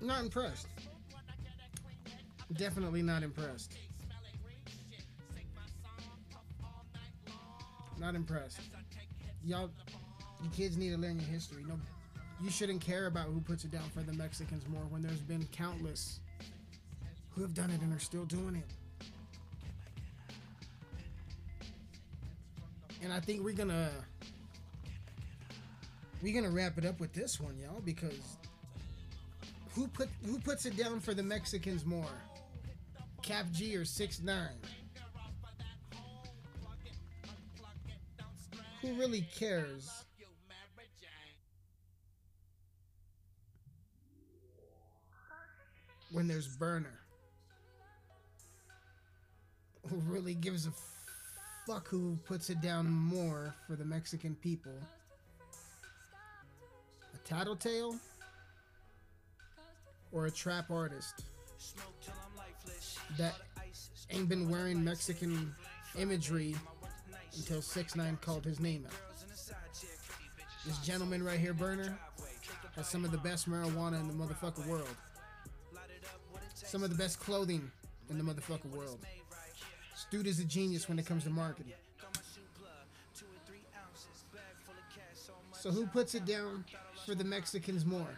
Not 0.00 0.22
impressed. 0.22 0.68
Definitely 2.54 3.02
not 3.02 3.22
impressed. 3.22 3.76
Not 7.98 8.14
impressed. 8.14 8.60
Y'all, 9.44 9.68
you 10.42 10.48
kids 10.56 10.78
need 10.78 10.92
to 10.92 10.96
learn 10.96 11.20
your 11.20 11.28
history. 11.28 11.64
No, 11.68 11.78
you 12.40 12.50
shouldn't 12.50 12.80
care 12.80 13.06
about 13.06 13.26
who 13.26 13.40
puts 13.40 13.64
it 13.64 13.70
down 13.70 13.88
for 13.94 14.00
the 14.00 14.12
Mexicans 14.12 14.62
more 14.68 14.82
when 14.90 15.02
there's 15.02 15.20
been 15.20 15.46
countless 15.52 16.20
who 17.30 17.42
have 17.42 17.54
done 17.54 17.70
it 17.70 17.80
and 17.80 17.94
are 17.94 17.98
still 17.98 18.24
doing 18.24 18.56
it. 18.56 18.64
And 23.02 23.12
I 23.12 23.20
think 23.20 23.42
we're 23.42 23.54
gonna 23.54 23.90
we're 26.22 26.34
gonna 26.34 26.52
wrap 26.52 26.78
it 26.78 26.84
up 26.84 27.00
with 27.00 27.12
this 27.12 27.40
one, 27.40 27.56
y'all, 27.58 27.80
because 27.84 28.36
who 29.74 29.86
put 29.88 30.08
who 30.26 30.38
puts 30.38 30.66
it 30.66 30.76
down 30.76 31.00
for 31.00 31.14
the 31.14 31.22
Mexicans 31.22 31.84
more? 31.84 32.06
Kap 33.22 33.50
G 33.52 33.76
or 33.76 33.84
Six 33.84 34.20
Nine? 34.20 34.58
Who 38.82 38.94
really 38.94 39.26
cares? 39.36 40.04
When 46.18 46.26
there's 46.26 46.48
Berner. 46.48 46.98
Who 49.86 49.98
really 49.98 50.34
gives 50.34 50.66
a 50.66 50.72
fuck 51.64 51.86
who 51.86 52.18
puts 52.26 52.50
it 52.50 52.60
down 52.60 52.90
more 52.90 53.54
for 53.68 53.76
the 53.76 53.84
Mexican 53.84 54.34
people? 54.34 54.72
A 57.14 57.18
tattletale? 57.18 57.94
Or 60.10 60.26
a 60.26 60.30
trap 60.32 60.72
artist? 60.72 61.22
That 63.16 63.36
ain't 64.10 64.28
been 64.28 64.50
wearing 64.50 64.82
Mexican 64.82 65.54
imagery 65.96 66.56
until 67.36 67.62
6 67.62 67.94
9 67.94 68.18
called 68.20 68.44
his 68.44 68.58
name 68.58 68.84
out. 68.88 69.22
This 70.66 70.78
gentleman 70.78 71.22
right 71.22 71.38
here, 71.38 71.54
Berner, 71.54 71.96
has 72.74 72.88
some 72.88 73.04
of 73.04 73.12
the 73.12 73.18
best 73.18 73.48
marijuana 73.48 74.00
in 74.00 74.08
the 74.08 74.14
motherfucking 74.14 74.66
world. 74.66 74.96
Some 76.68 76.84
of 76.84 76.90
the 76.90 76.96
best 76.96 77.18
clothing 77.18 77.70
in 78.10 78.18
the 78.18 78.24
motherfucking 78.24 78.70
world. 78.70 78.98
Dude 80.10 80.26
is 80.26 80.38
a 80.38 80.44
genius 80.44 80.86
when 80.86 80.98
it 80.98 81.06
comes 81.06 81.24
to 81.24 81.30
marketing. 81.30 81.72
So 85.52 85.70
who 85.70 85.86
puts 85.86 86.14
it 86.14 86.26
down 86.26 86.66
for 87.06 87.14
the 87.14 87.24
Mexicans 87.24 87.86
more? 87.86 88.14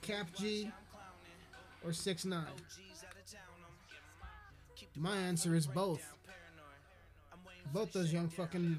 Kap 0.00 0.32
G 0.36 0.70
or 1.84 1.92
6 1.92 2.24
9 2.24 2.44
My 4.96 5.16
answer 5.16 5.56
is 5.56 5.66
both. 5.66 6.06
Both 7.72 7.92
those 7.92 8.12
young 8.12 8.28
fucking 8.28 8.78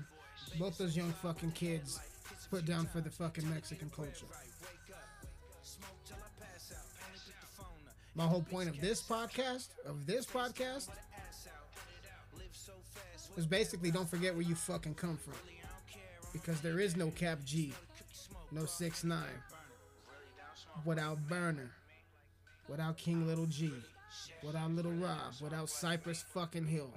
both 0.58 0.78
those 0.78 0.96
young 0.96 1.12
fucking 1.12 1.52
kids 1.52 2.00
put 2.50 2.66
down 2.66 2.86
for 2.86 3.02
the 3.02 3.10
fucking 3.10 3.50
Mexican 3.50 3.90
culture. 3.90 4.28
My 8.22 8.28
whole 8.28 8.44
point 8.44 8.70
of 8.70 8.80
this 8.80 9.02
podcast, 9.02 9.70
of 9.84 10.06
this 10.06 10.28
podcast, 10.28 10.90
is 13.36 13.48
basically 13.48 13.90
don't 13.90 14.08
forget 14.08 14.36
where 14.36 14.44
you 14.44 14.54
fucking 14.54 14.94
come 14.94 15.18
from. 15.18 15.34
Because 16.32 16.62
there 16.62 16.80
is 16.80 16.96
no 16.96 17.10
Kap 17.10 17.44
G, 17.44 17.74
no 18.52 18.66
6 18.66 19.04
9 19.04 19.24
without 20.86 21.18
Berner, 21.28 21.72
without 22.70 22.96
King 22.96 23.26
Lil 23.26 23.48
G, 23.48 23.74
without 24.44 24.70
Lil 24.70 24.92
Rob, 24.92 25.34
without 25.42 25.68
Cypress 25.68 26.24
fucking 26.32 26.68
Hill, 26.68 26.94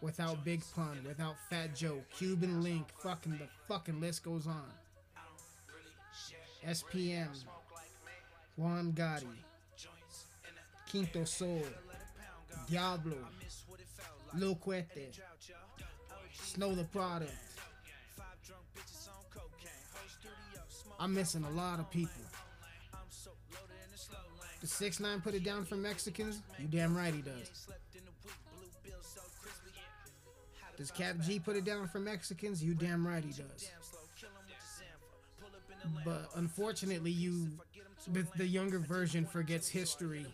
without 0.00 0.42
Big 0.42 0.62
Pun, 0.74 1.04
without 1.06 1.34
Fat 1.50 1.76
Joe, 1.76 2.00
Cuban 2.16 2.62
Link, 2.62 2.86
fucking 3.02 3.32
the 3.32 3.48
fucking 3.68 4.00
list 4.00 4.24
goes 4.24 4.46
on. 4.46 4.72
SPM, 6.66 7.28
Juan 8.56 8.92
Gotti, 8.92 9.26
Quinto 10.92 11.24
Soul, 11.24 11.64
Diablo, 12.68 13.16
Lil 14.34 14.54
Cuete, 14.56 15.18
Snow 16.34 16.74
Tha 16.74 16.84
Product. 16.84 17.32
I'm 21.00 21.14
missing 21.14 21.44
a 21.44 21.50
lot 21.52 21.80
of 21.80 21.90
people. 21.90 22.20
The 24.60 24.66
six 24.66 25.00
nine 25.00 25.22
put 25.22 25.32
it 25.32 25.44
down 25.44 25.64
for 25.64 25.76
Mexicans. 25.76 26.42
You 26.58 26.68
damn 26.68 26.94
right 26.94 27.14
he 27.14 27.22
does. 27.22 27.68
Does 30.76 30.90
Kap 30.90 31.18
G 31.20 31.38
put 31.38 31.56
it 31.56 31.64
down 31.64 31.88
for 31.88 32.00
Mexicans? 32.00 32.62
You 32.62 32.74
damn 32.74 33.06
right 33.06 33.24
he 33.24 33.32
does. 33.32 33.70
But 36.04 36.28
unfortunately, 36.34 37.12
you 37.12 37.48
the, 38.08 38.26
the 38.36 38.46
younger 38.46 38.78
version 38.78 39.24
forgets 39.24 39.68
history. 39.68 40.26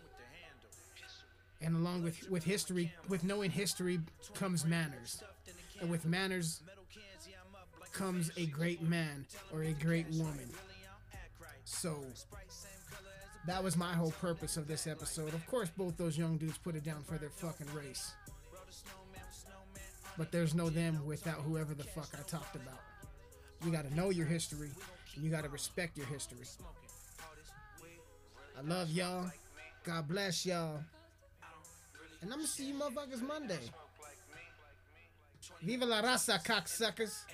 And 1.60 1.76
along 1.76 2.04
with 2.04 2.28
with 2.30 2.44
history, 2.44 2.92
with 3.08 3.24
knowing 3.24 3.50
history 3.50 4.00
comes 4.34 4.64
manners. 4.64 5.22
And 5.80 5.90
with 5.90 6.04
manners 6.04 6.62
comes 7.92 8.30
a 8.36 8.46
great 8.46 8.82
man 8.82 9.26
or 9.52 9.62
a 9.62 9.72
great 9.72 10.06
woman. 10.10 10.48
So 11.64 12.04
that 13.46 13.62
was 13.62 13.76
my 13.76 13.92
whole 13.92 14.12
purpose 14.12 14.56
of 14.56 14.68
this 14.68 14.86
episode. 14.86 15.34
Of 15.34 15.46
course, 15.46 15.70
both 15.76 15.96
those 15.96 16.18
young 16.18 16.36
dudes 16.36 16.58
put 16.58 16.76
it 16.76 16.84
down 16.84 17.02
for 17.02 17.18
their 17.18 17.30
fucking 17.30 17.72
race. 17.74 18.12
But 20.16 20.32
there's 20.32 20.54
no 20.54 20.68
them 20.68 21.00
without 21.06 21.40
whoever 21.40 21.74
the 21.74 21.84
fuck 21.84 22.08
I 22.14 22.22
talked 22.28 22.56
about. 22.56 22.80
You 23.64 23.72
gotta 23.72 23.94
know 23.94 24.10
your 24.10 24.26
history 24.26 24.70
and 25.14 25.24
you 25.24 25.30
gotta 25.30 25.48
respect 25.48 25.96
your 25.96 26.06
history. 26.06 26.46
I 28.56 28.60
love 28.62 28.90
y'all. 28.90 29.30
God 29.84 30.08
bless 30.08 30.44
y'all. 30.44 30.80
And 32.20 32.32
I'm 32.32 32.38
gonna 32.38 32.48
see 32.48 32.68
you 32.68 32.74
motherfuckers 32.74 33.22
Monday. 33.22 33.60
Viva 35.62 35.84
la 35.84 36.02
raza, 36.02 36.42
cocksuckers. 36.44 37.24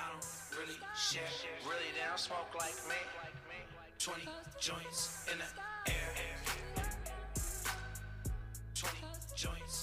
I 0.00 0.10
don't 0.10 0.26
really 0.58 0.78
share, 0.96 1.22
really 1.64 1.90
don't 1.96 2.18
smoke 2.18 2.54
like 2.58 2.74
me. 2.88 2.96
20 3.98 4.28
joints 4.60 5.26
in 5.32 5.38
the 5.38 5.90
air. 5.90 6.14
20 8.74 8.96
joints 9.34 9.73